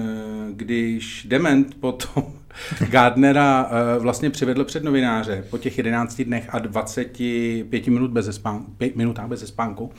když 0.51 1.27
Dement 1.29 1.75
potom 1.81 2.25
Gardnera 2.91 3.71
eh, 3.71 3.99
vlastně 3.99 4.31
přivedl 4.31 4.65
před 4.65 4.85
novináře 4.85 5.45
po 5.51 5.59
těch 5.59 5.79
11 5.79 6.23
dnech 6.23 6.47
a 6.55 6.59
25 6.59 7.87
minut 7.87 8.11
bez 8.11 8.27
spánku, 8.37 8.71
5 8.79 8.97
minutách 8.97 9.27
bez 9.29 9.47
spánku, 9.47 9.91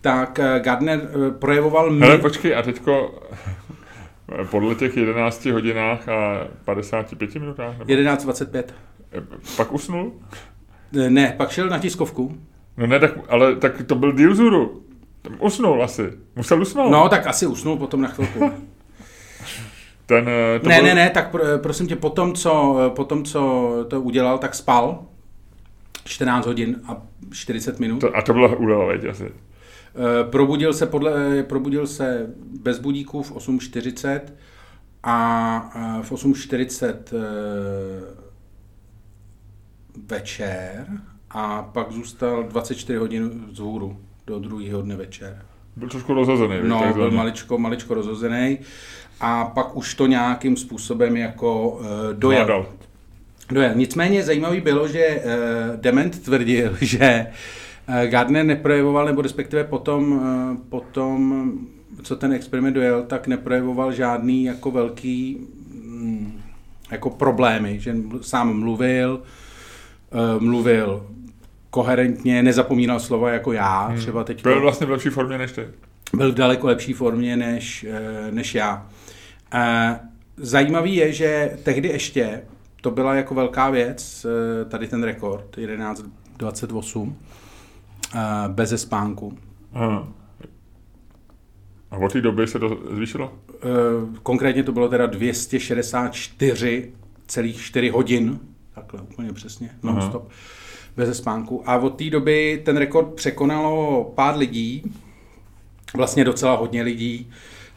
tak 0.00 0.38
eh, 0.38 0.60
Gardner 0.60 1.00
eh, 1.02 1.30
projevoval... 1.30 1.92
Hele, 1.98 2.16
mi- 2.16 2.22
počkej, 2.22 2.56
a 2.56 2.62
teďko 2.62 3.22
podle 4.50 4.74
těch 4.74 4.96
11 4.96 5.46
hodinách 5.46 6.08
a 6.08 6.48
55 6.64 7.34
minutách, 7.34 7.78
nebo, 7.78 7.92
11.25. 7.92 8.64
pak 9.56 9.72
usnul? 9.72 10.12
Eh, 10.98 11.10
Ne, 11.10 11.34
pak 11.36 11.50
šel 11.50 11.68
na 11.68 11.78
tiskovku. 11.78 12.38
No 12.76 12.86
ne, 12.86 12.98
tak, 13.00 13.10
ale 13.28 13.56
tak 13.56 13.82
to 13.86 13.94
byl 13.94 14.34
Zuru. 14.34 14.82
Tam 15.22 15.36
usnul 15.40 15.82
asi. 15.82 16.10
Musel 16.36 16.62
usnout. 16.62 16.90
No, 16.92 17.08
tak 17.08 17.26
asi 17.26 17.46
usnul 17.46 17.76
potom 17.76 18.00
na 18.00 18.08
chvilku. 18.08 18.52
Ten, 20.06 20.28
eh, 20.28 20.58
to 20.58 20.68
ne, 20.68 20.76
byl, 20.76 20.84
ne, 20.84 20.94
ne, 20.94 21.10
tak 21.10 21.30
pro, 21.30 21.42
prosím 21.58 21.86
tě, 21.86 21.96
potom 21.96 22.34
co, 22.34 22.76
potom, 22.96 23.24
co 23.24 23.70
to 23.88 24.00
udělal, 24.00 24.38
tak 24.38 24.54
spal 24.54 25.02
14 26.04 26.46
hodin 26.46 26.80
a 26.88 27.02
40 27.32 27.80
minut. 27.80 28.00
To, 28.00 28.16
a 28.16 28.22
to 28.22 28.32
byla 28.32 28.56
úleva, 28.56 28.84
veď, 28.86 29.04
asi. 29.04 29.32
Eh, 29.94 30.24
Probudil 30.24 30.72
se, 30.72 30.86
podle, 30.86 31.42
probudil 31.42 31.86
se 31.86 32.26
bez 32.60 32.78
budíků 32.78 33.22
v 33.22 33.32
8.40 33.32 34.20
a 35.02 35.72
eh, 35.98 36.02
v 36.02 36.12
8.40 36.12 36.86
eh, 36.88 37.14
večer 40.06 40.86
a 41.30 41.62
pak 41.62 41.92
zůstal 41.92 42.42
24 42.42 42.98
hodin 42.98 43.46
z 43.52 43.58
hůru 43.58 43.96
do 44.26 44.38
druhého 44.38 44.82
dne 44.82 44.96
večer. 44.96 45.42
Byl 45.76 45.88
trošku 45.88 46.14
rozhozený, 46.14 46.54
No, 46.62 46.92
byl 46.94 47.10
maličko, 47.10 47.58
maličko 47.58 47.94
rozhozený 47.94 48.58
a 49.20 49.44
pak 49.44 49.76
už 49.76 49.94
to 49.94 50.06
nějakým 50.06 50.56
způsobem 50.56 51.16
jako 51.16 51.80
dojel. 52.12 52.66
Dojel. 53.48 53.74
Nicméně 53.74 54.22
zajímavý 54.22 54.60
bylo, 54.60 54.88
že 54.88 55.22
Dement 55.76 56.22
tvrdil, 56.22 56.76
že 56.80 57.26
Gardner 58.06 58.46
neprojevoval, 58.46 59.06
nebo 59.06 59.22
respektive 59.22 59.64
potom, 59.64 60.12
uh, 60.12 60.56
potom, 60.68 61.52
co 62.02 62.16
ten 62.16 62.32
experiment 62.32 62.74
dojel, 62.74 63.02
tak 63.02 63.26
neprojevoval 63.26 63.92
žádný 63.92 64.44
jako 64.44 64.70
velký 64.70 65.38
mm, 65.84 66.40
jako 66.90 67.10
problémy, 67.10 67.80
že 67.80 67.96
sám 68.20 68.58
mluvil, 68.60 69.22
uh, 70.12 70.42
mluvil 70.42 71.06
koherentně, 71.70 72.42
nezapomínal 72.42 73.00
slova 73.00 73.30
jako 73.30 73.52
já, 73.52 73.92
třeba 73.96 74.24
teď 74.24 74.42
Byl 74.42 74.60
vlastně 74.60 74.86
v 74.86 74.90
lepší 74.90 75.08
formě 75.08 75.38
než 75.38 75.52
ty. 75.52 75.66
byl 76.14 76.32
v 76.32 76.34
daleko 76.34 76.66
lepší 76.66 76.92
formě 76.92 77.36
než, 77.36 77.86
eh, 77.90 78.30
než 78.30 78.54
já. 78.54 78.86
Eh, 79.54 80.00
Zajímavý 80.36 80.96
je, 80.96 81.12
že 81.12 81.50
tehdy 81.62 81.88
ještě 81.88 82.42
to 82.80 82.90
byla 82.90 83.14
jako 83.14 83.34
velká 83.34 83.70
věc, 83.70 84.26
eh, 84.26 84.64
tady 84.64 84.88
ten 84.88 85.02
rekord, 85.02 85.58
11.28, 85.58 87.16
eh, 88.14 88.18
bez 88.48 88.82
spánku. 88.82 89.38
Aha. 89.72 90.08
A 91.90 91.96
od 91.96 92.12
té 92.12 92.20
doby 92.20 92.46
se 92.46 92.58
to 92.58 92.78
zvýšilo? 92.90 93.32
Eh, 93.54 93.58
Konkrétně 94.22 94.62
to 94.62 94.72
bylo 94.72 94.88
teda 94.88 95.06
264,4 95.06 97.90
hodin, 97.90 98.40
takhle 98.74 99.02
úplně 99.02 99.32
přesně, 99.32 99.70
non-stop, 99.82 100.28
bez 100.96 101.18
spánku. 101.18 101.70
A 101.70 101.76
od 101.76 101.90
té 101.90 102.10
doby 102.10 102.62
ten 102.64 102.76
rekord 102.76 103.14
překonalo 103.14 104.04
pár 104.14 104.36
lidí, 104.36 104.82
vlastně 105.96 106.24
docela 106.24 106.56
hodně 106.56 106.82
lidí, 106.82 107.30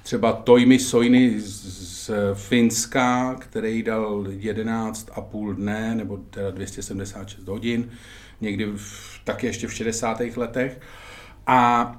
třeba 0.04 0.34
Toimi 0.34 0.80
Soini 0.80 1.40
z 1.40 1.84
z 2.04 2.12
Finska, 2.34 3.36
který 3.36 3.84
dal 3.84 4.24
11,5 4.24 5.56
dne, 5.56 5.96
nebo 5.96 6.18
teda 6.18 6.52
276 6.52 7.48
hodin, 7.48 7.90
někdy 8.44 8.66
v, 8.66 9.20
taky 9.24 9.48
ještě 9.48 9.68
v 9.68 9.74
60. 9.74 10.22
letech. 10.36 10.80
A 11.48 11.92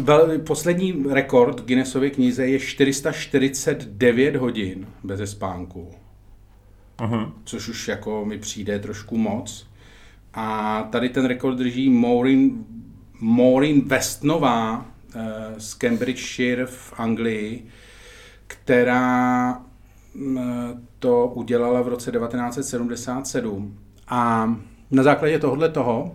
vel, 0.00 0.38
poslední 0.38 1.04
rekord 1.10 1.60
v 1.60 1.64
Guinnessově 1.64 2.10
knize 2.10 2.46
je 2.46 2.58
449 2.58 4.36
hodin 4.36 4.86
bez 5.04 5.30
spánku, 5.30 5.90
Aha. 6.98 7.32
což 7.44 7.68
už 7.68 7.88
jako 7.88 8.24
mi 8.24 8.38
přijde 8.38 8.78
trošku 8.78 9.16
moc. 9.16 9.66
A 10.34 10.82
tady 10.92 11.08
ten 11.08 11.24
rekord 11.24 11.58
drží 11.58 11.90
Maureen, 11.90 12.64
Maureen 13.20 13.80
Westnová 13.80 14.86
eh, 15.14 15.20
z 15.58 15.74
Cambridgeshire 15.74 16.66
v 16.66 16.92
Anglii, 16.96 17.66
která 18.46 19.52
mm, 20.14 20.88
to 20.98 21.26
udělala 21.26 21.82
v 21.82 21.88
roce 21.88 22.12
1977. 22.12 23.78
A 24.08 24.54
na 24.90 25.02
základě 25.02 25.38
tohohle 25.38 25.68
toho, 25.68 26.12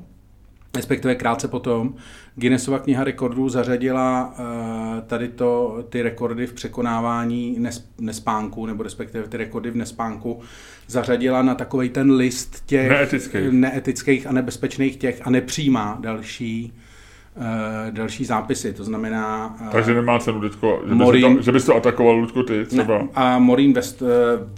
respektive 0.76 1.16
krátce 1.16 1.48
potom, 1.48 1.94
Guinnessova 2.36 2.80
kniha 2.80 3.04
rekordů 3.04 3.50
zařadila 3.50 4.34
eh, 4.40 5.02
tady 5.08 5.28
to, 5.28 5.84
ty 5.90 6.02
rekordy 6.02 6.48
v 6.48 6.54
překonávání 6.54 7.56
nes, 7.60 7.90
nespánku, 8.00 8.66
nebo 8.66 8.84
respektive 8.84 9.28
ty 9.28 9.38
rekordy 9.38 9.72
v 9.72 9.76
nespánku, 9.76 10.40
zařadila 10.88 11.42
na 11.42 11.56
takový 11.56 11.90
ten 11.90 12.12
list 12.12 12.64
těch 12.66 12.90
Neetických. 12.90 13.52
neetických 13.52 14.28
a 14.28 14.32
nebezpečných 14.32 14.98
těch 14.98 15.28
a 15.28 15.30
nepřijímá 15.30 15.98
další, 16.02 16.74
eh, 17.38 17.92
další 17.92 18.26
zápisy. 18.26 18.74
To 18.74 18.84
znamená... 18.84 19.56
eh, 19.68 19.70
Takže 19.72 19.94
nemá 19.94 20.20
cenu 20.20 20.42
teďko, 20.42 20.80
že, 20.88 20.94
bys 20.96 21.08
Morin- 21.08 21.36
to, 21.36 21.42
že 21.42 21.52
bys 21.52 21.66
to 21.66 21.76
atakoval, 21.76 22.16
Ludku, 22.16 22.44
ty 22.44 22.66
třeba. 22.66 22.98
ne, 22.98 23.08
a 23.16 23.40
Maureen 23.40 23.74
West, 23.74 24.04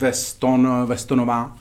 Weston, 0.02 0.68
Westonová 0.86 1.56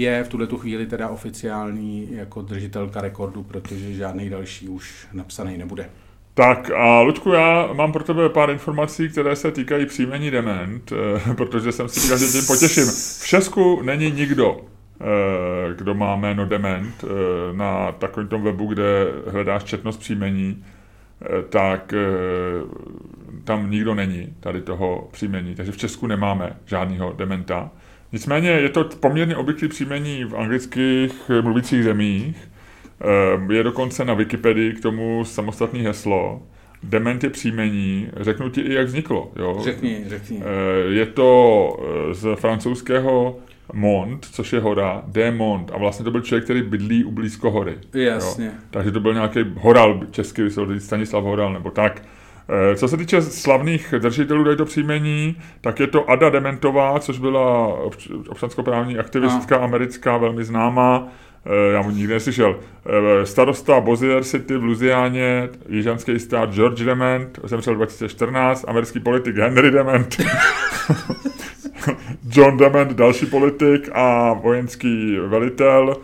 je 0.00 0.24
v 0.24 0.28
tuhle 0.28 0.46
tu 0.46 0.58
chvíli 0.58 0.86
teda 0.86 1.08
oficiální 1.08 2.08
jako 2.10 2.42
držitelka 2.42 3.00
rekordu, 3.00 3.42
protože 3.42 3.94
žádný 3.94 4.30
další 4.30 4.68
už 4.68 5.06
napsaný 5.12 5.58
nebude. 5.58 5.90
Tak 6.34 6.70
a 6.70 7.00
Ludku, 7.00 7.32
já 7.32 7.68
mám 7.72 7.92
pro 7.92 8.04
tebe 8.04 8.28
pár 8.28 8.50
informací, 8.50 9.08
které 9.08 9.36
se 9.36 9.50
týkají 9.50 9.86
příjmení 9.86 10.30
dement, 10.30 10.92
eh, 10.92 11.34
protože 11.34 11.72
jsem 11.72 11.88
si 11.88 12.00
říkal, 12.00 12.18
že 12.18 12.26
tím 12.26 12.46
potěším. 12.46 12.86
V 13.22 13.26
Česku 13.26 13.82
není 13.82 14.10
nikdo, 14.10 14.60
eh, 15.00 15.74
kdo 15.74 15.94
má 15.94 16.16
jméno 16.16 16.46
dement 16.46 17.04
eh, 17.04 17.56
na 17.56 17.92
takovém 17.92 18.28
tom 18.28 18.42
webu, 18.42 18.66
kde 18.66 19.06
hledáš 19.30 19.64
četnost 19.64 19.96
příjmení, 19.96 20.64
tak 21.48 21.94
tam 23.44 23.70
nikdo 23.70 23.94
není 23.94 24.34
tady 24.40 24.62
toho 24.62 25.08
příjmení, 25.12 25.54
takže 25.54 25.72
v 25.72 25.76
Česku 25.76 26.06
nemáme 26.06 26.56
žádného 26.66 27.12
dementa. 27.12 27.70
Nicméně 28.12 28.50
je 28.50 28.68
to 28.68 28.84
poměrně 28.84 29.36
obvyklý 29.36 29.68
příjmení 29.68 30.24
v 30.24 30.36
anglických 30.36 31.30
mluvících 31.40 31.84
zemích. 31.84 32.36
Eh, 33.48 33.54
Je 33.54 33.62
dokonce 33.62 34.04
na 34.04 34.14
Wikipedii 34.14 34.72
k 34.72 34.82
tomu 34.82 35.24
samostatný 35.24 35.80
heslo. 35.80 36.42
Dement 36.82 37.24
je 37.24 37.30
příjmení, 37.30 38.08
řeknu 38.16 38.48
ti 38.50 38.60
i, 38.60 38.74
jak 38.74 38.86
vzniklo. 38.86 39.32
Jo? 39.36 39.60
Řekni, 39.64 40.04
řekni. 40.06 40.42
Eh, 40.42 40.92
Je 40.92 41.06
to 41.06 41.76
eh, 42.10 42.14
z 42.14 42.36
francouzského 42.36 43.38
Mont, 43.72 44.24
což 44.32 44.52
je 44.52 44.60
hora, 44.60 45.02
de 45.06 45.30
Mont. 45.30 45.70
A 45.74 45.78
vlastně 45.78 46.04
to 46.04 46.10
byl 46.10 46.20
člověk, 46.20 46.44
který 46.44 46.62
bydlí 46.62 47.04
u 47.04 47.10
blízko 47.10 47.50
hory. 47.50 47.78
Jasně. 47.94 48.46
Jo? 48.46 48.52
Takže 48.70 48.92
to 48.92 49.00
byl 49.00 49.14
nějaký 49.14 49.40
Horal, 49.58 50.00
ho 50.56 50.74
říct 50.74 50.84
Stanislav 50.84 51.24
Horal, 51.24 51.52
nebo 51.52 51.70
tak. 51.70 52.02
Eh, 52.72 52.76
Co 52.76 52.88
se 52.88 52.96
týče 52.96 53.22
slavných 53.22 53.94
držitelů 53.98 54.44
této 54.44 54.64
příjmení, 54.64 55.36
tak 55.60 55.80
je 55.80 55.86
to 55.86 56.10
Ada 56.10 56.30
Dementová, 56.30 56.98
což 57.00 57.18
byla 57.18 57.66
obč- 57.84 58.22
občanskoprávní 58.28 58.98
aktivistka 58.98 59.56
americká, 59.56 60.16
velmi 60.16 60.44
známá. 60.44 61.08
Eh, 61.46 61.72
Já 61.72 61.82
mu 61.82 61.90
nikdy 61.90 62.12
neslyšel. 62.14 62.56
Eh, 62.86 63.26
Starosta 63.26 63.80
Bossier 63.80 64.24
City 64.24 64.56
v 64.56 64.64
Louisianě, 64.64 65.48
jižanský 65.68 66.18
stát 66.18 66.50
George 66.54 66.84
Dement, 66.84 67.38
zemřel 67.44 67.74
2014, 67.74 68.64
americký 68.68 69.00
politik 69.00 69.36
Henry 69.36 69.70
Dement, 69.70 70.16
John 72.32 72.56
Dement, 72.56 72.92
další 72.92 73.26
politik 73.26 73.88
a 73.92 74.32
vojenský 74.32 75.16
velitel 75.26 75.96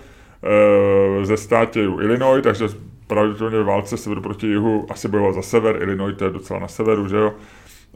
ze 1.23 1.37
státu 1.37 1.81
Illinois, 2.01 2.43
takže 2.43 2.65
pravděpodobně 3.07 3.59
ve 3.59 3.65
válce 3.65 3.97
severu 3.97 4.21
proti 4.21 4.47
jihu 4.47 4.87
asi 4.91 5.09
bojoval 5.09 5.33
za 5.33 5.43
sever, 5.43 5.77
Illinois 5.83 6.17
to 6.17 6.25
je 6.25 6.31
docela 6.31 6.61
na 6.61 6.69
severu, 6.69 7.09
že 7.09 7.17
jo. 7.17 7.35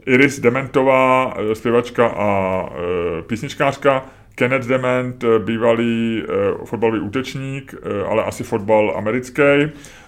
Iris 0.05 0.39
Dementová, 0.39 1.33
eh, 1.37 1.55
zpěvačka 1.55 2.07
a 2.07 2.65
e, 2.69 3.21
písničkářka, 3.21 4.05
Kenneth 4.35 4.67
Dement, 4.67 5.23
eh, 5.23 5.39
bývalý 5.39 6.23
uh, 6.23 6.65
fotbalový 6.65 6.99
útečník, 6.99 7.73
uh, 7.73 8.11
ale 8.11 8.23
asi 8.23 8.43
fotbal 8.43 8.93
americký. 8.97 9.41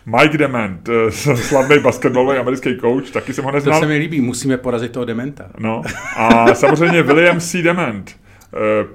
Mike 0.06 0.38
Dement, 0.38 0.90
uh, 0.90 0.96
slavný 1.36 1.80
basketbalový 1.80 2.38
americký 2.38 2.78
coach, 2.82 3.12
taky 3.12 3.34
jsem 3.34 3.46
ho 3.46 3.52
neznal. 3.52 3.80
To 3.80 3.80
se 3.80 3.88
mi 3.88 3.98
líbí, 3.98 4.22
musíme 4.22 4.58
porazit 4.58 4.92
toho 4.92 5.06
Dementa. 5.06 5.46
No. 5.60 5.82
A 6.18 6.54
samozřejmě 6.56 7.04
William 7.04 7.40
C. 7.40 7.62
Dement, 7.62 8.16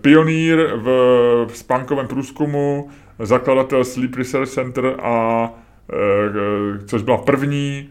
pionýr 0.00 0.56
v, 0.74 0.86
v 1.48 1.56
spánkovém 1.56 2.06
průzkumu, 2.06 2.90
zakladatel 3.18 3.84
Sleep 3.84 4.14
Research 4.14 4.48
Center 4.48 4.94
a 5.02 5.50
což 6.86 7.02
byla 7.02 7.18
první 7.18 7.88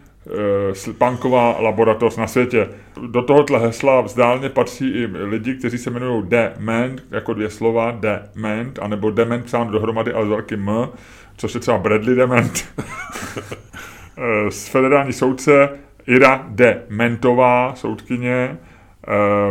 spánková 0.74 1.56
laboratoř 1.60 2.18
na 2.18 2.28
světě. 2.28 2.70
Do 3.08 3.22
tohohle 3.22 3.60
hesla 3.60 4.02
vzdálně 4.02 4.50
patří 4.50 4.90
i 4.90 5.06
lidi, 5.06 5.56
kteří 5.56 5.78
se 5.78 5.90
jmenují 5.90 6.24
Dement, 6.28 7.04
jako 7.12 7.34
dvě 7.34 7.50
slova, 7.50 7.92
Dement, 7.92 8.80
anebo 8.82 9.12
Dement 9.12 9.46
psán 9.46 9.68
dohromady, 9.68 10.14
ale 10.14 10.26
s 10.26 10.30
velkým 10.30 10.70
M, 10.70 10.90
což 11.38 11.54
je 11.54 11.60
třeba 11.60 11.78
Bradley 11.78 12.16
Dement. 12.16 12.66
z 14.50 14.68
federální 14.68 15.14
soudce 15.14 15.70
Ira 16.08 16.46
Dementová, 16.50 17.76
soudkyně, 17.76 18.58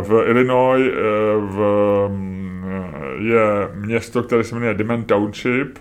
v 0.02 0.24
Illinois 0.26 0.92
v, 1.36 1.60
je 3.18 3.68
město, 3.74 4.22
které 4.22 4.44
se 4.44 4.54
jmenuje 4.54 4.74
Dement 4.74 5.06
Township, 5.06 5.78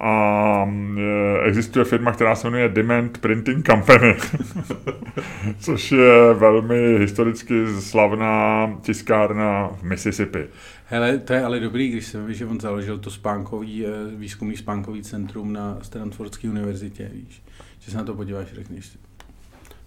a 0.00 0.66
e, 0.98 1.44
existuje 1.44 1.84
firma, 1.84 2.12
která 2.12 2.34
se 2.34 2.46
jmenuje 2.46 2.68
Dement 2.68 3.18
Printing 3.18 3.66
Company, 3.66 4.16
což 5.58 5.92
je 5.92 6.34
velmi 6.34 6.98
historicky 6.98 7.66
slavná 7.80 8.66
tiskárna 8.82 9.68
v 9.68 9.82
Mississippi. 9.82 10.46
Hele, 10.86 11.18
to 11.18 11.32
je 11.32 11.44
ale 11.44 11.60
dobrý, 11.60 11.88
když 11.88 12.06
se 12.06 12.22
ví, 12.22 12.34
že 12.34 12.46
on 12.46 12.60
založil 12.60 12.98
to 12.98 13.10
spánkový, 13.10 13.86
e, 13.86 13.90
výzkumný 14.16 14.56
spánkový 14.56 15.02
centrum 15.02 15.52
na 15.52 15.78
Stanfordské 15.82 16.48
univerzitě, 16.48 17.10
víš. 17.14 17.42
Že 17.78 17.90
se 17.90 17.96
na 17.96 18.04
to 18.04 18.14
podíváš, 18.14 18.46
řekneš 18.52 18.98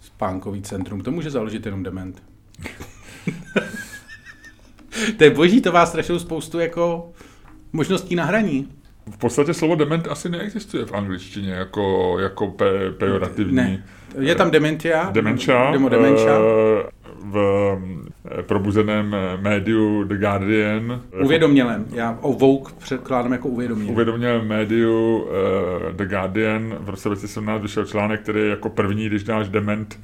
spánkový 0.02 0.62
centrum, 0.62 1.02
to 1.02 1.12
může 1.12 1.30
založit 1.30 1.66
jenom 1.66 1.84
dement. 1.84 2.24
to 5.18 5.24
je 5.24 5.30
boží, 5.30 5.62
to 5.62 5.72
vás 5.72 5.90
strašnou 5.90 6.20
spoustu 6.20 6.60
jako 6.60 7.12
možností 7.74 8.16
na 8.16 8.26
hraní 8.26 8.70
v 9.12 9.18
podstatě 9.18 9.54
slovo 9.54 9.76
dement 9.76 10.08
asi 10.08 10.30
neexistuje 10.30 10.86
v 10.86 10.94
angličtině 10.94 11.52
jako, 11.54 12.16
jako 12.20 12.48
pe, 12.48 12.92
pejorativní. 12.92 13.56
Ne. 13.56 13.84
Je 14.20 14.36
tam 14.36 14.52
dementia. 14.52 15.10
Dementia. 15.12 15.72
Demo 15.72 15.90
dementia. 15.90 16.32
Eh, 16.32 16.90
v 17.24 17.38
eh, 18.40 18.44
probuzeném 18.44 19.16
médiu 19.42 20.04
The 20.04 20.18
Guardian. 20.18 21.02
Jako- 21.12 21.26
uvědomělém. 21.26 21.86
Já 21.94 22.18
o 22.22 22.34
Vogue 22.34 22.74
předkládám 22.78 23.32
jako 23.32 23.48
uvědomělém. 23.50 23.94
Uvědomělém 23.94 24.48
médiu 24.48 25.28
The 25.92 26.06
Guardian 26.06 26.76
v 26.80 26.90
roce 26.90 27.10
2017 27.10 27.62
vyšel 27.62 27.86
článek, 27.86 28.22
který 28.22 28.40
je 28.40 28.48
jako 28.48 28.70
první, 28.70 29.06
když 29.06 29.24
dáš 29.24 29.50
dement 29.50 30.00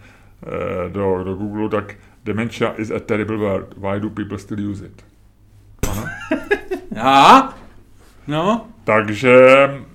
do, 0.90 1.24
do 1.24 1.34
Google, 1.36 1.70
tak 1.70 1.96
dementia 2.26 2.74
is 2.78 2.92
a 2.92 3.00
terrible 3.00 3.38
word. 3.38 3.74
Why 3.78 4.00
do 4.00 4.10
people 4.10 4.38
still 4.38 4.70
use 4.72 4.86
it? 4.86 5.04
Ano. 5.90 6.06
A? 7.10 7.58
No. 8.28 8.68
Takže, 8.84 9.36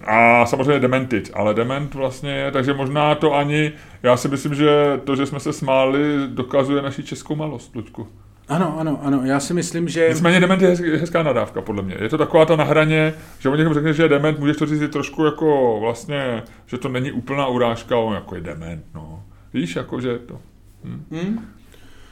a 0.05 0.47
samozřejmě 0.47 0.81
Dementit, 0.81 1.31
ale 1.35 1.55
Dement 1.55 1.95
vlastně 1.95 2.31
je, 2.31 2.51
takže 2.51 2.75
možná 2.75 3.15
to 3.15 3.35
ani, 3.35 3.73
já 4.03 4.17
si 4.17 4.29
myslím, 4.29 4.55
že 4.55 5.01
to, 5.05 5.17
že 5.17 5.27
jsme 5.27 5.41
se 5.41 5.53
smáli, 5.53 6.01
dokazuje 6.27 6.83
naši 6.83 7.03
českou 7.03 7.37
malost, 7.37 7.77
Luďku. 7.77 8.09
Ano, 8.49 8.81
ano, 8.81 9.01
ano, 9.03 9.21
já 9.25 9.41
si 9.41 9.55
myslím, 9.55 9.89
že... 9.89 10.07
Nicméně 10.09 10.41
dement 10.41 10.63
je 10.63 10.69
hezká 10.99 11.23
nadávka, 11.23 11.63
podle 11.63 11.83
mě. 11.83 11.97
Je 12.01 12.09
to 12.09 12.19
taková 12.19 12.45
ta 12.45 12.57
na 12.57 12.65
hraně, 12.65 13.15
že 13.39 13.49
o 13.49 13.57
někom 13.57 13.75
řekne, 13.75 13.93
že 13.93 14.03
je 14.03 14.09
dement, 14.09 14.39
můžeš 14.39 14.57
to 14.57 14.67
říct 14.67 14.93
trošku 14.93 15.25
jako 15.25 15.79
vlastně, 15.81 16.43
že 16.67 16.79
to 16.79 16.89
není 16.89 17.13
úplná 17.13 17.47
urážka, 17.47 17.97
on 17.97 18.15
jako 18.15 18.35
je 18.35 18.41
dement, 18.41 18.85
no. 18.95 19.23
Víš, 19.55 19.77
jako 19.77 20.01
že 20.01 20.19
to... 20.19 20.41
Hm. 20.85 21.05
Hmm? 21.11 21.47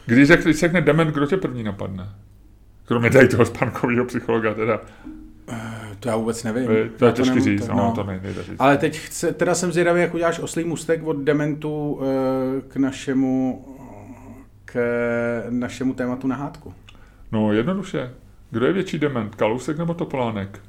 Když 0.07 0.29
řekne, 0.29 0.45
když 0.45 0.61
řekne 0.61 0.81
dement, 0.81 1.11
kdo 1.11 1.27
tě 1.27 1.37
první 1.37 1.62
napadne? 1.62 2.09
Kromě 2.85 3.11
tady 3.11 3.29
toho 3.29 3.45
spánkového 3.45 4.05
psychologa 4.05 4.55
teda. 4.55 4.81
Eh, 5.49 5.97
to 6.01 6.09
já 6.09 6.16
vůbec 6.16 6.44
nevím. 6.44 6.90
To 6.97 7.07
je 7.07 7.12
těžký 7.12 7.40
říct, 7.40 7.68
no, 7.68 7.92
to 7.94 8.05
nejde 8.05 8.42
říct. 8.42 8.57
Ale 8.59 8.78
teď 8.78 8.99
chce, 8.99 9.32
teda 9.32 9.55
jsem 9.55 9.72
zvědavý, 9.72 10.01
jak 10.01 10.14
uděláš 10.14 10.38
oslý 10.38 10.64
mustek 10.64 11.03
od 11.07 11.16
Dementu 11.16 12.01
eh, 12.03 12.61
k 12.68 12.76
našemu, 12.76 13.64
k 14.64 14.76
našemu 15.51 15.94
tématu 15.94 16.26
na 16.26 16.36
hádku. 16.36 16.74
No 17.32 17.53
jednoduše. 17.53 18.11
Kdo 18.51 18.66
je 18.66 18.72
větší 18.72 18.99
dement, 18.99 19.34
Kalousek 19.34 19.78
nebo 19.78 19.94
Topolánek? 19.94 20.61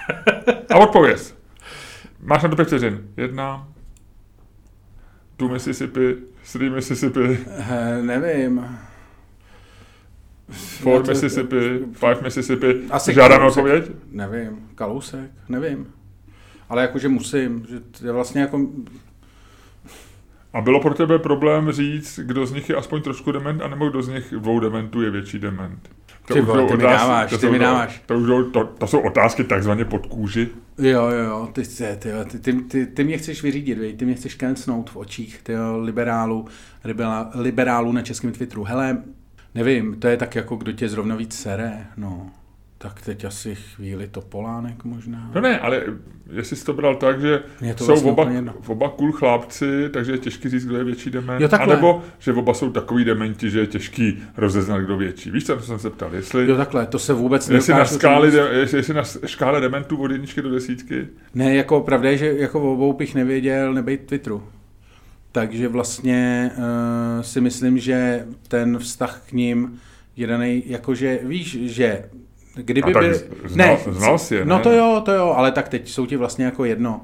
A 0.74 0.76
odpověz. 0.78 1.36
Máš 2.20 2.42
na 2.42 2.48
to 2.48 2.56
pět 2.56 2.64
vteřin. 2.64 3.08
Jedna, 3.16 3.68
tu 5.36 5.48
Mississippi, 5.48 6.16
three 6.52 6.70
Mississippi. 6.70 7.38
He, 7.58 8.02
nevím. 8.02 8.78
Four 10.50 11.02
to, 11.02 11.10
Mississippi, 11.10 11.80
Five 11.92 12.22
Mississippi. 12.22 12.80
Asi 12.90 13.14
Žádám 13.14 13.46
odpověď? 13.46 13.90
Nevím. 14.10 14.68
Kalousek? 14.74 15.30
Nevím. 15.48 15.86
Ale 16.68 16.82
jakože 16.82 17.08
musím, 17.08 17.66
že 17.70 17.80
to 17.80 18.06
je 18.06 18.12
vlastně 18.12 18.40
jako... 18.40 18.66
A 20.52 20.60
bylo 20.60 20.80
pro 20.80 20.94
tebe 20.94 21.18
problém 21.18 21.72
říct, 21.72 22.20
kdo 22.22 22.46
z 22.46 22.52
nich 22.52 22.68
je 22.68 22.76
aspoň 22.76 23.02
trošku 23.02 23.32
dement, 23.32 23.62
anebo 23.62 23.88
kdo 23.88 24.02
z 24.02 24.08
nich 24.08 24.34
dvou 24.38 24.60
dementů 24.60 25.02
je 25.02 25.10
větší 25.10 25.38
dement? 25.38 25.90
To 26.26 26.34
ty, 26.34 26.40
vole, 26.40 26.66
ty 26.66 26.74
otázky, 26.74 26.76
mi 26.76 26.82
dáváš, 26.82 27.30
to 27.30 27.38
ty 27.38 27.50
mi 27.50 27.58
dáváš. 27.58 28.02
To, 28.06 28.26
to, 28.26 28.50
to, 28.50 28.64
to, 28.64 28.86
jsou 28.86 29.00
otázky 29.00 29.44
takzvaně 29.44 29.84
pod 29.84 30.06
kůži. 30.06 30.48
Jo, 30.78 31.08
jo, 31.08 31.24
jo, 31.24 31.48
ty, 31.52 31.62
ty, 31.62 31.96
ty, 32.30 32.38
ty, 32.38 32.52
ty, 32.52 32.86
ty 32.86 33.04
mě 33.04 33.18
chceš 33.18 33.42
vyřídit, 33.42 33.78
vej? 33.78 33.96
ty 33.96 34.04
mě 34.04 34.14
chceš 34.14 34.34
kencnout 34.34 34.90
v 34.90 34.96
očích, 34.96 35.40
ty 35.42 35.52
liberálu, 35.80 36.46
liberálu 37.34 37.92
na 37.92 38.02
českém 38.02 38.32
Twitteru. 38.32 38.64
Hele, 38.64 39.02
Nevím, 39.56 39.96
to 40.00 40.08
je 40.08 40.16
tak 40.16 40.34
jako 40.34 40.56
kdo 40.56 40.72
tě 40.72 40.88
zrovna 40.88 41.16
víc 41.16 41.34
sere, 41.34 41.86
no. 41.96 42.30
Tak 42.78 43.00
teď 43.00 43.24
asi 43.24 43.54
chvíli 43.54 44.08
to 44.08 44.20
Polánek 44.20 44.84
možná. 44.84 45.30
No 45.34 45.40
ne, 45.40 45.60
ale 45.60 45.82
jestli 46.32 46.56
jsi 46.56 46.64
to 46.64 46.72
bral 46.72 46.96
tak, 46.96 47.20
že 47.20 47.42
to 47.74 47.84
jsou 47.84 48.14
vlastně 48.14 48.40
oba, 48.40 48.54
oba 48.66 48.88
cool 48.88 49.12
chlápci, 49.12 49.88
takže 49.92 50.12
je 50.12 50.18
těžký 50.18 50.48
říct, 50.48 50.66
kdo 50.66 50.76
je 50.76 50.84
větší 50.84 51.10
dement. 51.10 51.40
Jo, 51.40 51.48
takhle. 51.48 51.72
Anebo, 51.72 52.02
že 52.18 52.32
oba 52.32 52.54
jsou 52.54 52.70
takový 52.70 53.04
dementi, 53.04 53.50
že 53.50 53.60
je 53.60 53.66
těžký 53.66 54.22
rozeznat, 54.36 54.78
kdo 54.78 54.96
větší. 54.96 55.30
Víš, 55.30 55.46
co 55.46 55.60
jsem 55.60 55.78
se 55.78 55.90
ptal? 55.90 56.14
Jestli, 56.14 56.48
jo, 56.48 56.56
takhle, 56.56 56.86
to 56.86 56.98
se 56.98 57.12
vůbec 57.12 57.48
jestli 57.48 57.72
na, 57.72 57.84
skáli, 57.84 58.30
de, 58.30 58.48
jestli, 58.52 58.78
jestli 58.78 58.94
na 58.94 59.02
škále 59.26 59.60
dementů 59.60 59.96
od 59.96 60.10
jedničky 60.10 60.42
do 60.42 60.50
desítky? 60.50 61.08
Ne, 61.34 61.54
jako 61.54 61.80
pravda 61.80 62.10
je, 62.10 62.16
že 62.18 62.32
jako 62.32 62.72
obou 62.72 62.92
bych 62.92 63.14
nevěděl 63.14 63.74
nebejt 63.74 64.06
Twitteru. 64.06 64.42
Takže 65.36 65.68
vlastně 65.68 66.50
uh, 66.56 67.22
si 67.22 67.40
myslím, 67.40 67.78
že 67.78 68.26
ten 68.48 68.78
vztah 68.78 69.22
k 69.26 69.32
ním 69.32 69.80
je 70.16 70.26
daný, 70.26 70.62
jakože 70.66 71.18
víš, 71.22 71.58
že 71.60 72.04
kdyby 72.54 72.92
byl... 72.92 73.14
Znal, 73.44 73.78
ne, 73.86 73.92
znal 73.92 74.18
jsi 74.18 74.34
je, 74.34 74.44
no 74.44 74.46
ne? 74.46 74.56
No 74.56 74.62
to 74.62 74.72
jo, 74.72 75.02
to 75.04 75.12
jo, 75.12 75.34
ale 75.36 75.52
tak 75.52 75.68
teď 75.68 75.88
jsou 75.88 76.06
ti 76.06 76.16
vlastně 76.16 76.44
jako 76.44 76.64
jedno 76.64 77.00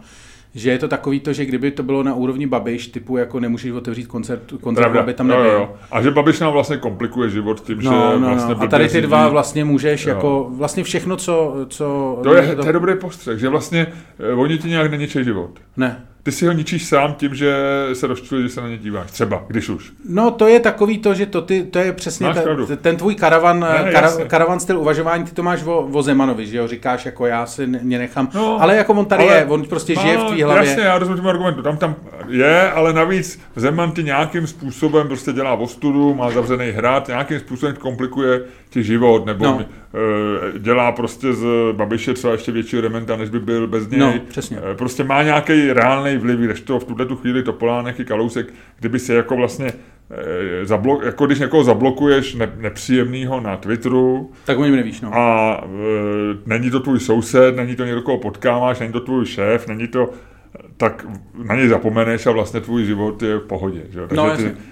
že 0.54 0.70
je 0.70 0.78
to 0.78 0.88
takový 0.88 1.20
to, 1.20 1.32
že 1.32 1.44
kdyby 1.44 1.70
to 1.70 1.82
bylo 1.82 2.02
na 2.02 2.14
úrovni 2.14 2.46
Babiš, 2.46 2.86
typu 2.86 3.16
jako 3.16 3.40
nemůžeš 3.40 3.70
otevřít 3.72 4.06
koncert, 4.06 4.52
koncert 4.60 4.96
aby 4.96 5.14
tam 5.14 5.28
nebyl. 5.28 5.44
Jo, 5.44 5.52
jo. 5.52 5.74
A 5.90 6.02
že 6.02 6.10
Babiš 6.10 6.40
nám 6.40 6.52
vlastně 6.52 6.76
komplikuje 6.76 7.30
život 7.30 7.60
tím, 7.60 7.76
no, 7.76 7.82
že 7.82 8.20
no, 8.20 8.28
vlastně 8.28 8.54
no. 8.54 8.62
A 8.62 8.66
tady 8.66 8.88
ty 8.88 9.00
dva 9.00 9.28
vlastně 9.28 9.64
můžeš 9.64 10.06
jo. 10.06 10.14
jako 10.14 10.50
vlastně 10.56 10.84
všechno, 10.84 11.16
co... 11.16 11.66
co 11.68 12.18
to, 12.22 12.34
je, 12.34 12.56
to... 12.56 12.62
to 12.62 12.66
je 12.66 12.72
dobrý 12.72 12.96
postřeh, 12.96 13.38
že 13.38 13.48
vlastně 13.48 13.86
eh, 14.30 14.32
oni 14.32 14.58
ti 14.58 14.68
nějak 14.68 14.90
neničí 14.90 15.24
život. 15.24 15.50
Ne 15.76 16.06
ty 16.22 16.32
si 16.32 16.46
ho 16.46 16.52
ničíš 16.52 16.86
sám 16.86 17.14
tím, 17.14 17.34
že 17.34 17.54
se 17.92 18.06
rozčiluješ, 18.06 18.50
že 18.50 18.54
se 18.54 18.60
na 18.60 18.68
ně 18.68 18.78
díváš. 18.78 19.10
Třeba, 19.10 19.44
když 19.46 19.68
už. 19.68 19.92
No 20.08 20.30
to 20.30 20.46
je 20.46 20.60
takový 20.60 20.98
to, 20.98 21.14
že 21.14 21.26
to, 21.26 21.42
ty, 21.42 21.62
to 21.62 21.78
je 21.78 21.92
přesně 21.92 22.34
ta, 22.34 22.40
ten 22.80 22.96
tvůj 22.96 23.14
karavan, 23.14 23.60
ne, 23.60 23.90
kara, 23.92 24.12
karavan 24.26 24.60
styl 24.60 24.78
uvažování, 24.78 25.24
ty 25.24 25.30
to 25.30 25.42
máš 25.42 25.62
o, 25.64 25.78
o 25.92 26.02
Zemanovi, 26.02 26.46
že 26.46 26.56
jo, 26.56 26.68
říkáš 26.68 27.06
jako 27.06 27.26
já 27.26 27.46
si 27.46 27.66
mě 27.66 27.98
nechám, 27.98 28.28
no, 28.34 28.62
ale 28.62 28.76
jako 28.76 28.92
on 28.92 29.06
tady 29.06 29.24
ale, 29.24 29.36
je, 29.36 29.44
on 29.44 29.64
prostě 29.64 29.94
no, 29.96 30.02
žije 30.02 30.18
v 30.18 30.24
tvý 30.24 30.42
hlavě. 30.42 30.68
Jasně, 30.68 30.82
já 30.82 30.98
rozumím 30.98 31.26
argumentu, 31.26 31.62
tam 31.62 31.76
tam 31.76 31.94
je, 32.28 32.70
ale 32.70 32.92
navíc 32.92 33.40
Zeman 33.56 33.92
ty 33.92 34.04
nějakým 34.04 34.46
způsobem 34.46 35.08
prostě 35.08 35.32
dělá 35.32 35.52
ostudu, 35.52 36.14
má 36.14 36.30
zavřený 36.30 36.70
hrad, 36.70 37.08
nějakým 37.08 37.40
způsobem 37.40 37.76
komplikuje 37.76 38.40
ti 38.72 38.82
život, 38.82 39.26
nebo 39.26 39.44
no. 39.44 39.60
Eh, 39.94 40.58
dělá 40.58 40.92
prostě 40.92 41.32
z 41.32 41.46
Babiše 41.72 42.14
třeba 42.14 42.32
ještě 42.32 42.52
většího 42.52 42.82
rementa, 42.82 43.16
než 43.16 43.30
by 43.30 43.40
byl 43.40 43.66
bez 43.66 43.88
něj. 43.88 44.00
No, 44.00 44.14
přesně. 44.28 44.58
Eh, 44.72 44.74
prostě 44.74 45.04
má 45.04 45.22
nějaký 45.22 45.72
reálný 45.72 46.16
vliv, 46.16 46.38
když 46.38 46.60
to 46.60 46.78
v 46.78 46.84
tuhle 46.84 47.06
tu 47.06 47.16
chvíli 47.16 47.42
Topolánek 47.42 48.00
i 48.00 48.04
Kalousek, 48.04 48.54
kdyby 48.78 48.98
se 48.98 49.14
jako 49.14 49.36
vlastně 49.36 49.72
eh, 50.10 50.66
zablok, 50.66 51.04
jako 51.04 51.26
když 51.26 51.38
někoho 51.38 51.64
zablokuješ 51.64 52.34
ne, 52.34 52.52
nepříjemnýho 52.56 53.40
na 53.40 53.56
Twitteru. 53.56 54.30
Tak 54.44 54.58
o 54.58 54.64
něm 54.64 54.76
nevíš, 54.76 55.00
no. 55.00 55.14
A 55.14 55.60
e, 55.64 55.68
není 56.46 56.70
to 56.70 56.80
tvůj 56.80 57.00
soused, 57.00 57.56
není 57.56 57.76
to 57.76 57.84
někdo, 57.84 58.02
koho 58.02 58.18
potkáváš, 58.18 58.80
není 58.80 58.92
to 58.92 59.00
tvůj 59.00 59.26
šéf, 59.26 59.68
není 59.68 59.88
to, 59.88 60.10
tak 60.76 61.06
na 61.44 61.54
něj 61.54 61.68
zapomeneš 61.68 62.26
a 62.26 62.30
vlastně 62.30 62.60
tvůj 62.60 62.84
život 62.84 63.22
je 63.22 63.36
v 63.36 63.46
pohodě. 63.46 63.82
Že? 63.90 64.00
Takže 64.00 64.16
no. 64.16 64.24
Ty, 64.24 64.30
jasně. 64.30 64.71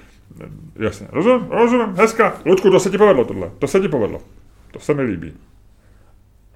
Rozumím, 1.12 1.46
rozumím, 1.50 1.94
hezka. 1.96 2.40
Ludku, 2.44 2.70
to 2.70 2.80
se 2.80 2.90
ti 2.90 2.98
povedlo 2.98 3.24
tohle, 3.24 3.50
to 3.58 3.66
se 3.66 3.80
ti 3.80 3.88
povedlo. 3.88 4.20
To 4.70 4.78
se 4.78 4.94
mi 4.94 5.02
líbí. 5.02 5.32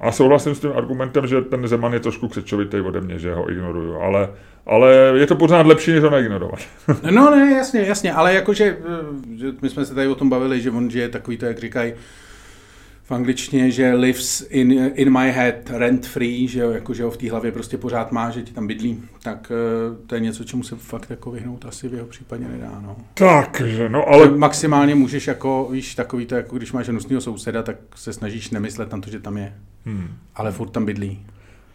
A 0.01 0.13
souhlasím 0.13 0.55
s 0.55 0.61
tím 0.61 0.73
argumentem, 0.77 1.27
že 1.27 1.43
ten 1.43 1.69
Zeman 1.69 1.93
je 1.93 2.01
trošku 2.01 2.29
křečovitý 2.29 2.81
ode 2.81 3.01
mě, 3.01 3.19
že 3.19 3.35
ho 3.35 3.51
ignoruju, 3.51 3.97
ale, 3.97 4.29
ale 4.67 4.95
je 5.17 5.27
to 5.27 5.37
pořád 5.37 5.67
lepší, 5.67 5.93
než 5.93 6.03
ho 6.03 6.11
neignorovat. 6.11 6.59
no 7.11 7.31
ne, 7.31 7.57
jasně, 7.57 7.81
jasně, 7.81 8.13
ale 8.13 8.35
jakože, 8.35 8.65
eh, 8.65 9.37
že 9.37 9.47
my 9.63 9.69
jsme 9.69 9.85
se 9.85 9.95
tady 9.95 10.09
o 10.09 10.15
tom 10.15 10.29
bavili, 10.29 10.61
že 10.61 10.71
on 10.71 10.91
žije 10.91 11.09
takový 11.09 11.37
to, 11.37 11.47
jak 11.47 11.59
říkají, 11.59 11.95
v 13.05 13.13
angličtině, 13.13 13.71
že 13.71 13.95
lives 13.95 14.47
in, 14.51 14.91
in 14.95 15.13
my 15.19 15.33
head 15.33 15.71
rent 15.71 16.07
free, 16.07 16.49
že 16.49 16.61
jo, 16.61 16.71
jako, 16.71 16.95
že 16.95 17.05
ho 17.05 17.11
v 17.11 17.17
té 17.17 17.31
hlavě 17.31 17.53
prostě 17.53 17.79
pořád 17.79 18.13
má, 18.13 18.31
že 18.31 18.43
ti 18.43 18.53
tam 18.53 18.67
bydlí, 18.67 19.03
tak 19.23 19.53
uh, 19.91 20.07
to 20.07 20.15
je 20.15 20.21
něco, 20.21 20.45
čemu 20.45 20.63
se 20.63 20.77
fakt 20.77 21.11
jako 21.11 21.31
vyhnout 21.31 21.65
asi 21.65 21.89
v 21.89 21.95
jeho 21.95 22.07
případě 22.07 22.49
nedá, 22.49 22.81
no. 22.83 22.97
Takže, 23.15 23.89
no 23.89 24.09
ale... 24.09 24.27
Že 24.27 24.37
maximálně 24.37 24.95
můžeš 24.95 25.27
jako, 25.27 25.69
víš, 25.73 25.95
takový 25.95 26.27
to, 26.27 26.35
jako 26.35 26.57
když 26.57 26.73
máš 26.73 26.89
hnusného 26.89 27.21
souseda, 27.21 27.63
tak 27.63 27.77
se 27.95 28.13
snažíš 28.13 28.51
nemyslet 28.51 28.93
na 28.93 29.01
to, 29.01 29.11
že 29.11 29.21
tam 29.21 29.37
je. 29.37 29.55
Hmm. 29.85 30.09
Ale 30.35 30.53
furt 30.53 30.71
tam 30.71 30.85
bydlí. 30.85 31.27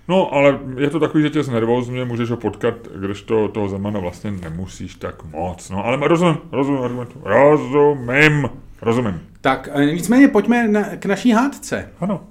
No, 0.07 0.33
ale 0.33 0.59
je 0.77 0.89
to 0.89 0.99
takový, 0.99 1.23
že 1.23 1.29
tě 1.29 1.43
znervózně, 1.43 2.05
můžeš 2.05 2.29
ho 2.29 2.37
potkat, 2.37 2.75
když 2.95 3.21
to 3.21 3.47
toho 3.47 3.69
Zemana 3.69 3.99
vlastně 3.99 4.31
nemusíš 4.31 4.95
tak 4.95 5.23
moc. 5.23 5.69
No, 5.69 5.85
ale 5.85 6.07
rozumím, 6.07 6.37
rozumím 6.51 6.81
argumentu. 6.81 7.21
Rozumím, 7.23 8.49
rozumím. 8.81 9.28
Tak 9.41 9.69
e, 9.73 9.85
nicméně 9.85 10.27
pojďme 10.27 10.67
na, 10.67 10.83
k 10.83 11.05
naší 11.05 11.31
hádce. 11.31 11.89
Ano. 11.99 12.23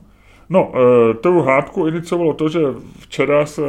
No, 0.48 0.72
e, 1.10 1.14
tou 1.14 1.42
hádku 1.42 1.86
iniciovalo 1.86 2.34
to, 2.34 2.48
že 2.48 2.58
včera 2.98 3.46
se... 3.46 3.62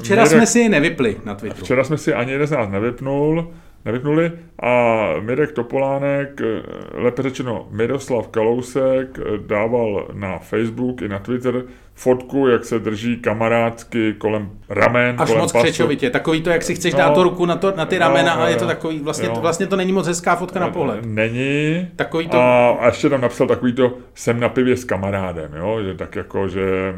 Včera 0.00 0.22
Mirek, 0.22 0.36
jsme 0.36 0.46
si 0.46 0.58
ji 0.58 0.68
nevypli 0.68 1.16
na 1.24 1.34
Twitteru. 1.34 1.64
Včera 1.64 1.84
jsme 1.84 1.98
si 1.98 2.14
ani 2.14 2.32
jeden 2.32 2.46
z 2.46 2.50
nás 2.50 2.70
nevypnul 2.70 3.54
nevypnuli 3.84 4.32
a 4.62 5.04
Mirek 5.20 5.52
Topolánek, 5.52 6.40
eh, 6.40 6.62
lépe 6.92 7.22
řečeno 7.22 7.68
Miroslav 7.70 8.28
Kalousek, 8.28 9.18
eh, 9.18 9.38
dával 9.46 10.08
na 10.12 10.38
Facebook 10.38 11.02
i 11.02 11.08
na 11.08 11.18
Twitter 11.18 11.62
fotku, 11.94 12.48
jak 12.48 12.64
se 12.64 12.78
drží 12.78 13.16
kamarádsky 13.16 14.14
kolem 14.18 14.50
ramen, 14.68 15.16
Až 15.18 15.28
kolem 15.28 15.40
moc 15.40 15.52
pasu. 15.52 15.64
křečovitě, 15.64 16.10
takový 16.10 16.42
to, 16.42 16.50
jak 16.50 16.62
si 16.62 16.74
chceš 16.74 16.92
no, 16.92 16.98
dát 16.98 17.14
tu 17.14 17.22
ruku 17.22 17.46
na, 17.46 17.56
to, 17.56 17.72
na 17.76 17.86
ty 17.86 17.98
ramena 17.98 18.36
no, 18.36 18.42
a 18.42 18.48
je 18.48 18.56
to 18.56 18.66
takový, 18.66 18.98
vlastně, 18.98 19.28
to, 19.28 19.40
vlastně 19.40 19.66
to 19.66 19.76
není 19.76 19.92
moc 19.92 20.06
hezká 20.06 20.36
fotka 20.36 20.60
na 20.60 20.68
pohled. 20.68 21.04
Není. 21.06 21.88
Takový 21.96 22.28
to... 22.28 22.38
A, 22.38 22.70
a 22.70 22.86
ještě 22.86 23.08
tam 23.08 23.20
napsal 23.20 23.46
takový 23.46 23.72
to, 23.72 23.92
jsem 24.14 24.40
na 24.40 24.48
pivě 24.48 24.76
s 24.76 24.84
kamarádem, 24.84 25.52
jo, 25.56 25.82
že 25.82 25.94
tak 25.94 26.16
jako, 26.16 26.48
že 26.48 26.94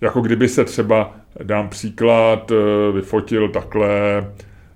jako 0.00 0.20
kdyby 0.20 0.48
se 0.48 0.64
třeba, 0.64 1.12
dám 1.42 1.68
příklad, 1.68 2.50
eh, 2.50 2.92
vyfotil 2.92 3.48
takhle 3.48 3.88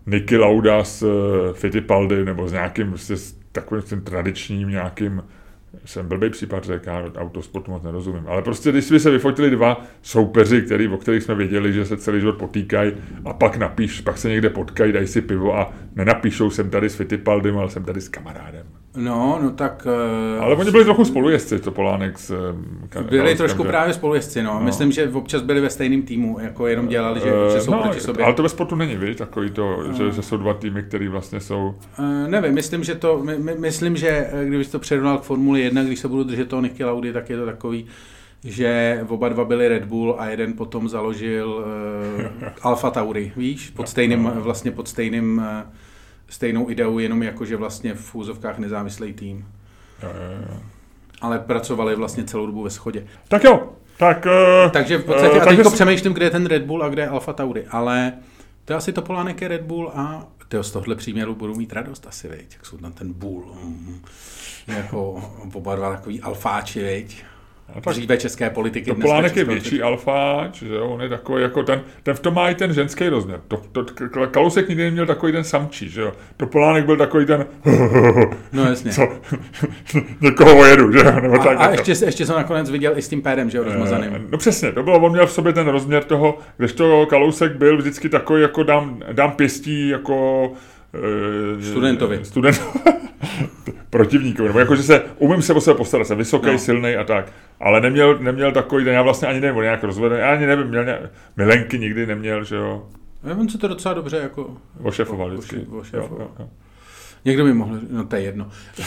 Niky 0.07 0.37
Lauda 0.37 0.85
s 0.85 1.03
uh, 1.03 1.53
Fittipaldi 1.53 2.25
nebo 2.25 2.49
s 2.49 2.53
nějakým 2.53 2.89
prostě 2.89 3.17
s 3.17 3.37
takovým 3.53 3.83
tím 3.83 4.01
tradičním 4.01 4.69
nějakým 4.69 5.23
jsem 5.85 6.09
blbý 6.09 6.31
případ 6.31 6.65
řekl, 6.65 6.89
já 6.91 7.13
autosportu 7.17 7.71
moc 7.71 7.83
nerozumím. 7.83 8.25
Ale 8.27 8.43
prostě, 8.43 8.73
když 8.73 8.91
by 8.91 9.01
se 9.01 9.11
vyfotili 9.11 9.51
dva 9.51 9.85
soupeři, 10.03 10.63
který, 10.63 10.89
o 10.89 10.97
kterých 10.97 11.23
jsme 11.23 11.35
věděli, 11.35 11.73
že 11.73 11.85
se 11.85 11.97
celý 11.97 12.21
život 12.21 12.37
potýkají 12.39 12.93
a 13.25 13.33
pak 13.33 13.57
napíš, 13.57 14.01
pak 14.01 14.19
se 14.19 14.29
někde 14.29 14.51
potkají, 14.51 14.93
dají 14.93 15.07
si 15.07 15.21
pivo 15.21 15.57
a 15.59 15.73
nenapíšou, 15.95 16.51
jsem 16.51 16.71
tady 16.71 16.89
s 16.89 16.97
Fittipaldem, 16.97 17.59
ale 17.59 17.71
jsem 17.71 17.85
tady 17.85 18.01
s 18.01 18.09
kamarádem. 18.09 18.67
No, 18.97 19.39
no 19.43 19.51
tak... 19.51 19.87
Uh, 20.37 20.43
Ale 20.43 20.57
oni 20.57 20.71
byli 20.71 20.85
trochu 20.85 21.05
spolujezdci, 21.05 21.59
to 21.59 21.71
Polánek 21.71 22.19
s... 22.19 22.31
Uh, 22.31 23.03
byli 23.03 23.35
trošku 23.35 23.63
že... 23.63 23.69
právě 23.69 23.95
spolujezdci, 23.95 24.43
no. 24.43 24.55
no. 24.55 24.61
Myslím, 24.61 24.93
že 24.93 25.09
občas 25.09 25.43
byli 25.43 25.61
ve 25.61 25.71
stejném 25.71 26.03
týmu, 26.03 26.39
jako 26.41 26.67
jenom 26.67 26.89
dělali, 26.89 27.21
že, 27.21 27.33
uh, 27.33 27.55
že 27.55 27.61
jsou 27.61 27.71
no, 27.71 27.83
proti 27.83 28.01
sobě. 28.01 28.25
Ale 28.25 28.35
to 28.35 28.43
ve 28.43 28.49
sportu 28.49 28.77
není, 28.77 28.97
víš, 28.97 29.17
takový 29.17 29.51
to, 29.51 29.77
uh, 29.77 29.93
že, 29.93 30.13
že, 30.13 30.23
jsou 30.23 30.37
dva 30.37 30.55
týmy, 30.55 30.83
které 30.83 31.09
vlastně 31.09 31.41
jsou... 31.41 31.75
Uh, 31.99 32.29
nevím, 32.29 32.55
myslím, 32.55 32.85
že 32.85 32.95
to, 32.95 33.19
my, 33.23 33.39
my, 33.39 33.55
myslím, 33.55 33.97
že 33.97 34.31
kdybych 34.45 34.69
to 34.69 34.79
předunal 34.79 35.19
k 35.19 35.23
Formuli 35.23 35.61
1, 35.61 35.83
když 35.83 35.99
se 35.99 36.09
budu 36.09 36.25
držet 36.25 36.49
toho 36.49 36.63
Nicky 36.63 36.85
Laudy, 36.85 37.13
tak 37.13 37.31
je 37.31 37.37
to 37.37 37.47
takový, 37.47 37.87
že 38.45 39.01
oba 39.09 39.29
dva 39.29 39.45
byli 39.45 39.69
Red 39.69 39.85
Bull 39.85 40.17
a 40.19 40.27
jeden 40.27 40.53
potom 40.53 40.89
založil 40.89 41.65
uh, 42.41 42.49
Alfa 42.63 42.91
Tauri, 42.91 43.33
víš, 43.37 43.71
pod 43.71 43.89
stejným, 43.89 44.31
vlastně 44.35 44.71
pod 44.71 44.89
stejným 44.89 45.39
uh, 45.39 45.73
stejnou 46.29 46.70
ideu, 46.70 46.99
jenom 46.99 47.22
jako, 47.22 47.45
že 47.45 47.57
vlastně 47.57 47.95
v 47.95 48.14
úzovkách 48.14 48.59
nezávislý 48.59 49.12
tým. 49.12 49.49
Jo, 50.03 50.09
jo, 50.09 50.47
jo. 50.51 50.61
Ale 51.20 51.39
pracovali 51.39 51.97
vlastně 51.97 52.24
celou 52.24 52.47
dobu 52.47 52.62
ve 52.62 52.70
schodě. 52.70 53.07
Tak 53.29 53.45
jo, 53.45 53.72
tak... 53.99 54.27
Uh, 54.27 54.70
takže 54.70 54.99
v 54.99 55.05
podstatě, 55.05 55.37
uh, 55.37 55.43
a 55.43 55.47
teďko 55.47 55.70
přemýšlím, 55.70 56.12
kde 56.12 56.27
je 56.27 56.31
ten 56.31 56.47
Red 56.47 56.62
Bull 56.62 56.83
a 56.83 56.89
kde 56.89 57.03
je 57.03 57.09
Alfa 57.09 57.33
Tauri, 57.33 57.66
ale 57.66 58.12
to 58.64 58.72
je 58.72 58.77
asi 58.77 58.93
Topolánek 58.93 59.41
je 59.41 59.49
Red 59.49 59.62
Bull 59.62 59.93
a 59.95 60.27
tyjo, 60.49 60.62
z 60.62 60.70
tohle 60.70 60.95
příměru 60.95 61.35
budu 61.35 61.55
mít 61.55 61.72
radost 61.72 62.07
asi, 62.07 62.29
veď, 62.29 62.53
jak 62.53 62.66
jsou 62.66 62.77
tam 62.77 62.93
ten 62.93 63.12
Bull. 63.12 63.57
Mm, 63.64 64.01
jako 64.66 65.33
oba 65.55 65.77
dva 65.77 65.97
takový 65.97 66.20
alfáči, 66.20 66.83
veď. 66.83 67.24
Tak 67.75 67.95
dříve 67.95 68.17
české 68.17 68.51
politiky. 68.51 68.91
Topolánek 68.91 69.37
je 69.37 69.45
větší 69.45 69.83
alfáč, 69.83 70.62
že 70.62 70.81
on 70.81 71.03
je 71.03 71.09
takový 71.09 71.43
jako 71.43 71.62
ten, 71.62 71.81
ten 72.03 72.14
v 72.14 72.21
tom 72.21 72.35
má 72.35 72.49
i 72.49 72.55
ten 72.55 72.73
ženský 72.73 73.09
rozměr. 73.09 73.41
To, 73.49 73.62
to, 73.73 73.85
Kalousek 74.31 74.69
nikdy 74.69 74.85
neměl 74.85 75.07
takový 75.07 75.33
ten 75.33 75.45
samčí, 75.45 75.89
že 75.89 76.01
jo. 76.01 76.12
Topolánek 76.37 76.85
byl 76.85 76.97
takový 76.97 77.27
ten 77.27 77.47
no 78.53 78.64
jasně. 78.64 78.91
Co, 78.93 79.09
někoho 80.21 80.64
jedu, 80.64 80.93
že 80.93 80.99
jo. 80.99 81.21
Nebo 81.21 81.35
a, 81.35 81.45
tak, 81.45 81.61
a 81.61 81.71
ještě, 81.71 81.93
ještě 82.05 82.27
jsem 82.27 82.37
nakonec 82.37 82.71
viděl 82.71 82.99
i 82.99 83.03
s 83.03 83.09
tím 83.09 83.23
pédem, 83.23 83.51
že 83.51 83.59
jo, 83.59 83.64
rozmazaným. 83.64 84.14
Eh, 84.14 84.21
no 84.31 84.39
přesně, 84.39 84.73
to 84.73 84.83
bylo, 84.83 85.01
on 85.01 85.12
měl 85.12 85.27
v 85.27 85.33
sobě 85.33 85.53
ten 85.53 85.69
rozměr 85.69 86.05
toho, 86.05 86.39
když 86.57 86.73
to 86.73 87.07
Kalousek 87.07 87.57
byl 87.57 87.77
vždycky 87.77 88.09
takový, 88.09 88.43
jako 88.43 88.62
dám, 88.62 89.03
dám 89.12 89.33
pěstí, 89.33 89.89
jako 89.89 90.53
Studentovi. 91.61 92.20
Student, 92.24 92.61
protivníkovi, 93.91 94.49
nebo 94.49 94.59
jako, 94.59 94.76
že 94.76 94.82
se, 94.82 95.03
umím 95.18 95.43
se 95.43 95.55
o 95.55 95.61
sebe 95.61 95.76
postarat, 95.76 96.07
jsem 96.07 96.18
vysoký, 96.18 96.47
no. 96.47 96.59
silný 96.59 96.97
a 96.97 97.05
tak, 97.05 97.32
ale 97.61 97.80
neměl, 97.80 98.18
neměl 98.18 98.53
takový 98.53 98.84
den, 98.84 98.95
já 98.95 99.03
vlastně 99.03 99.28
ani 99.28 99.41
nevím, 99.41 99.62
nějak 99.62 99.84
rozvedený, 99.84 100.20
já 100.20 100.32
ani 100.32 100.47
nevím, 100.47 100.66
měl 100.66 100.84
nějak, 100.84 101.01
milenky 101.37 101.78
nikdy 101.78 102.07
neměl, 102.07 102.45
že 102.45 102.57
jo. 102.57 102.89
Já 103.24 103.34
on 103.34 103.49
se 103.49 103.59
to 103.59 103.68
docela 103.68 103.95
dobře 103.95 104.16
jako... 104.16 104.57
Ošefoval 104.82 105.30
vždycky. 105.30 105.57
Ošefoval. 105.57 106.09
Jo, 106.11 106.18
jo, 106.20 106.30
jo. 106.39 106.49
Někdo 107.24 107.45
by 107.45 107.55
mohl, 107.55 107.78
no 107.91 108.05
to 108.05 108.16
je 108.16 108.22
jedno. 108.22 108.45
uh, 108.45 108.82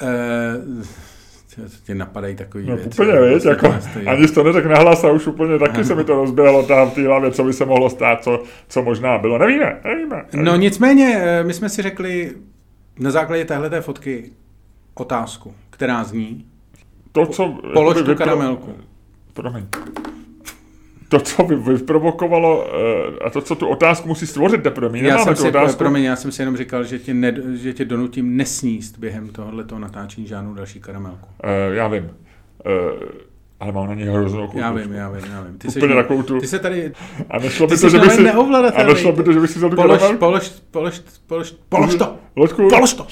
uh, 0.78 0.84
tě 1.84 1.94
napadají 1.94 2.36
takový 2.36 2.66
no, 2.66 2.76
věci. 2.76 3.02
Úplně, 3.02 3.34
víš, 3.34 3.44
jako, 3.44 3.74
ani 4.06 4.28
to 4.28 4.42
neřekl 4.42 4.68
nahlas 4.68 5.04
a 5.04 5.10
už 5.10 5.26
úplně 5.26 5.58
taky 5.58 5.84
se 5.84 5.94
mi 5.94 6.04
to 6.04 6.14
rozběhlo 6.14 6.62
tam 6.62 6.90
v 6.90 6.94
té 6.94 7.06
hlavě, 7.06 7.30
co 7.30 7.44
by 7.44 7.52
se 7.52 7.64
mohlo 7.64 7.90
stát, 7.90 8.24
co, 8.24 8.42
co 8.68 8.82
možná 8.82 9.18
bylo. 9.18 9.38
Nevíme, 9.38 9.80
nevíme, 9.84 10.16
nevíme. 10.32 10.44
No 10.50 10.56
nicméně, 10.56 11.20
eh, 11.22 11.44
my 11.44 11.54
jsme 11.54 11.68
si 11.68 11.82
řekli 11.82 12.32
na 12.98 13.10
základě 13.10 13.44
téhle 13.44 13.80
fotky 13.80 14.30
otázku, 14.94 15.54
která 15.70 16.04
zní, 16.04 16.44
to, 17.12 17.26
co... 17.26 17.58
Polož 17.72 18.02
tu 18.02 18.14
karamelku. 18.14 18.74
Promiň 19.32 19.66
to, 21.12 21.20
co 21.20 21.42
by 21.42 21.56
vyprovokovalo, 21.56 22.66
eh, 22.66 23.24
a 23.24 23.30
to, 23.30 23.40
co 23.40 23.54
tu 23.54 23.68
otázku 23.68 24.08
musí 24.08 24.26
stvořit 24.26 24.62
teprve. 24.62 24.88
My 24.88 25.04
já 25.04 25.18
jsem 25.18 25.36
si, 25.36 25.48
otázku. 25.48 25.78
Promiň, 25.78 26.02
já 26.02 26.16
jsem 26.16 26.32
si 26.32 26.42
jenom 26.42 26.56
říkal, 26.56 26.84
že 26.84 26.98
tě, 26.98 27.14
ne, 27.14 27.34
že 27.54 27.72
tě 27.72 27.84
donutím 27.84 28.36
nesníst 28.36 28.98
během 28.98 29.28
tohoto 29.28 29.78
natáčení 29.78 30.26
žádnou 30.26 30.54
další 30.54 30.80
karamelku. 30.80 31.26
Uh, 31.44 31.74
já 31.74 31.88
vím. 31.88 32.04
Uh, 32.04 32.10
ale 33.62 33.72
mám 33.72 33.86
na 33.88 33.94
něj 33.94 34.06
hroznou 34.06 34.46
koutu. 34.46 34.58
Já 34.58 34.72
vím, 34.72 34.92
já 34.92 35.10
vím, 35.10 35.24
já 35.32 35.42
vím. 35.42 35.58
Ty 35.58 35.68
Úplně 35.68 35.94
na 35.94 36.02
koutu. 36.02 36.40
Ty 36.40 36.46
se 36.46 36.58
tady... 36.58 36.92
A 37.30 37.38
nešlo 37.38 37.66
by 37.66 37.78
to, 37.78 37.88
že 37.88 37.98
by 37.98 38.10
si... 38.10 38.30
A 38.74 38.82
nešlo 38.82 39.12
by 39.12 39.22
to, 39.22 39.32
že 39.32 39.40
by 39.40 39.48
si 39.48 39.58
vzal 39.58 39.70
tu 39.70 39.76
polož, 39.76 40.02
polož, 40.18 40.52
polož, 40.70 41.02
polož, 41.26 41.54
polož 41.68 41.94
to. 41.94 42.16
Loďku. 42.36 42.68
Polož 42.68 42.94
to. 42.94 43.06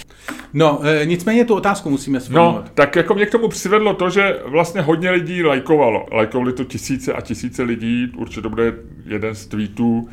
No, 0.52 0.80
e, 0.82 1.06
nicméně 1.06 1.44
tu 1.44 1.54
otázku 1.54 1.90
musíme 1.90 2.20
sformulovat. 2.20 2.64
No, 2.64 2.70
tak 2.74 2.96
jako 2.96 3.14
mě 3.14 3.26
k 3.26 3.30
tomu 3.30 3.48
přivedlo 3.48 3.94
to, 3.94 4.10
že 4.10 4.38
vlastně 4.44 4.80
hodně 4.80 5.10
lidí 5.10 5.44
lajkovalo. 5.44 6.06
Lajkovali 6.12 6.52
to 6.52 6.64
tisíce 6.64 7.12
a 7.12 7.20
tisíce 7.20 7.62
lidí. 7.62 8.12
Určitě 8.16 8.42
to 8.42 8.50
bude 8.50 8.74
jeden 9.06 9.34
z 9.34 9.46
tweetů 9.46 10.08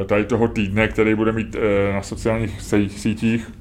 e, 0.00 0.04
tady 0.04 0.24
toho 0.24 0.48
týdne, 0.48 0.88
který 0.88 1.14
bude 1.14 1.32
mít 1.32 1.56
e, 1.56 1.92
na 1.92 2.02
sociálních 2.02 2.62
sítích 2.90 3.52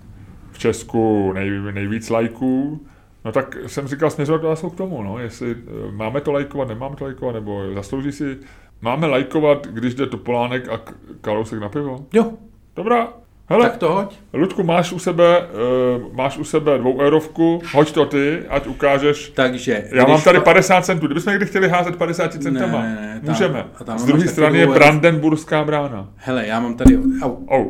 v 0.52 0.60
Česku 0.60 1.34
nej, 1.34 1.52
nejvíc 1.72 2.10
lajků. 2.10 2.86
No 3.26 3.32
tak 3.32 3.57
jsem 3.67 3.88
říkal 3.88 4.09
směřovat 4.09 4.43
otázku 4.43 4.70
k 4.70 4.78
tomu, 4.78 5.03
no, 5.03 5.20
jestli 5.20 5.51
eh, 5.51 5.91
máme 5.91 6.22
to 6.22 6.32
lajkovat, 6.32 6.67
nemáme 6.67 6.95
to 6.95 7.03
lajkovat, 7.03 7.36
nebo 7.36 7.74
zaslouží 7.74 8.11
si, 8.11 8.38
máme 8.82 9.07
lajkovat, 9.07 9.67
když 9.67 9.95
jde 9.95 10.07
Topolánek 10.07 10.70
a 10.70 10.82
Kalousek 11.22 11.59
na 11.59 11.70
pivo? 11.70 12.05
Jo. 12.13 12.32
Dobrá. 12.76 13.07
Hele, 13.49 13.70
tak 13.70 13.78
to 13.78 13.93
hoď. 13.93 14.15
Ludku, 14.34 14.63
máš 14.63 14.91
u 14.91 14.99
sebe, 14.99 15.39
uh, 15.39 16.15
máš 16.15 16.38
u 16.38 16.43
sebe 16.43 16.78
dvou 16.78 16.99
eurovku, 16.99 17.61
hoď 17.74 17.91
to 17.91 18.05
ty, 18.05 18.39
ať 18.49 18.67
ukážeš. 18.67 19.30
Takže. 19.30 19.84
Já 19.91 20.05
mám 20.05 20.22
tady 20.22 20.39
50 20.39 20.86
centů, 20.86 21.05
kdybychom 21.05 21.32
někdy 21.32 21.45
chtěli 21.45 21.70
házet 21.70 21.95
50 21.95 22.34
centama, 22.34 22.82
ne, 22.82 22.95
ne, 22.95 23.01
ne, 23.01 23.22
tam, 23.26 23.36
můžeme. 23.36 23.65
Tam 23.86 23.99
Z 23.99 24.05
druhé 24.05 24.28
strany 24.28 24.59
je 24.59 24.67
Brandenburská 24.67 25.63
brána. 25.63 26.09
Hele, 26.15 26.47
já 26.47 26.59
mám 26.59 26.76
tady, 26.76 26.97
au, 27.22 27.32
oh. 27.32 27.65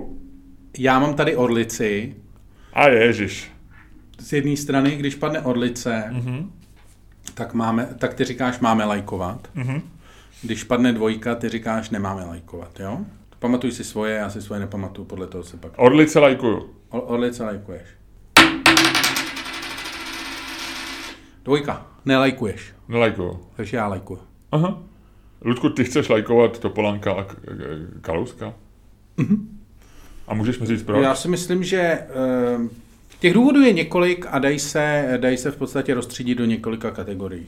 já 0.78 1.00
mám 1.00 1.14
tady 1.14 1.36
Orlici. 1.36 2.16
A 2.74 2.88
ježiš 2.88 3.52
z 4.20 4.34
jedné 4.34 4.58
strany, 4.58 4.96
když 4.96 5.16
padne 5.16 5.42
Orlice, 5.42 6.04
mm-hmm. 6.12 6.50
tak, 7.34 7.54
máme, 7.54 7.90
tak 7.98 8.14
ty 8.14 8.24
říkáš, 8.24 8.60
máme 8.60 8.86
lajkovat. 8.86 9.50
Mm-hmm. 9.56 9.82
Když 10.42 10.64
padne 10.64 10.94
dvojka, 10.94 11.36
ty 11.36 11.50
říkáš, 11.50 11.90
nemáme 11.90 12.26
lajkovat, 12.26 12.80
jo? 12.80 13.00
Pamatuj 13.40 13.72
si 13.72 13.84
svoje, 13.84 14.16
já 14.16 14.30
si 14.30 14.42
svoje 14.42 14.60
nepamatuju, 14.60 15.06
podle 15.06 15.28
toho 15.28 15.44
se 15.44 15.58
pak... 15.58 15.72
Orlice 15.78 16.20
lajkuju. 16.20 16.70
Or, 16.90 17.04
orlice 17.06 17.44
lajkuješ. 17.44 17.88
Dvojka. 21.44 21.86
nelajkuješ. 22.06 22.74
Nelajkuju. 22.88 23.40
Takže 23.56 23.78
já 23.78 23.88
lajkuju. 23.88 24.20
Aha. 24.52 24.82
Ludku, 25.42 25.70
ty 25.70 25.84
chceš 25.84 26.10
lajkovat 26.10 26.60
Topolánka 26.60 27.14
a 27.14 27.26
Kalouska? 28.02 28.54
A 30.28 30.34
můžeš 30.34 30.60
mi 30.60 30.66
říct 30.66 30.84
proč? 30.84 31.04
Já 31.04 31.16
si 31.16 31.28
myslím, 31.28 31.64
že 31.64 31.78
eh, 31.80 32.08
těch 33.20 33.34
důvodů 33.34 33.62
je 33.62 33.74
několik 33.74 34.26
a 34.30 34.40
dají 34.40 34.60
se, 34.60 35.18
dají 35.22 35.38
se 35.38 35.52
v 35.52 35.58
podstatě 35.58 35.94
rozstřídit 35.94 36.38
do 36.38 36.46
několika 36.46 36.92
kategorií. 36.92 37.46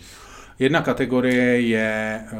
Jedna 0.59 0.82
kategorie 0.82 1.61
je 1.61 2.22
eh, 2.26 2.38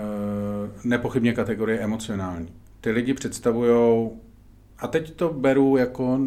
nepochybně 0.84 1.34
kategorie 1.34 1.79
emocionální. 1.79 2.47
Ty 2.82 2.91
lidi 2.91 3.13
představují, 3.13 4.09
a 4.79 4.88
teď 4.88 5.11
to 5.15 5.29
beru 5.34 5.77
jako, 5.77 6.19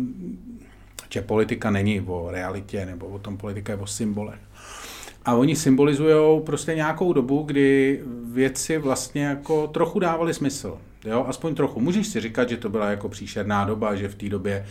že 1.11 1.23
politika 1.23 1.71
není 1.71 2.01
o 2.01 2.31
realitě, 2.31 2.87
nebo 2.87 3.07
o 3.07 3.19
tom 3.19 3.37
politika 3.37 3.73
je 3.73 3.79
o 3.79 3.87
symbolech. 3.87 4.41
A 5.25 5.35
oni 5.35 5.57
symbolizují 5.57 6.41
prostě 6.43 6.75
nějakou 6.75 7.13
dobu, 7.13 7.43
kdy 7.43 8.01
věci 8.25 8.79
vlastně 8.79 9.25
jako 9.25 9.67
trochu 9.67 9.99
dávaly 9.99 10.35
smysl. 10.35 10.79
Jo, 11.05 11.25
aspoň 11.29 11.55
trochu. 11.55 11.81
Můžeš 11.81 12.07
si 12.07 12.21
říkat, 12.21 12.49
že 12.49 12.57
to 12.57 12.69
byla 12.69 12.91
jako 12.91 13.09
příšerná 13.09 13.65
doba, 13.65 13.95
že 13.95 14.09
v 14.09 14.15
té 14.15 14.29
době 14.29 14.67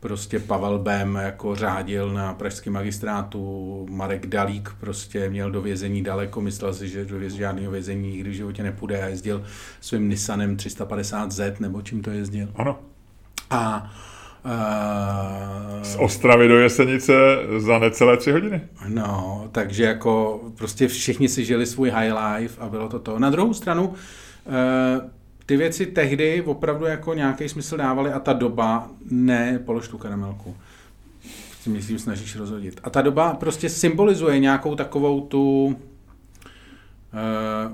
prostě 0.00 0.38
Pavel 0.38 0.78
Bem 0.78 1.14
jako 1.14 1.54
řádil 1.54 2.12
na 2.12 2.34
pražském 2.34 2.72
magistrátu, 2.72 3.86
Marek 3.90 4.26
Dalík 4.26 4.70
prostě 4.80 5.30
měl 5.30 5.50
do 5.50 5.62
vězení 5.62 6.02
daleko, 6.02 6.40
myslel 6.40 6.74
si, 6.74 6.88
že 6.88 7.04
do 7.04 7.18
věz, 7.18 7.32
žádného 7.32 7.72
vězení 7.72 8.10
nikdy 8.10 8.30
v 8.30 8.34
životě 8.34 8.62
nepůjde 8.62 9.02
a 9.02 9.06
jezdil 9.06 9.44
svým 9.80 10.08
Nissanem 10.08 10.56
350Z 10.56 11.54
nebo 11.60 11.82
čím 11.82 12.02
to 12.02 12.10
jezdil. 12.10 12.48
Ano. 12.54 12.78
A 13.50 13.90
Z 15.82 15.96
uh, 15.96 16.02
Ostravy 16.02 16.48
do 16.48 16.58
Jesenice 16.58 17.12
za 17.58 17.78
necelé 17.78 18.16
tři 18.16 18.32
hodiny. 18.32 18.60
No, 18.88 19.48
takže 19.52 19.84
jako 19.84 20.40
prostě 20.58 20.88
všichni 20.88 21.28
si 21.28 21.44
žili 21.44 21.66
svůj 21.66 21.90
high 21.90 22.12
life 22.12 22.60
a 22.60 22.68
bylo 22.68 22.88
to 22.88 22.98
to. 22.98 23.18
Na 23.18 23.30
druhou 23.30 23.54
stranu, 23.54 23.94
eh, 24.46 25.00
ty 25.48 25.56
věci 25.56 25.86
tehdy 25.86 26.42
opravdu 26.42 26.84
jako 26.84 27.14
nějaký 27.14 27.48
smysl 27.48 27.76
dávaly 27.76 28.12
a 28.12 28.20
ta 28.20 28.32
doba, 28.32 28.90
ne, 29.10 29.58
polož 29.64 29.88
tu 29.88 29.98
karamelku, 29.98 30.56
si 31.62 31.70
myslím, 31.70 31.98
snažíš 31.98 32.36
rozhodit. 32.36 32.80
A 32.84 32.90
ta 32.90 33.02
doba 33.02 33.34
prostě 33.34 33.68
symbolizuje 33.68 34.38
nějakou 34.38 34.74
takovou 34.74 35.20
tu, 35.20 35.76
eh, 37.14 37.72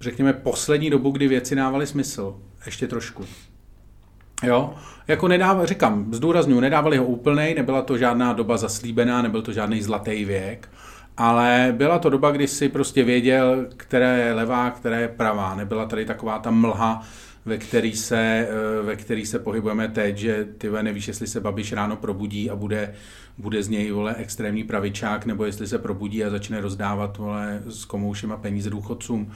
řekněme, 0.00 0.32
poslední 0.32 0.90
dobu, 0.90 1.10
kdy 1.10 1.28
věci 1.28 1.54
dávaly 1.54 1.86
smysl. 1.86 2.36
Ještě 2.66 2.86
trošku. 2.86 3.24
Jo, 4.42 4.74
jako 5.08 5.28
nedává, 5.28 5.66
říkám, 5.66 6.14
zdůraznuju, 6.14 6.60
nedávali 6.60 6.96
ho 6.96 7.04
úplnej, 7.04 7.54
nebyla 7.54 7.82
to 7.82 7.98
žádná 7.98 8.32
doba 8.32 8.56
zaslíbená, 8.56 9.22
nebyl 9.22 9.42
to 9.42 9.52
žádný 9.52 9.82
zlatý 9.82 10.24
věk, 10.24 10.68
ale 11.20 11.74
byla 11.76 11.98
to 11.98 12.10
doba, 12.10 12.30
kdy 12.30 12.48
si 12.48 12.68
prostě 12.68 13.04
věděl, 13.04 13.66
která 13.76 14.12
je 14.16 14.32
levá, 14.32 14.70
která 14.70 14.98
je 14.98 15.08
pravá. 15.08 15.54
Nebyla 15.54 15.86
tady 15.86 16.04
taková 16.04 16.38
ta 16.38 16.50
mlha, 16.50 17.02
ve 17.44 17.58
který 17.58 17.92
se, 17.92 18.18
eh, 18.18 18.82
ve 18.82 18.96
který 18.96 19.26
se 19.26 19.38
pohybujeme 19.38 19.88
teď, 19.88 20.16
že 20.16 20.46
ty 20.58 20.70
nevíš, 20.82 21.08
jestli 21.08 21.26
se 21.26 21.40
Babiš 21.40 21.72
ráno 21.72 21.96
probudí 21.96 22.50
a 22.50 22.56
bude, 22.56 22.94
bude 23.38 23.62
z 23.62 23.68
něj 23.68 23.90
vole, 23.90 24.14
extrémní 24.18 24.64
pravičák, 24.64 25.26
nebo 25.26 25.44
jestli 25.44 25.66
se 25.66 25.78
probudí 25.78 26.24
a 26.24 26.30
začne 26.30 26.60
rozdávat 26.60 27.18
vole, 27.18 27.62
s 27.68 27.84
komoušema 27.84 28.36
peníze 28.36 28.70
důchodcům 28.70 29.32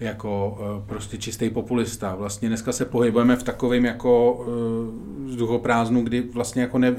jako 0.00 0.58
eh, 0.60 0.88
prostě 0.88 1.18
čistý 1.18 1.50
populista. 1.50 2.14
Vlastně 2.14 2.48
dneska 2.48 2.72
se 2.72 2.84
pohybujeme 2.84 3.36
v 3.36 3.42
takovém 3.42 3.84
jako 3.84 4.44
vzduchoprázdnu, 5.26 6.02
kdy 6.02 6.20
vlastně 6.20 6.62
jako 6.62 6.78
ne, 6.78 6.94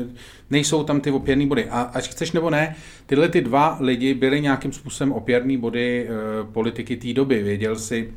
nejsou 0.49 0.83
tam 0.83 1.01
ty 1.01 1.11
opěrný 1.11 1.47
body. 1.47 1.69
A 1.69 1.81
ať 1.81 2.09
chceš 2.09 2.31
nebo 2.31 2.49
ne, 2.49 2.75
tyhle 3.05 3.29
ty 3.29 3.41
dva 3.41 3.77
lidi 3.79 4.13
byly 4.13 4.41
nějakým 4.41 4.73
způsobem 4.73 5.11
opěrný 5.11 5.57
body 5.57 6.07
eh, 6.09 6.13
politiky 6.51 6.97
té 6.97 7.13
doby. 7.13 7.43
Věděl 7.43 7.75
si, 7.75 8.13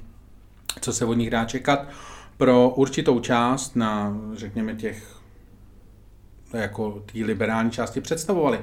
co 0.80 0.92
se 0.92 1.04
od 1.04 1.14
nich 1.14 1.30
dá 1.30 1.44
čekat. 1.44 1.88
Pro 2.36 2.70
určitou 2.76 3.20
část 3.20 3.76
na, 3.76 4.16
řekněme, 4.34 4.74
těch 4.74 5.18
jako 6.52 7.02
té 7.12 7.18
liberální 7.18 7.70
části 7.70 8.00
představovali 8.00 8.58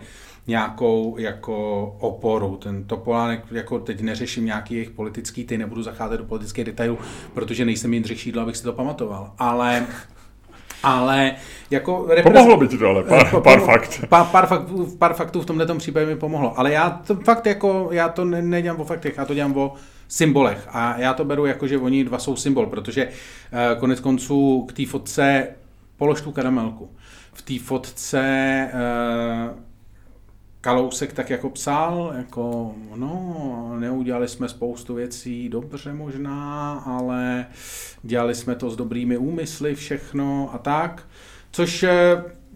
nějakou 0.48 1.16
jako 1.18 1.86
oporu. 2.00 2.58
Ten 2.58 2.84
Topolánek, 2.84 3.44
jako 3.52 3.80
teď 3.80 4.02
neřeším 4.02 4.46
nějaký 4.46 4.74
jejich 4.74 4.90
politický, 4.90 5.44
ty 5.44 5.58
nebudu 5.58 5.84
zacházet 5.84 6.20
do 6.20 6.26
politických 6.26 6.66
detailů, 6.66 6.98
protože 7.34 7.66
nejsem 7.66 7.94
Jindřich 7.94 8.20
Šídlo, 8.20 8.42
abych 8.42 8.58
si 8.58 8.64
to 8.64 8.74
pamatoval. 8.74 9.32
Ale 9.38 9.88
ale 10.84 11.36
jako 11.72 12.08
Pomohlo 12.24 12.58
by 12.58 12.68
ti 12.68 12.78
to 12.78 12.88
ale, 12.88 13.04
pár, 13.04 13.42
pár 13.42 13.60
fakt. 13.60 14.06
Pár, 14.10 14.26
pár, 14.26 14.48
faktů, 14.48 14.96
pár 15.00 15.14
faktů 15.14 15.42
v 15.42 15.46
tomhle 15.46 15.76
případě 15.78 16.06
mi 16.06 16.16
pomohlo. 16.16 16.60
Ale 16.60 16.72
já 16.72 16.90
to 16.90 17.16
fakt 17.16 17.46
jako, 17.46 17.90
já 17.92 18.10
to 18.10 18.26
ne, 18.26 18.42
nedělám 18.42 18.82
o 18.82 18.86
faktech, 18.86 19.18
já 19.18 19.26
to 19.26 19.34
dělám 19.34 19.58
o 19.58 19.74
symbolech. 20.08 20.68
A 20.72 20.98
já 20.98 21.14
to 21.14 21.26
beru 21.26 21.46
jako, 21.46 21.68
že 21.68 21.78
oni 21.78 22.04
dva 22.04 22.20
jsou 22.20 22.36
symbol, 22.36 22.66
protože 22.66 23.06
uh, 23.06 23.80
konec 23.80 24.00
konců 24.00 24.66
k 24.68 24.74
té 24.74 24.86
fotce 24.86 25.48
polož 25.98 26.22
tu 26.22 26.32
karamelku. 26.32 26.90
V 27.34 27.42
té 27.42 27.60
fotce 27.60 28.68
uh, 28.74 29.65
Kalousek 30.66 31.14
tak 31.14 31.30
jako 31.30 31.50
psal, 31.50 32.14
jako 32.18 32.76
no, 32.96 33.76
neudělali 33.80 34.28
jsme 34.28 34.50
spoustu 34.50 34.94
věcí 34.94 35.50
dobře 35.50 35.94
možná, 35.94 36.74
ale 36.86 37.46
dělali 38.04 38.36
jsme 38.36 38.56
to 38.56 38.70
s 38.70 38.76
dobrými 38.76 39.18
úmysly 39.18 39.76
všechno 39.76 40.50
a 40.54 40.58
tak. 40.58 41.08
Což 41.52 41.86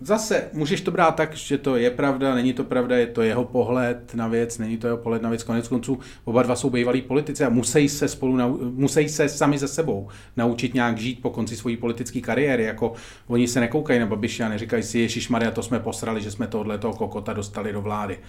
zase 0.01 0.49
můžeš 0.53 0.81
to 0.81 0.91
brát 0.91 1.11
tak, 1.11 1.35
že 1.35 1.57
to 1.57 1.75
je 1.75 1.91
pravda, 1.91 2.35
není 2.35 2.53
to 2.53 2.63
pravda, 2.63 2.97
je 2.97 3.07
to 3.07 3.21
jeho 3.21 3.45
pohled 3.45 4.15
na 4.15 4.27
věc, 4.27 4.57
není 4.57 4.77
to 4.77 4.87
jeho 4.87 4.97
pohled 4.97 5.21
na 5.21 5.29
věc. 5.29 5.43
Konec 5.43 5.67
konců 5.67 5.99
oba 6.23 6.43
dva 6.43 6.55
jsou 6.55 6.69
bývalí 6.69 7.01
politici 7.01 7.43
a 7.43 7.49
musí 7.49 7.89
se 7.89 8.07
spolu, 8.07 8.37
musí 8.75 9.09
se 9.09 9.29
sami 9.29 9.57
ze 9.57 9.67
sebou 9.67 10.07
naučit 10.37 10.73
nějak 10.73 10.97
žít 10.97 11.21
po 11.21 11.29
konci 11.29 11.55
své 11.55 11.77
politické 11.77 12.21
kariéry. 12.21 12.63
Jako 12.63 12.93
oni 13.27 13.47
se 13.47 13.59
nekoukají 13.59 13.99
na 13.99 14.05
Babiše 14.05 14.43
a 14.43 14.49
neříkají 14.49 14.83
si, 14.83 14.99
Ježíš 14.99 15.29
Maria, 15.29 15.51
to 15.51 15.63
jsme 15.63 15.79
posrali, 15.79 16.21
že 16.21 16.31
jsme 16.31 16.47
tohle 16.47 16.77
toho 16.77 16.93
kokota 16.93 17.33
dostali 17.33 17.73
do 17.73 17.81
vlády. 17.81 18.19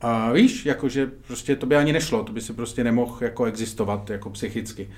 A 0.00 0.32
víš, 0.32 0.66
jakože 0.66 1.06
prostě 1.06 1.56
to 1.56 1.66
by 1.66 1.76
ani 1.76 1.92
nešlo, 1.92 2.24
to 2.24 2.32
by 2.32 2.40
si 2.40 2.52
prostě 2.52 2.84
nemohl 2.84 3.18
jako 3.20 3.44
existovat 3.44 4.10
jako 4.10 4.30
psychicky. 4.30 4.88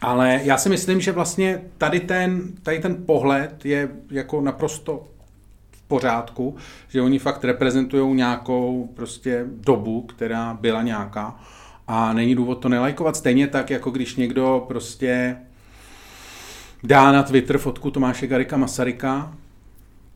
Ale 0.00 0.40
já 0.42 0.58
si 0.58 0.68
myslím, 0.68 1.00
že 1.00 1.12
vlastně 1.12 1.62
tady 1.78 2.00
ten, 2.00 2.52
tady 2.62 2.78
ten 2.78 3.04
pohled 3.04 3.64
je 3.64 3.88
jako 4.10 4.40
naprosto 4.40 5.08
v 5.70 5.82
pořádku, 5.82 6.56
že 6.88 7.02
oni 7.02 7.18
fakt 7.18 7.44
reprezentují 7.44 8.14
nějakou 8.14 8.92
prostě 8.94 9.44
dobu, 9.46 10.02
která 10.02 10.58
byla 10.60 10.82
nějaká 10.82 11.40
a 11.86 12.12
není 12.12 12.34
důvod 12.34 12.54
to 12.54 12.68
nelajkovat. 12.68 13.16
Stejně 13.16 13.46
tak, 13.46 13.70
jako 13.70 13.90
když 13.90 14.16
někdo 14.16 14.64
prostě 14.68 15.36
dá 16.84 17.12
na 17.12 17.22
Twitter 17.22 17.58
fotku 17.58 17.90
Tomáše 17.90 18.26
Garika 18.26 18.56
Masaryka, 18.56 19.32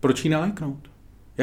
proč 0.01 0.25
ji 0.25 0.31
nelajknout? 0.31 0.92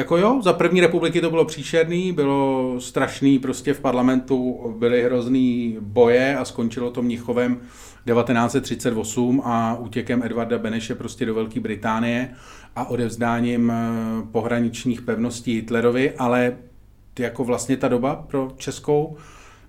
Jako 0.00 0.16
jo, 0.16 0.40
za 0.42 0.52
první 0.52 0.80
republiky 0.80 1.20
to 1.20 1.30
bylo 1.30 1.44
příšerný, 1.44 2.12
bylo 2.12 2.74
strašný, 2.80 3.38
prostě 3.38 3.74
v 3.74 3.80
parlamentu 3.80 4.60
byly 4.78 5.02
hrozný 5.02 5.76
boje 5.80 6.36
a 6.36 6.44
skončilo 6.44 6.90
to 6.90 7.02
Mnichovem 7.02 7.54
1938 7.56 9.42
a 9.44 9.76
útěkem 9.78 10.22
Edvarda 10.22 10.58
Beneše 10.58 10.94
prostě 10.94 11.26
do 11.26 11.34
Velké 11.34 11.60
Británie 11.60 12.30
a 12.76 12.84
odevzdáním 12.84 13.72
pohraničních 14.32 15.02
pevností 15.02 15.54
Hitlerovi, 15.54 16.12
ale 16.18 16.56
jako 17.18 17.44
vlastně 17.44 17.76
ta 17.76 17.88
doba 17.88 18.14
pro 18.14 18.52
Českou 18.56 19.16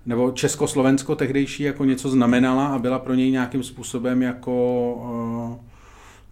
nebo 0.06 0.30
Československo 0.30 1.14
tehdejší 1.14 1.62
jako 1.62 1.84
něco 1.84 2.10
znamenala 2.10 2.66
a 2.66 2.78
byla 2.78 2.98
pro 2.98 3.14
něj 3.14 3.30
nějakým 3.30 3.62
způsobem 3.62 4.22
jako 4.22 4.52
uh, 4.94 5.56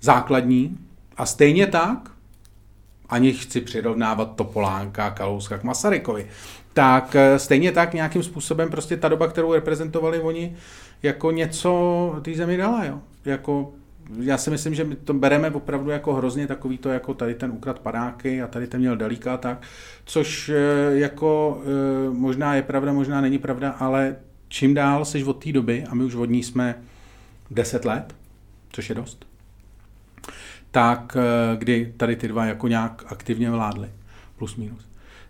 základní. 0.01 0.78
A 1.16 1.26
stejně 1.26 1.66
tak, 1.66 2.11
ani 3.11 3.33
chci 3.33 3.61
přirovnávat 3.61 4.37
Topolánka, 4.37 5.11
Kalouska 5.11 5.59
k 5.59 5.65
Masarykovi, 5.65 6.27
tak 6.73 7.17
stejně 7.37 7.73
tak 7.73 7.95
nějakým 7.95 8.23
způsobem 8.23 8.71
prostě 8.71 8.97
ta 8.97 9.09
doba, 9.09 9.29
kterou 9.29 9.53
reprezentovali 9.53 10.21
oni, 10.21 10.57
jako 11.03 11.31
něco 11.31 12.21
té 12.23 12.35
zemi 12.35 12.57
dala, 12.57 12.85
jo. 12.85 12.99
Jako, 13.25 13.73
já 14.21 14.39
si 14.39 14.51
myslím, 14.51 14.75
že 14.75 14.85
my 14.85 14.97
to 14.97 15.15
bereme 15.15 15.51
opravdu 15.51 15.91
jako 15.91 16.15
hrozně 16.15 16.47
takový 16.47 16.79
to, 16.79 16.89
jako 16.89 17.15
tady 17.15 17.35
ten 17.35 17.51
ukrad 17.51 17.79
padáky 17.79 18.43
a 18.43 18.47
tady 18.47 18.67
ten 18.67 18.81
měl 18.81 18.97
dalíka 18.97 19.35
a 19.35 19.37
tak, 19.37 19.63
což 20.05 20.51
jako 20.91 21.63
možná 22.13 22.55
je 22.55 22.63
pravda, 22.63 22.93
možná 22.93 23.21
není 23.21 23.39
pravda, 23.39 23.71
ale 23.71 24.17
čím 24.49 24.75
dál 24.75 25.05
seš 25.05 25.23
od 25.23 25.45
té 25.45 25.53
doby, 25.53 25.85
a 25.91 25.95
my 25.95 26.05
už 26.05 26.15
od 26.15 26.31
ní 26.31 26.43
jsme 26.43 26.75
10 27.51 27.85
let, 27.85 28.15
což 28.73 28.89
je 28.89 28.95
dost, 28.95 29.27
tak 30.71 31.16
kdy 31.57 31.93
tady 31.97 32.16
ty 32.16 32.29
dva 32.29 32.45
jako 32.45 32.68
nějak 32.68 33.05
aktivně 33.07 33.51
vládly, 33.51 33.89
plus 34.39 34.57
minus, 34.57 34.87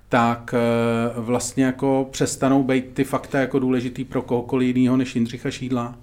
tak 0.09 0.55
vlastně 1.17 1.65
jako 1.65 2.09
přestanou 2.11 2.63
být 2.63 2.85
ty 2.95 3.05
fakta 3.05 3.41
jako 3.41 3.59
důležitý 3.59 4.05
pro 4.05 4.23
kohokoliv 4.23 4.77
jiného 4.77 4.97
než 4.97 5.15
Jindřicha 5.15 5.51
Šídla. 5.51 5.95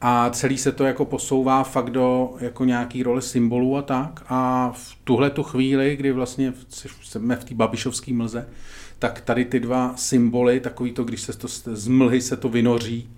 A 0.00 0.30
celý 0.30 0.58
se 0.58 0.72
to 0.72 0.84
jako 0.84 1.04
posouvá 1.04 1.64
fakt 1.64 1.90
do 1.90 2.34
jako 2.40 2.64
nějaký 2.64 3.02
role 3.02 3.22
symbolů 3.22 3.76
a 3.76 3.82
tak. 3.82 4.24
A 4.28 4.70
v 4.74 4.96
tuhle 5.04 5.30
tu 5.30 5.42
chvíli, 5.42 5.96
kdy 5.96 6.12
vlastně 6.12 6.52
jsme 7.02 7.36
v 7.36 7.44
té 7.44 7.54
babišovské 7.54 8.14
mlze, 8.14 8.48
tak 8.98 9.20
tady 9.20 9.44
ty 9.44 9.60
dva 9.60 9.92
symboly, 9.96 10.60
takový 10.60 10.92
to, 10.92 11.04
když 11.04 11.20
se 11.20 11.38
to 11.38 11.48
z 11.48 11.88
mlhy 11.88 12.20
se 12.20 12.36
to 12.36 12.48
vynoří, 12.48 13.08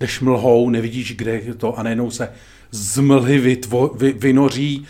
jdeš 0.00 0.20
mlhou, 0.20 0.70
nevidíš, 0.70 1.16
kde 1.16 1.32
je 1.32 1.54
to 1.54 1.78
a 1.78 1.82
najednou 1.82 2.10
se 2.10 2.32
z 2.70 2.98
mlhy 2.98 3.38
vytvo, 3.38 3.88
vy, 3.94 4.12
vynoří 4.12 4.86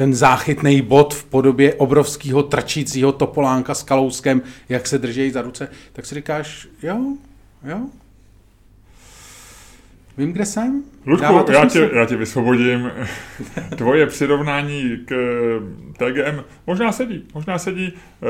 ten 0.00 0.14
záchytný 0.14 0.82
bod 0.82 1.14
v 1.14 1.24
podobě 1.24 1.74
obrovského 1.74 2.42
trčícího 2.42 3.12
topolánka 3.12 3.74
s 3.74 3.82
kalouskem, 3.82 4.42
jak 4.68 4.86
se 4.86 4.98
drží 4.98 5.30
za 5.30 5.42
ruce, 5.42 5.68
tak 5.92 6.06
si 6.06 6.14
říkáš, 6.14 6.68
jo, 6.82 6.98
jo, 7.64 7.80
Vím, 10.18 10.32
kde 10.32 10.46
jsem? 10.46 10.82
Ludku, 11.06 11.52
já 11.52 11.66
tě, 11.66 11.90
já 11.94 12.06
tě 12.06 12.16
vysvobodím. 12.16 12.90
Tvoje 13.76 14.06
přirovnání 14.06 14.98
k 15.04 15.14
TGM 15.98 16.44
možná 16.66 16.92
sedí. 16.92 17.24
Možná 17.34 17.58
sedí. 17.58 17.92
Eh, 17.92 18.26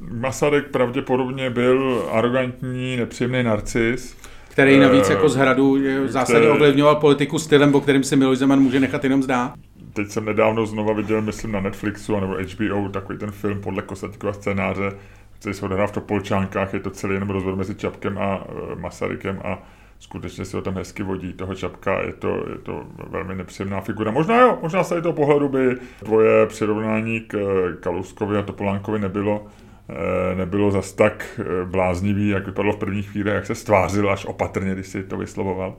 Masaryk 0.00 0.66
pravděpodobně 0.66 1.50
byl 1.50 2.08
arrogantní, 2.12 2.96
nepříjemný 2.96 3.42
narcis. 3.42 4.16
Který 4.48 4.78
navíc 4.78 5.10
jako 5.10 5.28
z 5.28 5.36
hradu 5.36 5.78
v 6.04 6.10
zásadě 6.10 6.48
ovlivňoval 6.48 6.96
politiku 6.96 7.38
stylem, 7.38 7.74
o 7.74 7.80
kterým 7.80 8.04
si 8.04 8.16
Miloš 8.16 8.38
Zeman 8.38 8.60
může 8.60 8.80
nechat 8.80 9.04
jenom 9.04 9.22
zdát. 9.22 9.54
Teď 9.96 10.08
jsem 10.08 10.24
nedávno 10.24 10.66
znova 10.66 10.92
viděl, 10.92 11.22
myslím, 11.22 11.52
na 11.52 11.60
Netflixu 11.60 12.20
nebo 12.20 12.34
HBO, 12.34 12.88
takový 12.88 13.18
ten 13.18 13.30
film 13.30 13.60
podle 13.60 13.82
Kosatíkova 13.82 14.32
scénáře, 14.32 14.92
který 15.38 15.54
se 15.54 15.64
odehrá 15.64 15.86
v 15.86 15.92
Topolčánkách, 15.92 16.74
je 16.74 16.80
to 16.80 16.90
celý 16.90 17.14
jenom 17.14 17.30
rozhovor 17.30 17.56
mezi 17.56 17.74
Čapkem 17.74 18.18
a 18.18 18.44
eh, 18.48 18.74
Masarykem 18.80 19.40
a 19.44 19.62
skutečně 19.98 20.44
si 20.44 20.56
ho 20.56 20.62
tam 20.62 20.74
hezky 20.74 21.02
vodí, 21.02 21.32
toho 21.32 21.54
Čapka, 21.54 22.00
je 22.00 22.12
to, 22.12 22.28
je 22.28 22.58
to 22.62 22.86
velmi 23.10 23.34
nepříjemná 23.34 23.80
figura. 23.80 24.10
Možná 24.10 24.40
jo, 24.40 24.58
možná 24.62 24.84
z 24.84 24.88
toho 24.88 25.12
pohledu 25.12 25.48
by 25.48 25.76
tvoje 25.98 26.46
přirovnání 26.46 27.20
k 27.20 27.36
Kalouskovi 27.80 28.38
a 28.38 28.42
Topolánkovi 28.42 28.98
nebylo, 28.98 29.46
eh, 29.88 30.34
nebylo 30.34 30.70
zas 30.70 30.92
tak 30.92 31.40
eh, 31.40 31.64
bláznivý, 31.64 32.28
jak 32.28 32.46
vypadlo 32.46 32.72
v 32.72 32.78
první 32.78 33.02
chvíli, 33.02 33.30
jak 33.30 33.46
se 33.46 33.54
stvářil 33.54 34.10
až 34.10 34.24
opatrně, 34.24 34.74
když 34.74 34.86
si 34.86 35.02
to 35.02 35.16
vyslovoval. 35.16 35.76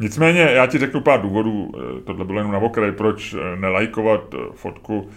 Nicméně, 0.00 0.40
já 0.40 0.66
ti 0.66 0.78
řeknu 0.78 1.00
pár 1.00 1.22
důvodů, 1.22 1.72
eh, 1.74 2.00
tohle 2.00 2.24
bylo 2.24 2.38
jenom 2.38 2.52
na 2.52 2.58
okraj, 2.58 2.92
proč 2.92 3.36
nelajkovat 3.60 4.34
fotku 4.54 5.08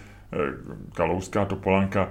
Kalouska 0.94 1.42
a 1.42 1.44
Topolánka. 1.44 2.08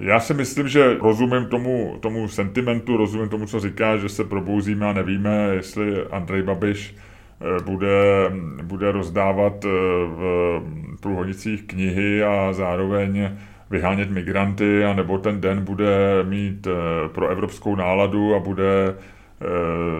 Já 0.00 0.20
si 0.20 0.34
myslím, 0.34 0.68
že 0.68 0.98
rozumím 0.98 1.46
tomu, 1.46 1.96
tomu 2.00 2.28
sentimentu, 2.28 2.96
rozumím 2.96 3.28
tomu, 3.28 3.46
co 3.46 3.60
říká, 3.60 3.96
že 3.96 4.08
se 4.08 4.24
probouzíme 4.24 4.86
a 4.86 4.92
nevíme, 4.92 5.50
jestli 5.54 6.06
Andrej 6.06 6.42
Babiš 6.42 6.96
eh, 6.96 7.62
bude, 7.64 8.30
bude 8.62 8.92
rozdávat 8.92 9.64
eh, 9.64 9.68
v 10.06 10.62
průhodnicích 11.00 11.62
knihy 11.62 12.24
a 12.24 12.52
zároveň 12.52 13.30
vyhánět 13.70 14.10
migranty, 14.10 14.84
a 14.84 14.94
nebo 14.94 15.18
ten 15.18 15.40
den 15.40 15.64
bude 15.64 16.22
mít 16.22 16.66
eh, 16.66 17.08
pro 17.08 17.28
evropskou 17.28 17.76
náladu 17.76 18.34
a 18.34 18.38
bude 18.38 18.94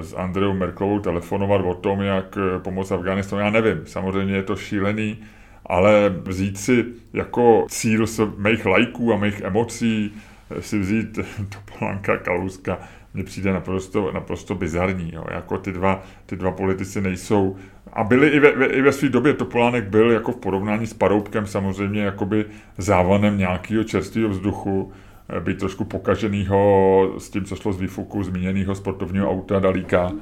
s 0.01 0.15
Andreou 0.15 0.53
Merklovou 0.53 0.99
telefonovat 0.99 1.61
o 1.61 1.75
tom, 1.75 2.01
jak 2.01 2.39
pomoct 2.59 2.93
Afganistanu. 2.93 3.43
Já 3.43 3.51
nevím, 3.51 3.81
samozřejmě 3.87 4.35
je 4.35 4.43
to 4.43 4.57
šílený, 4.57 5.19
ale 5.67 6.15
vzít 6.25 6.59
si 6.59 6.85
jako 7.13 7.67
cíl 7.69 8.07
z 8.07 8.21
mých 8.37 8.67
lajků 8.67 9.13
a 9.13 9.17
mých 9.17 9.41
emocí, 9.41 10.13
eh, 10.51 10.63
si 10.63 10.79
vzít 10.79 11.19
Topolanka, 11.49 12.17
Kalouska, 12.17 12.79
mně 13.15 13.25
přijde 13.25 13.53
naprosto, 13.53 14.13
naprosto 14.13 14.55
bizarní. 14.55 15.11
Jo. 15.15 15.25
Jako 15.31 15.59
ty 15.59 15.73
dva, 15.73 16.03
ty 16.27 16.37
dva 16.37 16.51
politici 16.51 17.01
nejsou. 17.01 17.57
A 17.93 18.05
byli 18.05 18.29
i 18.29 18.41
ve, 18.41 18.67
i 18.67 18.83
ve 18.83 18.93
své 18.93 19.09
době 19.09 19.35
Topolánek 19.35 19.85
byl 19.85 20.11
jako 20.11 20.33
v 20.33 20.37
porovnání 20.37 20.87
s 20.87 20.95
Paroubkem 20.95 21.47
samozřejmě 21.47 22.03
jakoby 22.03 22.45
závanem 22.79 23.39
nějakého 23.39 23.85
čerstvého 23.85 24.29
vzduchu, 24.29 24.93
eh, 24.93 25.12
být 25.41 25.59
trošku 25.59 25.85
pokaženýho 25.85 27.15
s 27.19 27.31
tím, 27.31 27.45
co 27.45 27.57
šlo 27.57 27.73
z 27.73 27.81
výfuku 27.81 28.23
zmíněného 28.23 28.75
sportovního 28.75 29.31
auta 29.31 29.59
Dalíka. 29.59 30.13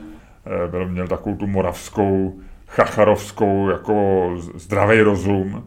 Eh, 0.46 0.68
byl, 0.68 0.88
měl 0.88 1.08
takovou 1.08 1.36
tu 1.36 1.46
moravskou 1.46 2.40
chacharovskou 2.66 3.68
jako 3.68 4.30
zdravý 4.54 5.00
rozum, 5.00 5.64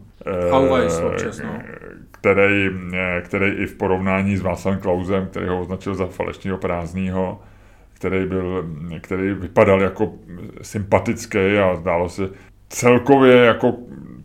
občas, 1.02 1.40
no. 1.40 1.62
který, 2.10 2.70
který 3.20 3.50
i 3.50 3.66
v 3.66 3.74
porovnání 3.74 4.36
s 4.36 4.42
Václavem 4.42 4.80
Klausem, 4.80 5.26
který 5.26 5.46
ho 5.48 5.60
označil 5.60 5.94
za 5.94 6.06
falešního 6.06 6.58
prázdného, 6.58 7.40
který, 7.94 8.26
byl, 8.26 8.70
který 9.00 9.34
vypadal 9.34 9.82
jako 9.82 10.12
sympatický 10.62 11.38
a 11.38 11.76
zdálo 11.76 12.08
se 12.08 12.28
celkově 12.68 13.36
jako 13.36 13.74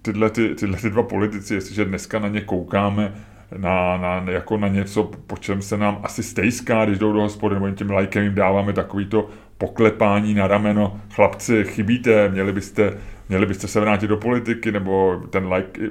tyhle, 0.02 0.30
ty, 0.30 0.56
tyhle 0.56 0.78
ty 0.78 0.90
dva 0.90 1.04
politici, 1.04 1.54
jestliže 1.54 1.86
dneska 1.86 2.20
na 2.20 2.28
ně 2.28 2.42
koukáme, 2.42 3.14
na, 3.58 3.98
na, 3.98 4.32
jako 4.32 4.58
na 4.58 4.68
něco, 4.68 5.12
po 5.28 5.38
čem 5.38 5.62
se 5.62 5.78
nám 5.78 6.00
asi 6.04 6.24
stejská, 6.24 6.86
když 6.86 7.00
jdou 7.00 7.14
do 7.14 7.22
hospody, 7.22 7.56
nebo 7.56 7.72
tím 7.72 7.92
lajkem 7.92 8.24
jim 8.24 8.36
dáváme 8.36 8.74
takový 8.74 9.06
to 9.06 9.30
poklepání 9.58 10.34
na 10.34 10.48
rameno, 10.48 11.00
chlapci, 11.12 11.64
chybíte, 11.64 12.30
měli 12.30 12.54
byste, 12.54 12.98
měli 13.30 13.46
byste 13.46 13.68
se 13.68 13.80
vrátit 13.80 14.08
do 14.08 14.18
politiky, 14.18 14.72
nebo 14.72 15.22
ten 15.30 15.54
like, 15.54 15.82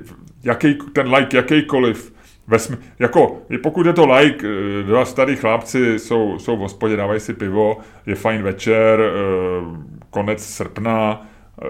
jaký, 0.45 0.79
ten 0.93 1.15
like 1.15 1.37
jakýkoliv, 1.37 2.19
Vesmi, 2.49 2.77
jako, 2.99 3.43
pokud 3.63 3.87
je 3.87 3.93
to 3.93 4.07
like, 4.07 4.47
eh, 4.47 4.83
dva 4.83 5.05
starý 5.05 5.37
chlapci 5.37 5.99
jsou, 5.99 6.39
jsou 6.39 6.57
v 6.57 6.61
hospodě, 6.61 6.97
dávají 6.97 7.21
si 7.21 7.35
pivo, 7.35 7.79
je 8.07 8.15
fajn 8.15 8.43
večer, 8.43 9.01
eh, 9.01 9.13
konec 10.11 10.45
srpna, 10.45 11.27
eh, 11.63 11.67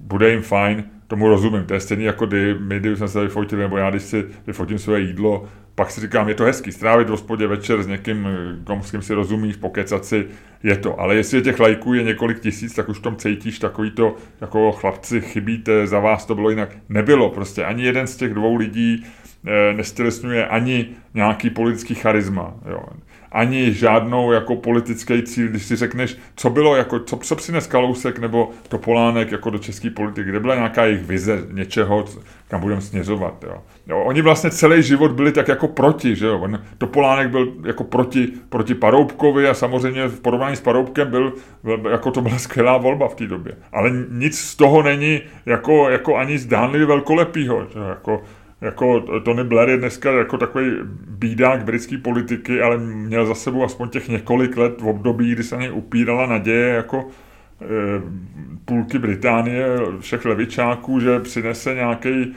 bude 0.00 0.30
jim 0.30 0.42
fajn, 0.42 0.84
tomu 1.10 1.28
rozumím, 1.28 1.64
to 1.64 1.74
je 1.74 1.80
stejný 1.80 2.04
jako 2.04 2.26
kdy 2.26 2.54
my, 2.54 2.80
když 2.80 2.98
jsme 2.98 3.08
se 3.08 3.20
vyfotili, 3.20 3.62
nebo 3.62 3.76
já, 3.76 3.90
když 3.90 4.02
si 4.02 4.24
vyfotím 4.46 4.78
své 4.78 5.00
jídlo, 5.00 5.44
pak 5.74 5.90
si 5.90 6.00
říkám, 6.00 6.28
je 6.28 6.34
to 6.34 6.44
hezký, 6.44 6.72
strávit 6.72 7.08
v 7.08 7.10
hospodě 7.10 7.46
večer 7.46 7.82
s 7.82 7.86
někým, 7.86 8.28
komu 8.64 8.82
s 8.82 8.90
kým 8.90 9.02
si 9.02 9.14
rozumíš, 9.14 9.56
pokecat 9.56 10.04
si, 10.04 10.26
je 10.62 10.76
to. 10.76 11.00
Ale 11.00 11.14
jestli 11.14 11.42
těch 11.42 11.60
lajků 11.60 11.94
je 11.94 12.02
několik 12.02 12.40
tisíc, 12.40 12.74
tak 12.74 12.88
už 12.88 12.98
v 12.98 13.02
tom 13.02 13.16
cítíš 13.16 13.58
takový 13.58 13.90
to, 13.90 14.16
jako 14.40 14.72
chlapci, 14.72 15.20
chybíte, 15.20 15.86
za 15.86 16.00
vás 16.00 16.26
to 16.26 16.34
bylo 16.34 16.50
jinak. 16.50 16.76
Nebylo 16.88 17.30
prostě. 17.30 17.64
Ani 17.64 17.84
jeden 17.84 18.06
z 18.06 18.16
těch 18.16 18.34
dvou 18.34 18.56
lidí 18.56 19.06
e, 19.46 19.72
nestělesňuje 19.74 20.46
ani 20.46 20.86
nějaký 21.14 21.50
politický 21.50 21.94
charisma. 21.94 22.54
Jo 22.70 22.82
ani 23.32 23.72
žádnou 23.72 24.32
jako 24.32 24.56
politický 24.56 25.22
cíl, 25.22 25.48
když 25.48 25.62
si 25.62 25.76
řekneš, 25.76 26.16
co 26.36 26.50
bylo, 26.50 26.76
jako, 26.76 27.00
co, 27.00 27.16
co 27.16 27.36
přines 27.36 27.66
Kalousek 27.66 28.18
nebo 28.18 28.50
Topolánek 28.68 29.32
jako 29.32 29.50
do 29.50 29.58
české 29.58 29.90
politiky, 29.90 30.28
kde 30.28 30.40
byla 30.40 30.54
nějaká 30.54 30.84
jejich 30.84 31.02
vize 31.02 31.42
něčeho, 31.50 32.04
kam 32.48 32.60
budeme 32.60 32.80
směřovat. 32.80 33.44
Jo. 33.44 33.62
Jo, 33.86 33.98
oni 33.98 34.22
vlastně 34.22 34.50
celý 34.50 34.82
život 34.82 35.12
byli 35.12 35.32
tak 35.32 35.48
jako 35.48 35.68
proti, 35.68 36.16
že 36.16 36.26
jo. 36.26 36.38
On, 36.38 36.62
Topolánek 36.78 37.30
byl 37.30 37.52
jako 37.66 37.84
proti, 37.84 38.28
proti 38.48 38.74
Paroubkovi 38.74 39.48
a 39.48 39.54
samozřejmě 39.54 40.08
v 40.08 40.20
porovnání 40.20 40.56
s 40.56 40.60
Paroubkem 40.60 41.10
byl, 41.10 41.32
jako 41.90 42.10
to 42.10 42.20
byla 42.20 42.38
skvělá 42.38 42.76
volba 42.76 43.08
v 43.08 43.14
té 43.14 43.26
době. 43.26 43.56
Ale 43.72 43.90
nic 44.08 44.38
z 44.38 44.56
toho 44.56 44.82
není 44.82 45.20
jako, 45.46 45.90
jako 45.90 46.16
ani 46.16 46.38
zdánlivě 46.38 46.86
velkolepýho. 46.86 47.66
Že? 47.72 47.78
Jako, 47.88 48.22
jako 48.60 49.00
Tony 49.00 49.44
Blair 49.44 49.68
je 49.68 49.76
dneska 49.76 50.12
jako 50.12 50.38
takový 50.38 50.70
bídák 51.08 51.64
britské 51.64 51.98
politiky, 51.98 52.62
ale 52.62 52.78
měl 52.78 53.26
za 53.26 53.34
sebou 53.34 53.64
aspoň 53.64 53.88
těch 53.88 54.08
několik 54.08 54.56
let 54.56 54.80
v 54.80 54.86
období, 54.86 55.32
kdy 55.32 55.42
se 55.42 55.56
něj 55.56 55.70
upírala 55.72 56.26
naděje 56.26 56.68
jako 56.68 57.08
e, 57.62 57.64
půlky 58.64 58.98
Británie, 58.98 59.66
všech 60.00 60.24
levičáků, 60.24 61.00
že 61.00 61.20
přinese 61.20 61.74
nějaký 61.74 62.34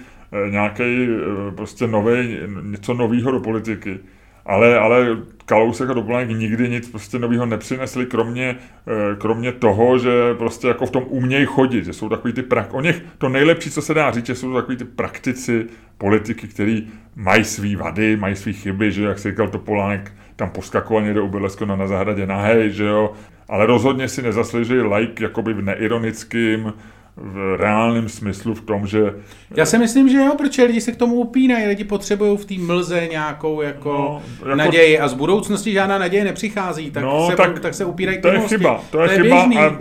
nějaký 0.49 0.83
e, 0.83 1.07
prostě 1.55 1.87
nový, 1.87 2.37
něco 2.63 2.93
nového 2.93 3.31
do 3.31 3.39
politiky. 3.39 3.99
Ale, 4.45 4.79
ale 4.79 5.17
Kalousek 5.45 5.89
a 5.89 5.93
Doplanek 5.93 6.29
nikdy 6.29 6.69
nic 6.69 6.89
prostě 6.89 7.19
nového 7.19 7.45
nepřinesli, 7.45 8.05
kromě, 8.05 8.55
eh, 8.87 9.15
kromě 9.17 9.51
toho, 9.51 9.97
že 9.97 10.33
prostě 10.33 10.67
jako 10.67 10.85
v 10.85 10.91
tom 10.91 11.03
umějí 11.07 11.45
chodit, 11.45 11.85
že 11.85 11.93
jsou 11.93 12.09
takový 12.09 12.33
ty 12.33 12.41
prak... 12.41 12.73
O 12.73 12.81
něch 12.81 13.01
to 13.17 13.29
nejlepší, 13.29 13.71
co 13.71 13.81
se 13.81 13.93
dá 13.93 14.11
říct, 14.11 14.25
že 14.25 14.35
jsou 14.35 14.53
takový 14.53 14.77
ty 14.77 14.85
praktici, 14.85 15.65
politiky, 15.97 16.47
který 16.47 16.87
mají 17.15 17.43
svý 17.43 17.75
vady, 17.75 18.17
mají 18.17 18.35
svý 18.35 18.53
chyby, 18.53 18.91
že 18.91 19.03
jak 19.03 19.19
se 19.19 19.29
říkal 19.29 19.47
Topolánek, 19.47 20.11
tam 20.35 20.49
poskakoval 20.49 21.03
někde 21.03 21.21
u 21.21 21.27
Běleskona 21.27 21.75
na 21.75 21.87
zahradě 21.87 22.25
nahej, 22.25 22.71
že 22.71 22.85
jo, 22.85 23.13
ale 23.47 23.65
rozhodně 23.65 24.07
si 24.07 24.21
nezaslouží 24.21 24.73
like 24.73 25.23
jakoby 25.23 25.53
v 25.53 25.61
neironickým, 25.61 26.73
v 27.17 27.55
reálném 27.57 28.09
smyslu 28.09 28.53
v 28.53 28.61
tom, 28.61 28.87
že... 28.87 29.13
Já 29.55 29.65
si 29.65 29.77
myslím, 29.77 30.09
že 30.09 30.17
jo, 30.17 30.35
protože 30.37 30.63
lidi 30.63 30.81
se 30.81 30.91
k 30.91 30.95
tomu 30.95 31.15
upínají, 31.15 31.65
lidi 31.65 31.83
potřebují 31.83 32.37
v 32.37 32.45
té 32.45 32.53
mlze 32.57 33.07
nějakou 33.11 33.61
jako, 33.61 33.93
no, 33.93 34.21
jako 34.39 34.55
naději 34.55 34.99
a 34.99 35.07
z 35.07 35.13
budoucnosti 35.13 35.73
žádná 35.73 35.97
naděje 35.97 36.23
nepřichází, 36.23 36.91
tak, 36.91 37.03
no, 37.03 37.27
se, 37.29 37.35
tak, 37.35 37.59
tak 37.59 37.73
se 37.73 37.85
upírají 37.85 38.17
k 38.17 38.21
To 38.21 38.27
je 38.27 38.39
chyba, 38.39 38.83
to 38.91 39.01
je, 39.01 39.07
to 39.07 39.13
je 39.13 39.21
chyba 39.21 39.35
běžný. 39.35 39.57
a, 39.57 39.77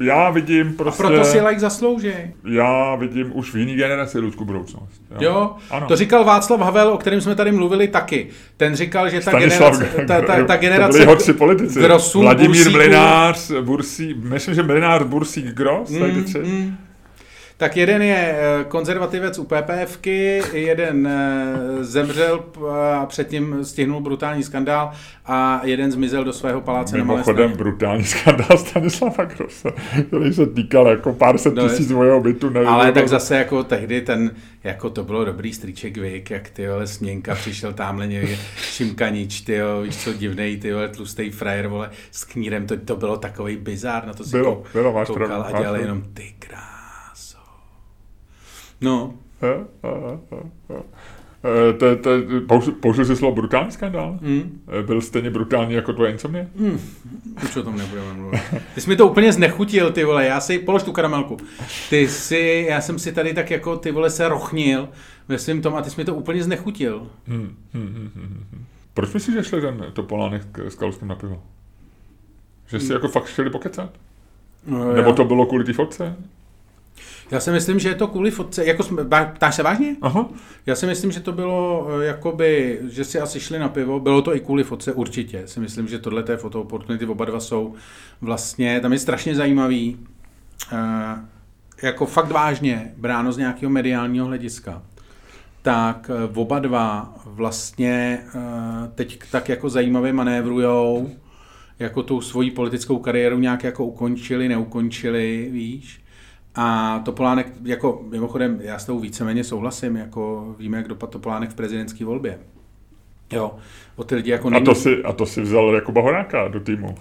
já 0.00 0.30
vidím 0.30 0.74
prostě... 0.74 1.02
A 1.02 1.06
proto 1.06 1.24
si 1.24 1.40
like 1.40 1.60
zaslouží. 1.60 2.12
Já 2.50 2.94
vidím 2.94 3.30
už 3.34 3.54
v 3.54 3.56
jiný 3.56 3.76
generaci 3.76 4.18
lidskou 4.18 4.44
budoucnost. 4.44 5.02
Jo, 5.10 5.18
jo 5.20 5.56
ano. 5.70 5.86
to 5.86 5.96
říkal 5.96 6.24
Václav 6.24 6.60
Havel, 6.60 6.88
o 6.88 6.98
kterém 6.98 7.20
jsme 7.20 7.34
tady 7.34 7.52
mluvili 7.52 7.88
taky. 7.88 8.28
Ten 8.56 8.76
říkal, 8.76 9.10
že 9.10 9.20
ta 9.20 9.30
Stanislav, 9.30 9.78
generace... 9.78 10.04
Ta, 10.06 10.20
ta, 10.20 10.44
ta 10.44 10.56
generace 10.56 11.06
to 11.06 11.34
politici. 11.34 11.80
Grosů, 11.80 12.20
Vladimír 12.20 12.56
Bursíku. 12.56 12.76
Mlinář, 12.76 13.50
Bursí, 13.60 14.14
myslím, 14.14 14.54
že 14.54 14.62
Mlinář, 14.62 15.02
Bursík, 15.02 15.46
Gros, 15.46 15.90
mm, 15.90 16.24
tři. 16.24 16.38
Mm. 16.38 16.76
Tak 17.58 17.76
jeden 17.76 18.02
je 18.02 18.36
eh, 18.38 18.64
konzervativec 18.64 19.38
u 19.38 19.44
PPFky, 19.44 20.42
jeden 20.52 21.06
eh, 21.06 21.84
zemřel 21.84 22.44
a 22.94 23.06
předtím 23.06 23.64
stihnul 23.64 24.00
brutální 24.00 24.42
skandál 24.42 24.90
a 25.26 25.60
jeden 25.64 25.92
zmizel 25.92 26.24
do 26.24 26.32
svého 26.32 26.60
paláce 26.60 26.96
Mimochodem 26.96 27.50
na 27.50 27.56
brutální 27.56 28.04
skandál 28.04 28.58
Stanislava 28.58 29.24
Grosse, 29.24 29.68
který 30.08 30.32
se 30.32 30.46
týkal 30.46 30.88
jako 30.88 31.12
pár 31.12 31.38
set 31.38 31.54
no, 31.54 31.68
tisíc 31.68 31.92
mojeho 31.92 32.20
bytu. 32.20 32.50
Nevím, 32.50 32.68
ale 32.68 32.92
tak 32.92 33.08
zase 33.08 33.36
jako 33.36 33.64
tehdy 33.64 34.00
ten, 34.00 34.30
jako 34.64 34.90
to 34.90 35.04
bylo 35.04 35.24
dobrý 35.24 35.52
stříček 35.52 35.96
Vik, 35.96 36.30
jak 36.30 36.50
ty 36.50 36.68
vole 36.68 36.86
směnka 36.86 37.34
přišel 37.34 37.72
tamhle 37.72 38.06
někde 38.06 38.36
šimkanič, 38.56 39.40
ty 39.40 39.54
jo, 39.54 39.80
víš 39.82 39.96
co, 39.96 40.12
divnej, 40.12 40.56
ty 40.56 40.72
vole, 40.72 40.88
tlustý 40.88 41.30
frajer, 41.30 41.68
vole, 41.68 41.90
s 42.10 42.24
knírem, 42.24 42.66
to, 42.66 42.76
to 42.76 42.96
bylo 42.96 43.16
takový 43.16 43.56
bizár, 43.56 44.06
na 44.06 44.12
to 44.14 44.24
si 44.24 44.30
bylo, 44.30 44.62
bylo, 44.72 44.92
máš 44.92 45.06
koukal 45.06 45.26
pravdu, 45.26 45.56
a 45.56 45.60
dělal 45.60 45.76
jenom 45.76 46.02
ty 46.14 46.34
krás. 46.38 46.77
No. 48.80 49.14
Použil 52.80 53.04
jsi 53.04 53.16
slovo 53.16 53.34
brutální 53.34 53.72
skandál? 53.72 54.18
Mm. 54.20 54.60
Byl 54.86 55.00
stejně 55.00 55.30
brutální 55.30 55.74
jako 55.74 55.92
tvoje 55.92 56.12
insomnie? 56.12 56.48
Mm. 56.56 56.80
Už 57.44 57.56
o 57.56 57.62
tom 57.62 57.78
nebudeme 57.78 58.12
mluvit. 58.12 58.40
Ty 58.74 58.80
jsi 58.80 58.90
mi 58.90 58.96
to 58.96 59.08
úplně 59.08 59.32
znechutil, 59.32 59.92
ty 59.92 60.04
vole. 60.04 60.26
Já 60.26 60.40
si, 60.40 60.58
polož 60.58 60.82
tu 60.82 60.92
karamelku. 60.92 61.36
Ty 61.90 62.08
si, 62.08 62.66
já 62.68 62.80
jsem 62.80 62.98
si 62.98 63.12
tady 63.12 63.34
tak 63.34 63.50
jako, 63.50 63.76
ty 63.76 63.92
vole, 63.92 64.10
se 64.10 64.28
rochnil 64.28 64.88
ve 65.28 65.38
svým 65.38 65.62
tom 65.62 65.74
a 65.74 65.82
ty 65.82 65.90
jsi 65.90 66.00
mi 66.00 66.04
to 66.04 66.14
úplně 66.14 66.44
znechutil. 66.44 67.06
Hmm, 67.26 67.56
hmm, 67.72 67.86
hmm, 67.94 68.10
hmm. 68.14 68.64
Proč 68.94 69.14
myslíš, 69.14 69.36
že 69.36 69.44
šli 69.44 69.60
ten 69.60 69.84
Topolánek 69.92 70.58
s 70.58 70.74
Kaluskem 70.74 71.08
na 71.08 71.14
pivo? 71.14 71.42
Že 72.66 72.80
si 72.80 72.86
hmm. 72.86 72.94
jako 72.94 73.08
fakt 73.08 73.24
chtěli 73.24 73.50
pokecat? 73.50 73.90
No, 74.66 74.92
Nebo 74.92 75.08
já. 75.10 75.14
to 75.14 75.24
bylo 75.24 75.46
kvůli 75.46 75.64
té 75.64 75.72
fotce? 75.72 76.16
Já 77.30 77.40
si 77.40 77.50
myslím, 77.50 77.78
že 77.78 77.88
je 77.88 77.94
to 77.94 78.06
kvůli 78.06 78.30
fotce, 78.30 78.64
jako 78.64 78.84
ptáš 79.34 79.54
se 79.54 79.62
vážně? 79.62 79.96
Aha. 80.02 80.28
Já 80.66 80.74
si 80.74 80.86
myslím, 80.86 81.12
že 81.12 81.20
to 81.20 81.32
bylo 81.32 81.88
eh, 81.90 82.04
jakoby, 82.04 82.78
že 82.88 83.04
si 83.04 83.20
asi 83.20 83.40
šli 83.40 83.58
na 83.58 83.68
pivo, 83.68 84.00
bylo 84.00 84.22
to 84.22 84.36
i 84.36 84.40
kvůli 84.40 84.64
fotce 84.64 84.92
určitě. 84.92 85.42
Si 85.46 85.60
myslím, 85.60 85.88
že 85.88 85.98
tohle 85.98 86.22
té 86.22 86.36
foto 86.36 86.60
opportunity 86.60 87.06
oba 87.06 87.24
dva 87.24 87.40
jsou 87.40 87.74
vlastně, 88.20 88.80
tam 88.80 88.92
je 88.92 88.98
strašně 88.98 89.34
zajímavý, 89.34 89.98
uh, 90.72 90.78
jako 91.82 92.06
fakt 92.06 92.30
vážně 92.30 92.92
bráno 92.96 93.32
z 93.32 93.36
nějakého 93.36 93.70
mediálního 93.70 94.26
hlediska 94.26 94.82
tak 95.62 96.10
uh, 96.30 96.38
oba 96.38 96.58
dva 96.58 97.14
vlastně 97.24 98.20
teď 98.94 99.20
tak 99.30 99.48
jako 99.48 99.70
zajímavě 99.70 100.12
manévrujou, 100.12 101.10
jako 101.78 102.02
tu 102.02 102.20
svoji 102.20 102.50
politickou 102.50 102.98
kariéru 102.98 103.38
nějak 103.38 103.64
jako 103.64 103.84
ukončili, 103.84 104.48
neukončili, 104.48 105.48
víš. 105.52 106.00
A 106.54 106.98
Topolánek, 107.04 107.52
jako 107.64 108.04
mimochodem, 108.10 108.58
já 108.62 108.78
s 108.78 108.84
tou 108.86 108.98
víceméně 108.98 109.44
souhlasím, 109.44 109.96
jako 109.96 110.54
víme, 110.58 110.76
jak 110.76 110.88
dopadl 110.88 111.12
Topolánek 111.12 111.50
v 111.50 111.54
prezidentské 111.54 112.04
volbě. 112.04 112.38
Jo, 113.32 113.56
o 113.96 114.04
ty 114.04 114.14
lidi 114.14 114.30
jako 114.30 114.50
není... 114.50 114.62
a, 114.62 114.64
to 114.64 114.74
si, 114.74 115.02
a 115.04 115.12
to 115.12 115.26
si 115.26 115.40
vzal 115.40 115.74
jako 115.74 115.92
Bahoráka 115.92 116.48
do 116.48 116.60
týmu. 116.60 116.94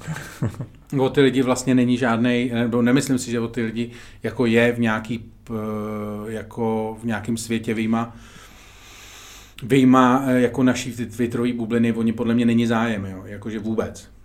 o 1.00 1.10
ty 1.10 1.22
lidi 1.22 1.42
vlastně 1.42 1.76
není 1.76 1.98
žádný, 1.98 2.52
nebo 2.54 2.82
nemyslím 2.82 3.18
si, 3.18 3.32
že 3.32 3.40
o 3.40 3.48
ty 3.48 3.62
lidi 3.62 3.92
jako 4.24 4.46
je 4.46 4.72
v 4.72 4.80
nějaký, 4.80 5.32
jako 6.28 6.98
v 7.02 7.06
nějakém 7.06 7.38
světě 7.38 7.74
výjima, 7.74 8.16
vyjma 9.64 10.24
jako 10.28 10.64
naší 10.64 10.92
twitterové 10.92 11.54
bubliny, 11.54 11.94
oni 11.94 12.14
podle 12.14 12.34
mě 12.36 12.46
není 12.46 12.66
zájem, 12.66 13.06
jo, 13.06 13.24
jakože 13.26 13.60
vůbec 13.60 14.17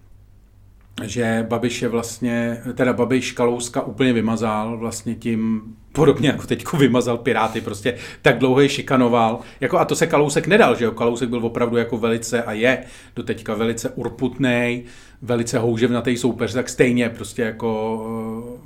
že 1.03 1.47
Babiš 1.49 1.83
je 1.83 1.89
vlastně, 1.89 2.63
teda 2.75 2.93
Babiš 2.93 3.33
Kalouska 3.33 3.83
úplně 3.83 4.13
vymazal 4.13 4.79
vlastně 4.79 5.15
tím, 5.15 5.63
podobně 5.93 6.29
jako 6.29 6.47
teďko 6.47 6.77
vymazal 6.77 7.19
Piráty, 7.19 7.61
prostě 7.61 7.97
tak 8.23 8.39
dlouho 8.39 8.61
je 8.61 8.69
šikanoval. 8.69 9.39
Jako, 9.61 9.79
a 9.79 9.85
to 9.85 9.97
se 9.97 10.07
Kalousek 10.07 10.47
nedal, 10.47 10.77
že 10.77 10.85
jo? 10.85 10.93
Kalousek 10.93 11.29
byl 11.29 11.47
opravdu 11.47 11.77
jako 11.77 11.99
velice 11.99 12.43
a 12.43 12.53
je 12.53 12.85
do 13.17 13.23
teďka 13.23 13.55
velice 13.55 13.91
urputný, 13.91 14.85
velice 15.23 15.59
houževnatý 15.59 16.17
soupeř, 16.17 16.53
tak 16.53 16.69
stejně 16.69 17.09
prostě 17.09 17.43
jako 17.43 18.59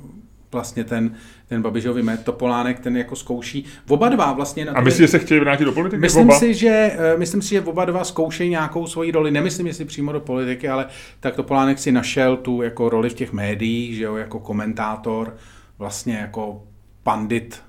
vlastně 0.57 0.83
ten, 0.83 1.15
ten 1.47 1.61
Babišovi 1.61 2.03
met, 2.03 2.23
Topolánek, 2.23 2.79
ten 2.79 2.97
jako 2.97 3.15
zkouší. 3.15 3.65
Oba 3.87 4.09
dva 4.09 4.33
vlastně... 4.33 4.65
Na 4.65 4.71
a 4.71 4.81
myslíš, 4.81 4.99
že 4.99 5.07
se 5.07 5.19
chtějí 5.19 5.39
vrátit 5.39 5.65
do 5.65 5.71
politiky? 5.71 6.01
Myslím 6.01 6.29
oba? 6.29 6.39
si, 6.39 6.53
že, 6.53 6.91
eh, 6.97 7.17
myslím 7.17 7.41
si, 7.41 7.49
že 7.49 7.61
oba 7.61 7.85
dva 7.85 8.03
zkoušejí 8.03 8.49
nějakou 8.49 8.87
svoji 8.87 9.11
roli. 9.11 9.31
Nemyslím, 9.31 9.67
jestli 9.67 9.85
přímo 9.85 10.11
do 10.11 10.19
politiky, 10.19 10.69
ale 10.69 10.85
tak 11.19 11.35
Topolánek 11.35 11.79
si 11.79 11.91
našel 11.91 12.37
tu 12.37 12.61
jako 12.61 12.89
roli 12.89 13.09
v 13.09 13.13
těch 13.13 13.33
médiích, 13.33 13.95
že 13.95 14.03
jo, 14.03 14.15
jako 14.15 14.39
komentátor, 14.39 15.35
vlastně 15.77 16.15
jako 16.15 16.63
pandit 17.03 17.61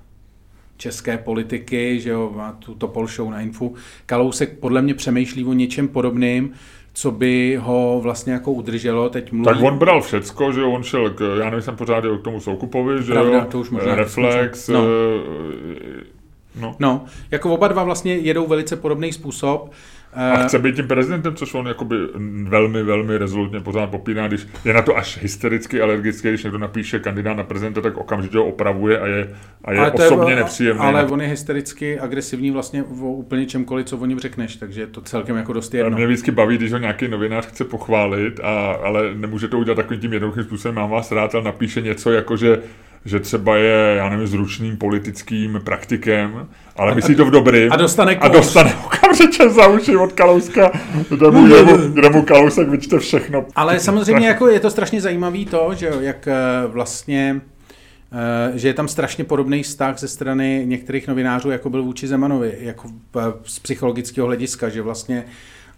české 0.77 1.17
politiky, 1.17 1.99
že 1.99 2.09
jo, 2.09 2.33
má 2.35 2.51
tu 2.51 2.75
Topol 2.75 3.07
show 3.07 3.29
na 3.29 3.41
Infu. 3.41 3.75
Kalousek 4.05 4.59
podle 4.59 4.81
mě 4.81 4.93
přemýšlí 4.93 5.45
o 5.45 5.53
něčem 5.53 5.87
podobným, 5.87 6.53
co 6.93 7.11
by 7.11 7.59
ho 7.61 7.99
vlastně 8.03 8.33
jako 8.33 8.51
udrželo. 8.51 9.09
Teď 9.09 9.31
mluví... 9.31 9.45
Tak 9.45 9.63
on 9.63 9.77
bral 9.77 10.01
všecko, 10.01 10.51
že 10.51 10.63
on 10.63 10.83
šel, 10.83 11.09
k, 11.09 11.37
já 11.39 11.49
nejsem 11.49 11.75
pořád 11.75 12.03
k 12.21 12.23
tomu 12.23 12.39
Soukupovi, 12.41 13.03
že 13.03 13.13
Pravda, 13.13 13.37
jo, 13.37 13.45
to 13.51 13.59
už 13.59 13.69
možná 13.69 13.95
Reflex, 13.95 14.67
no. 14.67 14.83
Eh, 14.83 16.03
no. 16.59 16.75
no, 16.79 17.05
jako 17.31 17.53
oba 17.53 17.67
dva 17.67 17.83
vlastně 17.83 18.15
jedou 18.15 18.47
velice 18.47 18.75
podobný 18.75 19.13
způsob. 19.13 19.71
A 20.13 20.35
chce 20.35 20.59
být 20.59 20.75
tím 20.75 20.87
prezidentem, 20.87 21.35
což 21.35 21.53
on 21.53 21.67
jakoby 21.67 21.95
velmi, 22.43 22.83
velmi 22.83 23.17
rezolutně 23.17 23.59
pořád 23.59 23.89
popíná, 23.89 24.27
když 24.27 24.47
je 24.65 24.73
na 24.73 24.81
to 24.81 24.97
až 24.97 25.21
hystericky 25.21 25.81
alergický, 25.81 26.27
když 26.27 26.43
někdo 26.43 26.57
napíše 26.57 26.99
kandidát 26.99 27.33
na 27.33 27.43
prezidenta, 27.43 27.81
tak 27.81 27.97
okamžitě 27.97 28.37
ho 28.37 28.45
opravuje 28.45 28.99
a 28.99 29.07
je, 29.07 29.35
a 29.65 29.73
je 29.73 29.91
osobně 29.91 30.31
je, 30.31 30.35
nepříjemný. 30.35 30.81
Ale 30.81 31.05
on 31.05 31.21
je 31.21 31.27
hystericky 31.27 31.99
agresivní 31.99 32.51
vlastně 32.51 32.83
o 32.83 33.11
úplně 33.11 33.45
čemkoliv, 33.45 33.85
co 33.85 33.97
o 33.97 34.05
něm 34.05 34.19
řekneš, 34.19 34.55
takže 34.55 34.81
je 34.81 34.87
to 34.87 35.01
celkem 35.01 35.37
jako 35.37 35.53
dost 35.53 35.73
jedno. 35.73 35.97
Mě 35.97 36.07
vždycky 36.07 36.31
baví, 36.31 36.57
když 36.57 36.71
ho 36.71 36.77
nějaký 36.77 37.07
novinář 37.07 37.45
chce 37.47 37.63
pochválit, 37.63 38.39
a, 38.43 38.71
ale 38.71 39.15
nemůže 39.15 39.47
to 39.47 39.59
udělat 39.59 39.75
takovým 39.75 40.01
tím 40.01 40.13
jednoduchým 40.13 40.43
způsobem, 40.43 40.75
mám 40.75 40.89
vás 40.89 41.11
rád, 41.11 41.35
ale 41.35 41.43
napíše 41.43 41.81
něco 41.81 42.11
jako, 42.11 42.37
že 42.37 42.59
že 43.05 43.19
třeba 43.19 43.57
je, 43.57 43.95
já 43.97 44.09
nevím, 44.09 44.27
zručným 44.27 44.77
politickým 44.77 45.61
praktikem, 45.63 46.47
ale 46.75 46.95
myslí 46.95 47.15
to 47.15 47.25
v 47.25 47.31
dobrým. 47.31 47.71
A 47.71 47.75
dostane 47.75 48.15
A 48.15 48.27
dostane 48.27 48.75
okamžitě 48.85 49.49
za 49.49 49.67
uši 49.67 49.95
od 49.95 50.13
Kalouska, 50.13 50.71
kde 51.09 51.31
mu, 51.31 51.41
mu, 51.41 51.77
kde 51.77 52.09
mu 52.09 52.21
Kalousek 52.21 52.69
vyčte 52.69 52.99
všechno. 52.99 53.45
Ale 53.55 53.79
samozřejmě 53.79 54.27
jako 54.27 54.47
je 54.47 54.59
to 54.59 54.71
strašně 54.71 55.01
zajímavý 55.01 55.45
to, 55.45 55.71
že 55.77 55.91
jak 55.99 56.27
eh, 56.27 56.35
vlastně 56.67 57.41
eh, 58.13 58.57
že 58.57 58.67
je 58.67 58.73
tam 58.73 58.87
strašně 58.87 59.23
podobný 59.23 59.63
vztah 59.63 59.99
ze 59.99 60.07
strany 60.07 60.63
některých 60.65 61.07
novinářů, 61.07 61.51
jako 61.51 61.69
byl 61.69 61.83
vůči 61.83 62.07
Zemanovi, 62.07 62.57
jako 62.59 62.89
z 63.43 63.59
psychologického 63.59 64.27
hlediska, 64.27 64.69
že 64.69 64.81
vlastně 64.81 65.25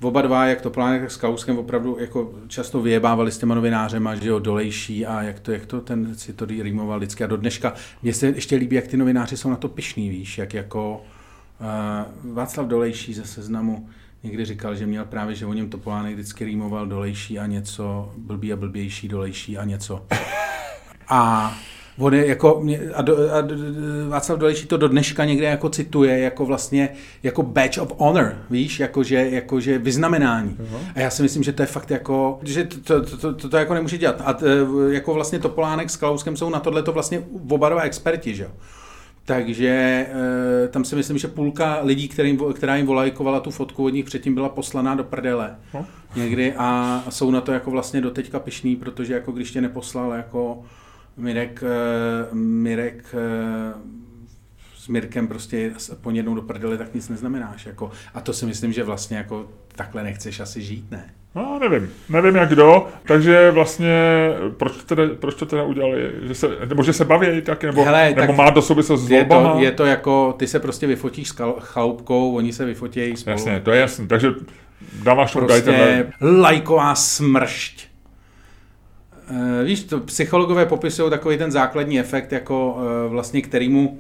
oba 0.02 0.22
dva, 0.22 0.46
jak 0.46 0.62
to 0.62 0.70
plánek, 0.70 1.02
tak 1.02 1.12
s 1.12 1.18
Kauskem 1.18 1.58
opravdu 1.58 1.98
jako 2.00 2.34
často 2.48 2.82
vyjebávali 2.82 3.32
s 3.32 3.38
těma 3.38 3.56
novinářema, 3.56 4.16
že 4.16 4.30
jo, 4.30 4.40
dolejší 4.40 5.06
a 5.06 5.22
jak 5.22 5.40
to, 5.40 5.52
jak 5.52 5.66
to 5.66 5.82
ten 5.82 6.16
si 6.16 6.34
to 6.34 6.46
rýmoval 6.46 6.98
vždycky 6.98 7.24
a 7.24 7.28
do 7.28 7.38
dneška. 7.38 7.74
Mně 8.04 8.14
se 8.14 8.28
ještě 8.28 8.56
líbí, 8.56 8.76
jak 8.76 8.88
ty 8.88 8.98
novináři 8.98 9.38
jsou 9.38 9.50
na 9.50 9.56
to 9.56 9.68
pišný, 9.68 10.10
víš, 10.10 10.38
jak 10.38 10.54
jako 10.54 11.04
uh, 12.24 12.34
Václav 12.34 12.68
Dolejší 12.68 13.14
ze 13.14 13.26
seznamu 13.26 13.90
někdy 14.24 14.46
říkal, 14.46 14.76
že 14.76 14.86
měl 14.86 15.06
právě, 15.06 15.36
že 15.36 15.46
o 15.46 15.54
něm 15.54 15.70
Topolánek 15.70 16.14
vždycky 16.14 16.46
rýmoval 16.46 16.88
dolejší 16.88 17.40
a 17.40 17.46
něco, 17.46 18.14
blbý 18.18 18.54
a 18.54 18.56
blbější, 18.56 19.08
dolejší 19.08 19.58
a 19.58 19.64
něco. 19.64 20.06
A 21.08 21.54
On 21.98 22.14
je 22.14 22.28
jako, 22.28 22.64
a, 22.94 23.02
do, 23.02 23.18
a 23.18 23.48
Václav 24.10 24.40
Dolejší 24.40 24.68
to 24.68 24.78
do 24.78 24.88
dneška 24.88 25.26
někde 25.26 25.46
jako 25.46 25.70
cituje, 25.70 26.20
jako 26.20 26.46
vlastně, 26.46 26.90
jako 27.24 27.44
badge 27.44 27.82
of 27.82 27.94
honor, 27.98 28.36
víš, 28.50 28.80
jakože, 28.80 29.30
jakože 29.30 29.78
vyznamenání. 29.78 30.58
Uh-huh. 30.60 30.80
A 30.96 31.00
já 31.00 31.10
si 31.10 31.24
myslím, 31.24 31.44
že 31.44 31.52
to 31.52 31.64
je 31.64 31.68
fakt 31.68 31.92
jako, 31.92 32.40
že 32.44 32.64
to, 32.64 32.78
to, 33.04 33.18
to, 33.18 33.34
to, 33.34 33.50
to 33.50 33.58
jako 33.58 33.74
nemůže 33.74 33.98
dělat. 33.98 34.22
A 34.26 34.34
t, 34.34 34.46
jako 34.90 35.14
vlastně 35.14 35.40
Topolánek 35.40 35.90
s 35.90 35.96
Klauskem 35.96 36.38
jsou 36.38 36.50
na 36.50 36.60
tohle 36.60 36.84
to 36.84 36.92
vlastně 36.92 37.24
oba 37.50 37.70
dva 37.70 37.82
experti, 37.82 38.36
že 38.36 38.44
jo. 38.44 38.50
Takže 39.26 39.68
e, 39.68 40.68
tam 40.68 40.86
si 40.86 40.96
myslím, 40.96 41.18
že 41.18 41.28
půlka 41.28 41.80
lidí, 41.84 42.08
kterým, 42.08 42.40
která 42.54 42.76
jim 42.76 42.86
volajkovala 42.86 43.40
tu 43.40 43.52
fotku 43.52 43.86
od 43.86 43.90
nich 43.90 44.06
předtím 44.06 44.36
byla 44.36 44.50
poslaná 44.50 44.96
do 44.96 45.04
prdele 45.04 45.56
no. 45.74 45.86
někdy 46.16 46.54
a 46.58 47.04
jsou 47.10 47.32
na 47.32 47.42
to 47.42 47.52
jako 47.52 47.72
vlastně 47.72 48.02
doteďka 48.02 48.40
pišný, 48.40 48.76
protože 48.76 49.14
jako 49.14 49.32
když 49.32 49.52
tě 49.52 49.62
neposlal 49.62 50.12
jako 50.12 50.64
Mirek, 51.18 51.64
eh, 51.64 52.28
Mirek 52.34 53.06
eh, 53.14 53.74
s 54.76 54.88
Mirkem 54.88 55.28
prostě 55.28 55.72
po 56.02 56.12
jednou 56.12 56.36
do 56.36 56.42
prdele, 56.42 56.78
tak 56.78 56.94
nic 56.94 57.10
neznamenáš. 57.10 57.66
Jako, 57.66 57.92
a 58.14 58.22
to 58.22 58.34
si 58.34 58.46
myslím, 58.46 58.74
že 58.74 58.84
vlastně 58.84 59.18
jako 59.18 59.46
takhle 59.76 60.04
nechceš 60.04 60.40
asi 60.40 60.62
žít, 60.62 60.92
ne? 60.92 61.14
No, 61.36 61.60
nevím. 61.60 61.90
Nevím, 62.10 62.36
jak 62.36 62.50
kdo. 62.50 62.88
Takže 63.08 63.52
vlastně, 63.52 64.30
proč 64.58 64.78
to 64.78 64.96
teda, 64.96 65.04
proč 65.20 65.36
to 65.36 65.46
teda 65.46 65.64
udělali? 65.64 66.12
Že 66.22 66.36
se, 66.36 66.48
nebo 66.66 66.84
že 66.84 66.94
se 66.94 67.06
baví 67.06 67.42
taky, 67.42 67.66
nebo, 67.66 67.84
Hele, 67.84 68.14
nebo 68.16 68.34
má 68.34 68.50
do 68.50 68.62
sobě 68.62 68.84
se 68.84 68.98
s 68.98 69.10
je 69.10 69.26
to, 69.26 69.56
je 69.60 69.72
to 69.72 69.86
jako, 69.86 70.36
ty 70.40 70.48
se 70.48 70.60
prostě 70.60 70.88
vyfotíš 70.88 71.30
s 71.30 71.36
chaloupkou, 71.60 72.36
oni 72.36 72.54
se 72.54 72.66
vyfotějí 72.66 73.18
spolu. 73.18 73.34
Jasně, 73.34 73.62
to 73.64 73.72
je 73.72 73.80
jasný. 73.80 74.08
Takže 74.08 74.32
dáváš 75.04 75.32
prostě 75.32 76.06
lajková 76.22 76.96
smršť 76.96 77.91
víš, 79.64 79.84
to 79.84 80.00
psychologové 80.00 80.66
popisují 80.66 81.10
takový 81.10 81.38
ten 81.38 81.52
základní 81.52 82.00
efekt, 82.00 82.32
jako 82.32 82.74
uh, 82.74 83.12
vlastně 83.12 83.42
kterýmu, 83.42 84.00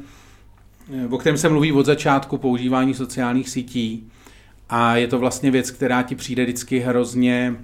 uh, 1.05 1.13
o 1.13 1.17
kterém 1.17 1.37
se 1.37 1.49
mluví 1.49 1.71
od 1.71 1.85
začátku 1.85 2.37
používání 2.37 2.93
sociálních 2.93 3.49
sítí. 3.49 4.11
A 4.69 4.95
je 4.95 5.07
to 5.07 5.19
vlastně 5.19 5.51
věc, 5.51 5.71
která 5.71 6.03
ti 6.03 6.15
přijde 6.15 6.43
vždycky 6.43 6.79
hrozně 6.79 7.55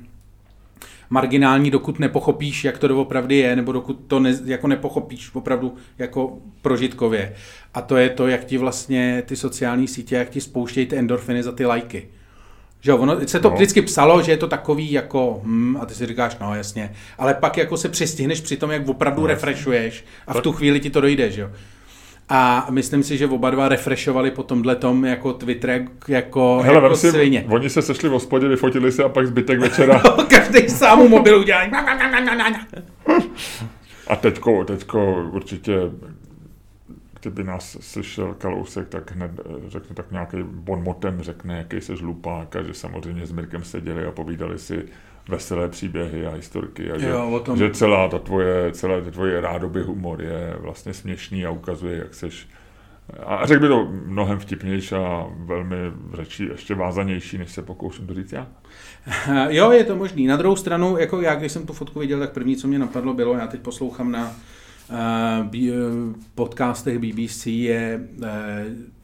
marginální, 1.09 1.71
dokud 1.71 1.99
nepochopíš, 1.99 2.63
jak 2.63 2.77
to 2.77 2.87
doopravdy 2.87 3.37
je, 3.37 3.55
nebo 3.55 3.71
dokud 3.71 3.99
to 4.07 4.19
ne, 4.19 4.39
jako 4.45 4.67
nepochopíš 4.67 5.35
opravdu 5.35 5.75
jako 5.97 6.37
prožitkově. 6.61 7.35
A 7.73 7.81
to 7.81 7.97
je 7.97 8.09
to, 8.09 8.27
jak 8.27 8.45
ti 8.45 8.57
vlastně 8.57 9.23
ty 9.25 9.35
sociální 9.35 9.87
sítě, 9.87 10.15
jak 10.15 10.29
ti 10.29 10.41
spouštějí 10.41 10.85
ty 10.85 10.97
endorfiny 10.97 11.43
za 11.43 11.51
ty 11.51 11.65
lajky. 11.65 12.07
Že 12.81 12.91
jo, 12.91 12.97
ono 12.97 13.27
se 13.27 13.39
to 13.39 13.49
no. 13.49 13.55
vždycky 13.55 13.81
psalo, 13.81 14.21
že 14.21 14.31
je 14.31 14.37
to 14.37 14.47
takový 14.47 14.91
jako, 14.91 15.41
hm, 15.43 15.77
a 15.81 15.85
ty 15.85 15.93
si 15.93 16.05
říkáš, 16.05 16.37
no 16.41 16.55
jasně, 16.55 16.93
ale 17.17 17.33
pak 17.33 17.57
jako 17.57 17.77
se 17.77 17.89
přistihneš 17.89 18.41
při 18.41 18.57
tom, 18.57 18.71
jak 18.71 18.87
opravdu 18.87 19.21
no, 19.21 19.27
refreshuješ 19.27 20.05
a 20.27 20.33
v 20.33 20.41
tu 20.41 20.51
chvíli 20.51 20.79
ti 20.79 20.89
to 20.89 21.01
dojde, 21.01 21.31
že 21.31 21.41
jo. 21.41 21.49
A 22.29 22.67
myslím 22.69 23.03
si, 23.03 23.17
že 23.17 23.27
oba 23.27 23.49
dva 23.49 23.69
refreshovali 23.69 24.31
po 24.31 24.43
tomhle 24.43 24.75
tom 24.75 25.05
jako 25.05 25.33
Twitter 25.33 25.85
jako, 26.07 26.61
Hele, 26.63 26.83
jako 26.83 26.95
si, 26.95 27.11
svině. 27.11 27.45
Oni 27.49 27.69
se 27.69 27.81
sešli 27.81 28.09
v 28.09 28.11
hospodě, 28.11 28.47
vyfotili 28.47 28.91
se 28.91 29.03
a 29.03 29.09
pak 29.09 29.27
zbytek 29.27 29.59
večera. 29.59 30.01
Každý 30.27 30.69
sám 30.69 31.01
u 31.01 31.07
mobilu 31.07 31.43
dělá. 31.43 31.61
a 34.07 34.15
teďko, 34.15 34.63
teďko 34.63 35.29
určitě 35.33 35.73
kdyby 37.27 37.43
nás 37.43 37.77
slyšel 37.79 38.33
Kalousek, 38.33 38.87
tak 38.87 39.11
hned 39.11 39.31
eh, 39.39 39.69
řekne 39.69 39.95
tak 39.95 40.11
nějaký 40.11 40.37
bonmotem, 40.43 41.21
řekne, 41.21 41.57
jaký 41.57 41.81
se 41.81 41.95
žlupák 41.95 42.55
a 42.55 42.63
že 42.63 42.73
samozřejmě 42.73 43.25
s 43.25 43.31
Mirkem 43.31 43.63
seděli 43.63 44.05
a 44.05 44.11
povídali 44.11 44.59
si 44.59 44.85
veselé 45.29 45.69
příběhy 45.69 46.27
a 46.27 46.35
historky 46.35 46.91
a 46.91 46.97
že, 46.97 47.09
Jo, 47.09 47.41
tom- 47.45 47.57
že 47.57 47.71
celá 47.71 48.09
ta 48.09 48.19
tvoje, 48.19 48.71
celé 48.71 49.01
ta 49.01 49.11
tvoje 49.11 49.41
rádoby 49.41 49.83
humor 49.83 50.21
je 50.21 50.55
vlastně 50.59 50.93
směšný 50.93 51.45
a 51.45 51.51
ukazuje, 51.51 51.97
jak 51.97 52.13
seš 52.13 52.47
a 53.25 53.45
řekl 53.45 53.61
by 53.61 53.67
to 53.67 53.87
mnohem 54.05 54.39
vtipnější 54.39 54.95
a 54.95 55.27
velmi 55.37 55.75
řečí 56.13 56.43
ještě 56.45 56.75
vázanější, 56.75 57.37
než 57.37 57.51
se 57.51 57.61
pokouším 57.61 58.07
to 58.07 58.13
říct 58.13 58.31
já. 58.31 58.47
Jo, 59.49 59.71
je 59.71 59.83
to 59.83 59.95
možný. 59.95 60.27
Na 60.27 60.37
druhou 60.37 60.55
stranu, 60.55 60.97
jako 60.97 61.21
já, 61.21 61.35
když 61.35 61.51
jsem 61.51 61.65
tu 61.65 61.73
fotku 61.73 61.99
viděl, 61.99 62.19
tak 62.19 62.31
první, 62.31 62.55
co 62.55 62.67
mě 62.67 62.79
napadlo, 62.79 63.13
bylo, 63.13 63.33
já 63.33 63.47
teď 63.47 63.61
poslouchám 63.61 64.11
na 64.11 64.31
podcastech 66.35 66.99
BBC, 66.99 67.45
je 67.45 68.07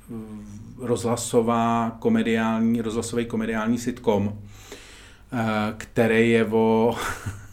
uh, 0.10 0.86
rozhlasová 0.88 1.96
komediální, 2.00 2.82
rozhlasový 2.82 3.26
komediální 3.26 3.78
sitcom, 3.78 4.34
který 5.78 6.32
je 6.32 6.46
o 6.46 6.96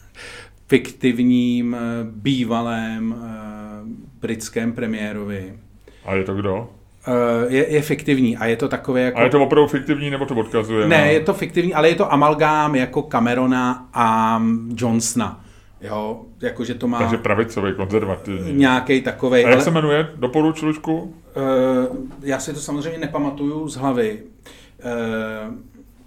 fiktivním 0.67 1.75
eh, 1.75 1.79
bývalém 2.03 3.15
britském 4.21 4.73
premiérovi. 4.73 5.53
A 6.05 6.15
je 6.15 6.23
to 6.23 6.35
kdo? 6.35 6.69
Je, 7.47 7.73
je 7.73 7.81
fiktivní 7.81 8.37
a 8.37 8.45
je 8.45 8.55
to 8.55 8.67
takové 8.67 9.01
jako... 9.01 9.17
A 9.17 9.23
je 9.23 9.29
to 9.29 9.43
opravdu 9.43 9.67
fiktivní, 9.67 10.09
nebo 10.09 10.25
to 10.25 10.35
odkazuje? 10.35 10.87
Ne, 10.87 10.97
na... 10.97 11.05
je 11.05 11.19
to 11.19 11.33
fiktivní, 11.33 11.73
ale 11.73 11.89
je 11.89 11.95
to 11.95 12.13
amalgám 12.13 12.75
jako 12.75 13.01
Camerona 13.01 13.89
a 13.93 14.41
Johnsona. 14.75 15.40
Jo, 15.81 16.21
jakože 16.41 16.73
to 16.75 16.87
má 16.87 16.99
Takže 16.99 17.17
pravicový, 17.17 17.73
konzervativní. 17.75 18.53
nějaký 18.53 19.01
takový. 19.01 19.45
A 19.45 19.49
jak 19.49 19.61
se 19.61 19.71
jmenuje? 19.71 20.07
Doporuč, 20.15 20.61
Lučku? 20.61 20.93
uh, 21.01 21.13
já 22.23 22.39
si 22.39 22.53
to 22.53 22.59
samozřejmě 22.59 22.99
nepamatuju 22.99 23.67
z 23.69 23.75
hlavy. 23.75 24.23
Uh, 25.47 25.53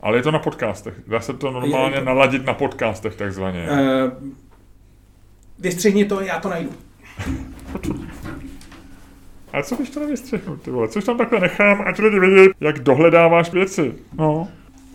Ale 0.01 0.16
je 0.18 0.22
to 0.22 0.31
na 0.31 0.39
podcastech. 0.39 0.95
Dá 1.07 1.20
se 1.20 1.33
to 1.33 1.51
normálně 1.51 1.99
to- 1.99 2.05
naladit 2.05 2.45
na 2.47 2.55
podcastech 2.55 3.16
takzvaně. 3.16 3.68
uh, 3.70 4.29
vystřihni 5.59 6.05
to, 6.05 6.20
já 6.20 6.41
to 6.41 6.49
najdu. 6.49 6.70
A 9.53 9.62
co 9.62 9.77
když 9.77 9.91
to 9.91 10.01
nevystřihnu, 10.01 10.57
ty 10.57 10.70
vole? 10.70 10.89
Což 10.89 11.05
tam 11.05 11.18
takhle 11.18 11.41
nechám, 11.41 11.83
ať 11.87 11.99
lidi 11.99 12.20
vidí, 12.20 12.51
jak 12.61 12.79
dohledáváš 12.79 13.53
věci. 13.53 13.95
No. 14.18 14.49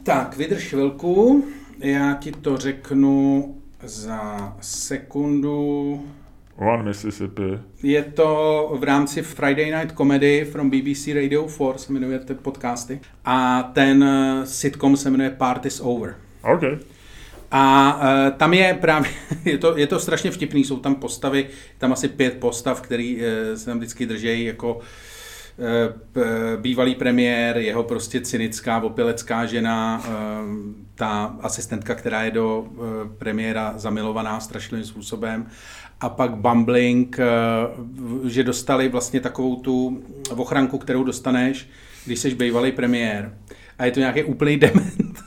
Tak, 0.03 0.38
vydrž 0.38 0.63
chvilku, 0.63 1.45
já 1.80 2.13
ti 2.13 2.32
to 2.32 2.57
řeknu 2.57 3.55
za 3.84 4.53
sekundu. 4.61 6.01
One 6.57 6.84
Mississippi. 6.84 7.59
Je 7.84 8.03
to 8.03 8.71
v 8.80 8.84
rámci 8.84 9.21
Friday 9.21 9.71
Night 9.71 9.97
Comedy 9.97 10.45
from 10.51 10.69
BBC 10.69 11.07
Radio 11.15 11.47
4, 11.47 11.73
se 11.75 11.93
jmenuje 11.93 12.19
ty 12.19 12.34
podcasty. 12.34 12.99
A 13.25 13.63
ten 13.73 14.03
eh, 14.03 14.45
sitcom 14.45 14.97
se 14.97 15.09
jmenuje 15.09 15.30
Party's 15.30 15.80
Over. 15.84 16.15
OK. 16.53 16.63
A 17.51 17.95
uh, 17.97 18.38
tam 18.38 18.53
je 18.53 18.77
právě, 18.82 19.09
je 19.45 19.57
to, 19.57 19.77
je 19.77 19.88
to 19.88 19.99
strašně 19.99 20.32
vtipný, 20.32 20.63
jsou 20.63 20.77
tam 20.80 20.95
postavy, 20.95 21.45
tam 21.77 21.93
asi 21.93 22.07
pět 22.07 22.34
postav, 22.39 22.82
který 22.82 23.15
uh, 23.15 23.21
se 23.55 23.65
tam 23.65 23.77
vždycky 23.77 24.05
držejí 24.05 24.45
jako 24.45 24.80
p- 26.13 26.57
bývalý 26.61 26.95
premiér, 26.95 27.57
jeho 27.57 27.84
prostě 27.84 28.21
cynická, 28.21 28.82
opilecká 28.82 29.45
žena, 29.45 30.03
ta 30.99 31.35
asistentka, 31.41 31.95
která 31.95 32.23
je 32.23 32.31
do 32.31 32.59
uh, 32.59 32.85
premiéra 33.17 33.73
zamilovaná 33.77 34.39
strašným 34.39 34.83
způsobem 34.83 35.47
a 35.99 36.09
pak 36.09 36.31
Bumbling, 36.31 37.19
uh, 37.19 38.27
že 38.27 38.43
dostali 38.43 38.89
vlastně 38.89 39.19
takovou 39.19 39.55
tu 39.55 40.03
ochranku, 40.29 40.77
kterou 40.77 41.03
dostaneš, 41.03 41.69
když 42.05 42.19
jsi 42.19 42.35
bývalý 42.35 42.71
premiér. 42.71 43.37
A 43.77 43.85
je 43.85 43.91
to 43.91 43.99
nějaký 43.99 44.23
úplný 44.23 44.57
dement 44.65 45.19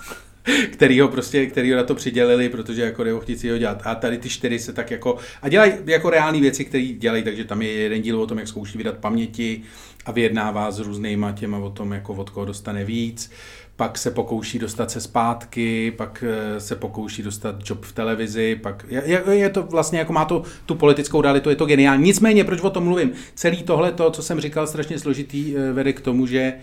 který 0.70 1.00
ho 1.00 1.08
prostě, 1.08 1.46
který 1.46 1.70
ho 1.70 1.76
na 1.76 1.82
to 1.82 1.94
přidělili, 1.94 2.48
protože 2.48 2.82
jako 2.82 3.20
chtít 3.20 3.38
si 3.38 3.50
ho 3.50 3.58
dělat. 3.58 3.82
A 3.84 3.94
tady 3.94 4.18
ty 4.18 4.28
čtyři 4.28 4.58
se 4.58 4.72
tak 4.72 4.90
jako, 4.90 5.16
a 5.42 5.48
dělají 5.48 5.72
jako 5.86 6.10
reální 6.10 6.40
věci, 6.40 6.64
které 6.64 6.84
dělají, 6.84 7.22
takže 7.22 7.44
tam 7.44 7.62
je 7.62 7.72
jeden 7.72 8.02
díl 8.02 8.22
o 8.22 8.26
tom, 8.26 8.38
jak 8.38 8.48
zkouší 8.48 8.78
vydat 8.78 8.98
paměti 8.98 9.62
a 10.04 10.12
vyjednává 10.12 10.70
s 10.70 10.78
různýma 10.78 11.32
těma 11.32 11.58
o 11.58 11.70
tom, 11.70 11.92
jako 11.92 12.14
od 12.14 12.30
koho 12.30 12.46
dostane 12.46 12.84
víc. 12.84 13.30
Pak 13.76 13.98
se 13.98 14.10
pokouší 14.10 14.58
dostat 14.58 14.90
se 14.90 15.00
zpátky, 15.00 15.90
pak 15.90 16.24
eh, 16.26 16.60
se 16.60 16.76
pokouší 16.76 17.22
dostat 17.22 17.56
job 17.64 17.84
v 17.84 17.92
televizi, 17.92 18.60
pak 18.62 18.84
je, 18.88 19.22
je, 19.30 19.50
to 19.50 19.62
vlastně, 19.62 19.98
jako 19.98 20.12
má 20.12 20.24
to 20.24 20.42
tu 20.66 20.74
politickou 20.74 21.20
realitu, 21.20 21.50
je 21.50 21.56
to 21.56 21.66
geniální. 21.66 22.04
Nicméně, 22.04 22.44
proč 22.44 22.60
o 22.60 22.70
tom 22.70 22.84
mluvím? 22.84 23.12
Celý 23.34 23.62
tohle, 23.62 23.92
to, 23.92 24.10
co 24.10 24.22
jsem 24.22 24.40
říkal, 24.40 24.66
strašně 24.66 24.98
složitý, 24.98 25.56
eh, 25.56 25.72
vede 25.72 25.92
k 25.92 26.00
tomu, 26.00 26.26
že 26.26 26.54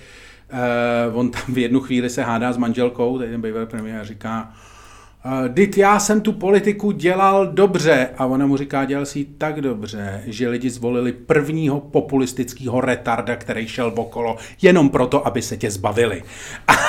Uh, 1.09 1.17
on 1.17 1.31
tam 1.31 1.41
v 1.49 1.57
jednu 1.57 1.79
chvíli 1.79 2.09
se 2.09 2.23
hádá 2.23 2.53
s 2.53 2.57
manželkou, 2.57 3.17
tady 3.17 3.31
ten 3.31 3.41
bývalý 3.41 3.65
premiér 3.65 4.05
říká, 4.05 4.53
Dit, 5.47 5.77
já 5.77 5.99
jsem 5.99 6.21
tu 6.21 6.33
politiku 6.33 6.91
dělal 6.91 7.47
dobře. 7.47 8.09
A 8.17 8.25
ona 8.25 8.45
mu 8.45 8.57
říká, 8.57 8.85
dělal 8.85 9.05
si 9.05 9.25
tak 9.25 9.61
dobře, 9.61 10.23
že 10.25 10.49
lidi 10.49 10.69
zvolili 10.69 11.11
prvního 11.11 11.79
populistického 11.79 12.81
retarda, 12.81 13.35
který 13.35 13.67
šel 13.67 13.93
okolo, 13.95 14.37
jenom 14.61 14.89
proto, 14.89 15.27
aby 15.27 15.41
se 15.41 15.57
tě 15.57 15.71
zbavili. 15.71 16.23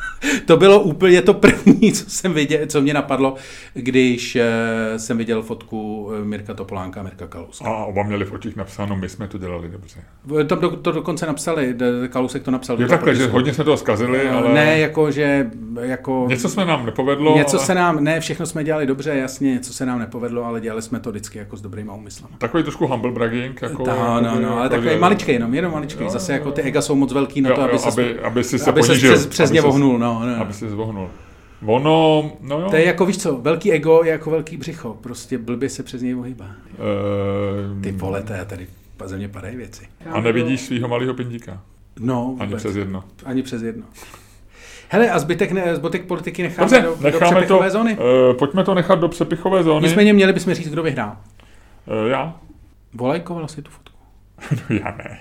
to 0.45 0.57
bylo 0.57 0.79
úplně 0.79 1.21
to 1.21 1.33
první, 1.33 1.91
co 1.93 2.09
jsem 2.09 2.33
viděl, 2.33 2.59
co 2.67 2.81
mě 2.81 2.93
napadlo, 2.93 3.35
když 3.73 4.35
uh, 4.35 4.41
jsem 4.97 5.17
viděl 5.17 5.41
fotku 5.41 6.09
eh, 6.21 6.25
Mirka 6.25 6.53
Topolánka 6.53 6.99
a 6.99 7.03
Mirka 7.03 7.27
Kalouska. 7.27 7.65
A 7.69 7.85
oba 7.85 8.03
měli 8.03 8.25
v 8.25 8.31
očích 8.31 8.55
napsáno, 8.55 8.95
my 8.95 9.09
jsme 9.09 9.27
to 9.27 9.37
dělali 9.37 9.69
dobře. 9.69 9.99
To, 10.47 10.55
to, 10.55 10.75
to 10.75 10.91
dokonce 10.91 11.25
napsali, 11.25 11.75
Kalousek 12.09 12.43
to 12.43 12.51
napsal. 12.51 12.75
Je 12.79 12.85
do 12.85 12.89
takhle, 12.89 13.15
že 13.15 13.27
hodně 13.27 13.53
jsme 13.53 13.63
toho 13.63 13.77
zkazili, 13.77 14.29
ale 14.29 14.53
Ne, 14.53 14.79
jako, 14.79 15.11
že 15.11 15.51
jako... 15.81 16.25
něco 16.29 16.49
se 16.49 16.65
nám 16.65 16.85
nepovedlo. 16.85 17.37
něco 17.37 17.57
ale... 17.57 17.65
se 17.65 17.75
nám, 17.75 18.03
ne, 18.03 18.19
všechno 18.19 18.45
jsme 18.45 18.63
dělali 18.63 18.85
dobře, 18.85 19.09
jasně, 19.15 19.51
něco 19.51 19.73
se 19.73 19.85
nám 19.85 19.99
nepovedlo, 19.99 20.45
ale 20.45 20.61
dělali 20.61 20.81
jsme 20.81 20.99
to 20.99 21.09
vždycky 21.11 21.37
jako 21.37 21.57
s 21.57 21.61
dobrýma 21.61 21.93
úmyslama. 21.93 22.35
Takový 22.37 22.63
trošku 22.63 22.87
humble 22.87 23.11
bragging. 23.11 23.61
Jako, 23.61 23.83
No, 23.87 24.21
no, 24.21 24.39
no, 24.41 24.53
ale 24.53 24.63
jako, 24.63 24.69
takový 24.69 24.89
že- 24.89 24.99
maličký 24.99 25.31
jenom, 25.31 25.53
jenom 25.53 25.71
maličký. 25.71 26.03
Jo, 26.03 26.09
Zase 26.09 26.31
jo, 26.31 26.35
jako 26.35 26.49
jo. 26.49 26.51
ty 26.51 26.61
ega 26.61 26.81
jsou 26.81 26.95
moc 26.95 27.13
velký 27.13 27.41
na 27.41 27.49
Jo, 27.49 27.55
to, 27.55 27.61
aby 27.61 27.71
jo, 27.73 27.77
se 27.79 27.87
aby, 27.89 28.19
aby 28.19 28.43
si 28.43 28.59
se 28.59 28.69
aby 28.69 28.81
ponížil. 28.81 29.13
přes, 29.13 29.27
přes 29.27 29.49
aby 29.49 29.55
ně 29.55 29.61
vohnul, 29.61 29.99
no, 29.99 30.10
no. 30.19 30.41
Aby 30.41 30.53
se 30.53 30.69
zvohnul. 30.69 31.09
Ono, 31.65 32.31
no 32.41 32.59
jo. 32.59 32.69
To 32.69 32.75
je 32.75 32.85
jako, 32.85 33.05
víš 33.05 33.17
co, 33.17 33.37
velký 33.37 33.71
ego 33.71 34.01
je 34.03 34.11
jako 34.11 34.29
velký 34.31 34.57
břicho, 34.57 34.97
prostě 35.01 35.37
blbě 35.37 35.69
se 35.69 35.83
přes 35.83 36.01
něj 36.01 36.15
ohýbá. 36.15 36.45
Ehm, 36.45 37.81
Ty 37.81 37.91
vole, 37.91 38.21
to 38.23 38.33
je 38.33 38.45
tady 38.45 38.67
ze 39.05 39.17
mě 39.17 39.27
padají 39.27 39.55
věci. 39.55 39.87
A 40.11 40.21
nevidíš 40.21 40.61
svého 40.61 40.87
malého 40.87 41.13
pindíka? 41.13 41.61
No, 41.99 42.35
Ani 42.39 42.47
vůbec. 42.47 42.63
přes 42.63 42.75
jedno. 42.75 43.03
Ani 43.25 43.43
přes 43.43 43.61
jedno. 43.61 43.83
Hele, 44.89 45.09
a 45.09 45.19
zbytek, 45.19 45.51
ne, 45.51 45.75
zbytek 45.75 46.05
politiky 46.05 46.43
necháme 46.43 46.69
Dobře, 46.69 46.81
do, 46.81 46.95
do 46.95 47.01
necháme 47.03 47.31
to, 47.31 47.35
přepichové 47.35 47.69
zóny. 47.71 47.97
Uh, 47.97 48.37
pojďme 48.37 48.63
to 48.63 48.73
nechat 48.73 48.99
do 48.99 49.07
přepichové 49.07 49.63
zóny. 49.63 49.87
Nicméně 49.87 50.13
měli 50.13 50.33
bychom 50.33 50.53
říct, 50.53 50.69
kdo 50.69 50.83
vyhrál. 50.83 51.17
Uh, 51.87 52.09
já? 52.09 52.35
Volajkoval 52.93 53.47
si 53.47 53.61
tu 53.61 53.71
fotku. 53.71 53.97
No, 54.51 54.75
já 54.85 54.95
ne. 54.97 55.19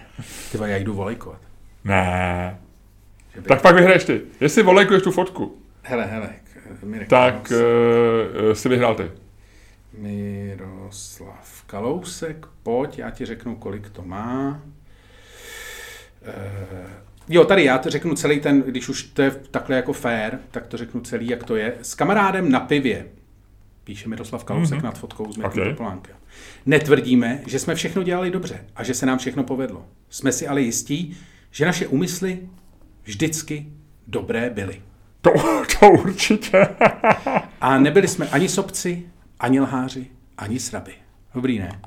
Ty 0.53 0.59
já 0.65 0.77
jdu 0.77 0.95
volejkovat. 0.95 1.39
Ne. 1.85 2.59
Že 3.35 3.41
by- 3.41 3.49
Tak 3.49 3.63
pak 3.63 3.75
vyhraješ 3.75 4.05
ty. 4.05 4.21
Jestli 4.41 4.63
volejkuješ 4.63 5.03
tu 5.03 5.11
fotku, 5.11 5.59
Hele, 5.83 6.07
hele, 6.07 6.31
Mirek 6.83 7.09
tak 7.09 7.35
Kalousek. 7.49 7.67
uh, 8.49 8.53
si 8.53 8.69
vyhrál 8.69 8.95
ty. 8.95 9.11
Miroslav 9.99 11.63
Kalousek, 11.67 12.47
pojď, 12.63 12.99
já 12.99 13.11
ti 13.11 13.27
řeknu, 13.27 13.57
kolik 13.57 13.91
to 13.91 14.03
má. 14.03 14.63
Eh, 16.23 16.87
jo, 17.29 17.45
tady 17.45 17.65
já 17.65 17.79
to 17.79 17.91
řeknu 17.91 18.15
celý 18.15 18.41
ten, 18.41 18.63
když 18.63 18.89
už 18.89 19.03
to 19.03 19.23
je 19.23 19.31
takhle 19.31 19.77
jako 19.77 19.93
fair, 19.93 20.39
tak 20.51 20.67
to 20.67 20.77
řeknu 20.77 21.01
celý, 21.01 21.29
jak 21.29 21.45
to 21.45 21.57
je. 21.57 21.75
S 21.83 21.95
kamarádem 21.95 22.51
na 22.51 22.61
pivě 22.61 23.07
Píše 23.85 24.09
Miroslav 24.09 24.45
Kalousek 24.45 24.79
mm-hmm. 24.79 24.85
nad 24.85 24.99
fotkou 24.99 25.33
s 25.33 25.37
Mirkem 25.37 25.87
Okay. 25.87 26.15
Netvrdíme, 26.67 27.41
že 27.47 27.59
jsme 27.59 27.75
všechno 27.75 28.03
dělali 28.03 28.31
dobře 28.31 28.65
a 28.77 28.85
že 28.85 28.95
se 28.95 29.07
nám 29.07 29.19
všechno 29.19 29.45
povedlo. 29.45 29.87
Jsme 30.11 30.33
si 30.33 30.49
ale 30.49 30.61
jistí, 30.61 31.17
že 31.51 31.67
naše 31.67 31.87
úmysly 31.87 32.39
vždycky 33.05 33.67
dobré 34.07 34.51
byly. 34.51 34.83
To, 35.21 35.31
to 35.81 35.91
určitě. 35.91 36.69
A 37.61 37.79
nebyli 37.79 38.09
jsme 38.09 38.29
ani 38.29 38.49
sobci, 38.49 39.07
ani 39.41 39.61
lháři, 39.61 40.07
ani 40.39 40.61
sraby. 40.61 40.93
Dobrý, 41.35 41.59
ne? 41.59 41.81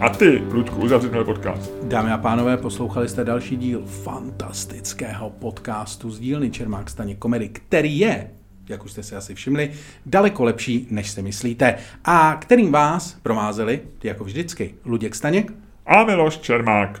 A 0.00 0.08
ty, 0.08 0.42
Ludku, 0.52 0.80
uzavři 0.80 1.08
tenhle 1.08 1.24
podcast. 1.24 1.72
Dámy 1.82 2.10
a 2.10 2.18
pánové, 2.18 2.56
poslouchali 2.56 3.08
jste 3.08 3.24
další 3.24 3.56
díl 3.56 3.82
fantastického 3.86 5.30
podcastu 5.30 6.10
z 6.10 6.20
dílny 6.20 6.50
Čermák 6.50 6.90
Staně 6.90 7.14
komedy, 7.14 7.48
který 7.48 7.98
je, 7.98 8.30
jak 8.68 8.84
už 8.84 8.92
jste 8.92 9.02
si 9.02 9.16
asi 9.16 9.34
všimli, 9.34 9.70
daleko 10.06 10.44
lepší, 10.44 10.86
než 10.90 11.10
si 11.10 11.22
myslíte. 11.22 11.74
A 12.04 12.36
kterým 12.40 12.72
vás 12.72 13.18
provázeli, 13.22 13.80
jako 14.04 14.24
vždycky, 14.24 14.74
Luděk 14.84 15.14
Staněk, 15.14 15.52
A 15.86 16.04
Miloš 16.04 16.38
Čermák. 16.38 17.00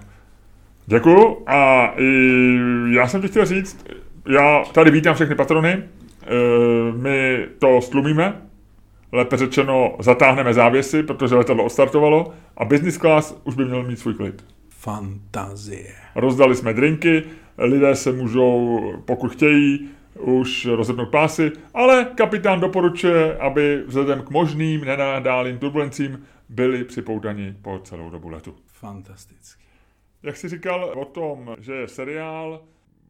Děkuju 0.86 1.42
a 1.46 1.90
já 2.90 3.08
jsem 3.08 3.22
ti 3.22 3.28
chtěl 3.28 3.46
říct, 3.46 3.86
já 4.28 4.64
tady 4.72 4.90
vítám 4.90 5.14
všechny 5.14 5.34
patrony, 5.34 5.70
e, 5.70 5.82
my 6.96 7.46
to 7.58 7.80
stlumíme, 7.80 8.47
lépe 9.12 9.36
řečeno 9.36 9.96
zatáhneme 10.00 10.54
závěsy, 10.54 11.02
protože 11.02 11.34
letadlo 11.34 11.64
odstartovalo 11.64 12.34
a 12.56 12.64
business 12.64 12.98
class 12.98 13.40
už 13.44 13.54
by 13.54 13.64
měl 13.64 13.82
mít 13.82 13.98
svůj 13.98 14.14
klid. 14.14 14.44
fantazie. 14.68 15.94
Rozdali 16.14 16.56
jsme 16.56 16.72
drinky, 16.72 17.22
lidé 17.58 17.94
se 17.96 18.12
můžou, 18.12 18.80
pokud 19.04 19.32
chtějí, 19.32 19.88
už 20.18 20.66
rozepnout 20.66 21.08
pásy, 21.08 21.52
ale 21.74 22.04
kapitán 22.04 22.60
doporučuje, 22.60 23.38
aby 23.38 23.82
vzhledem 23.86 24.22
k 24.22 24.30
možným 24.30 24.84
nenadálým 24.84 25.58
turbulencím 25.58 26.24
byli 26.48 26.84
připoutani 26.84 27.56
po 27.62 27.78
celou 27.78 28.10
dobu 28.10 28.28
letu. 28.28 28.54
Fantastický. 28.66 29.64
Jak 30.22 30.36
jsi 30.36 30.48
říkal 30.48 30.84
o 30.84 31.04
tom, 31.04 31.56
že 31.58 31.74
je 31.74 31.88
seriál 31.88 32.62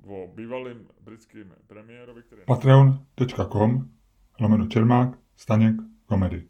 o 0.07 0.27
bývalým 0.35 0.77
britským 1.05 1.53
premiérovi, 1.67 2.23
který... 2.23 2.43
patreon.com 2.47 3.89
lomeno 4.41 4.67
Čermák, 4.67 5.19
Staněk, 5.37 5.75
komedy. 6.09 6.48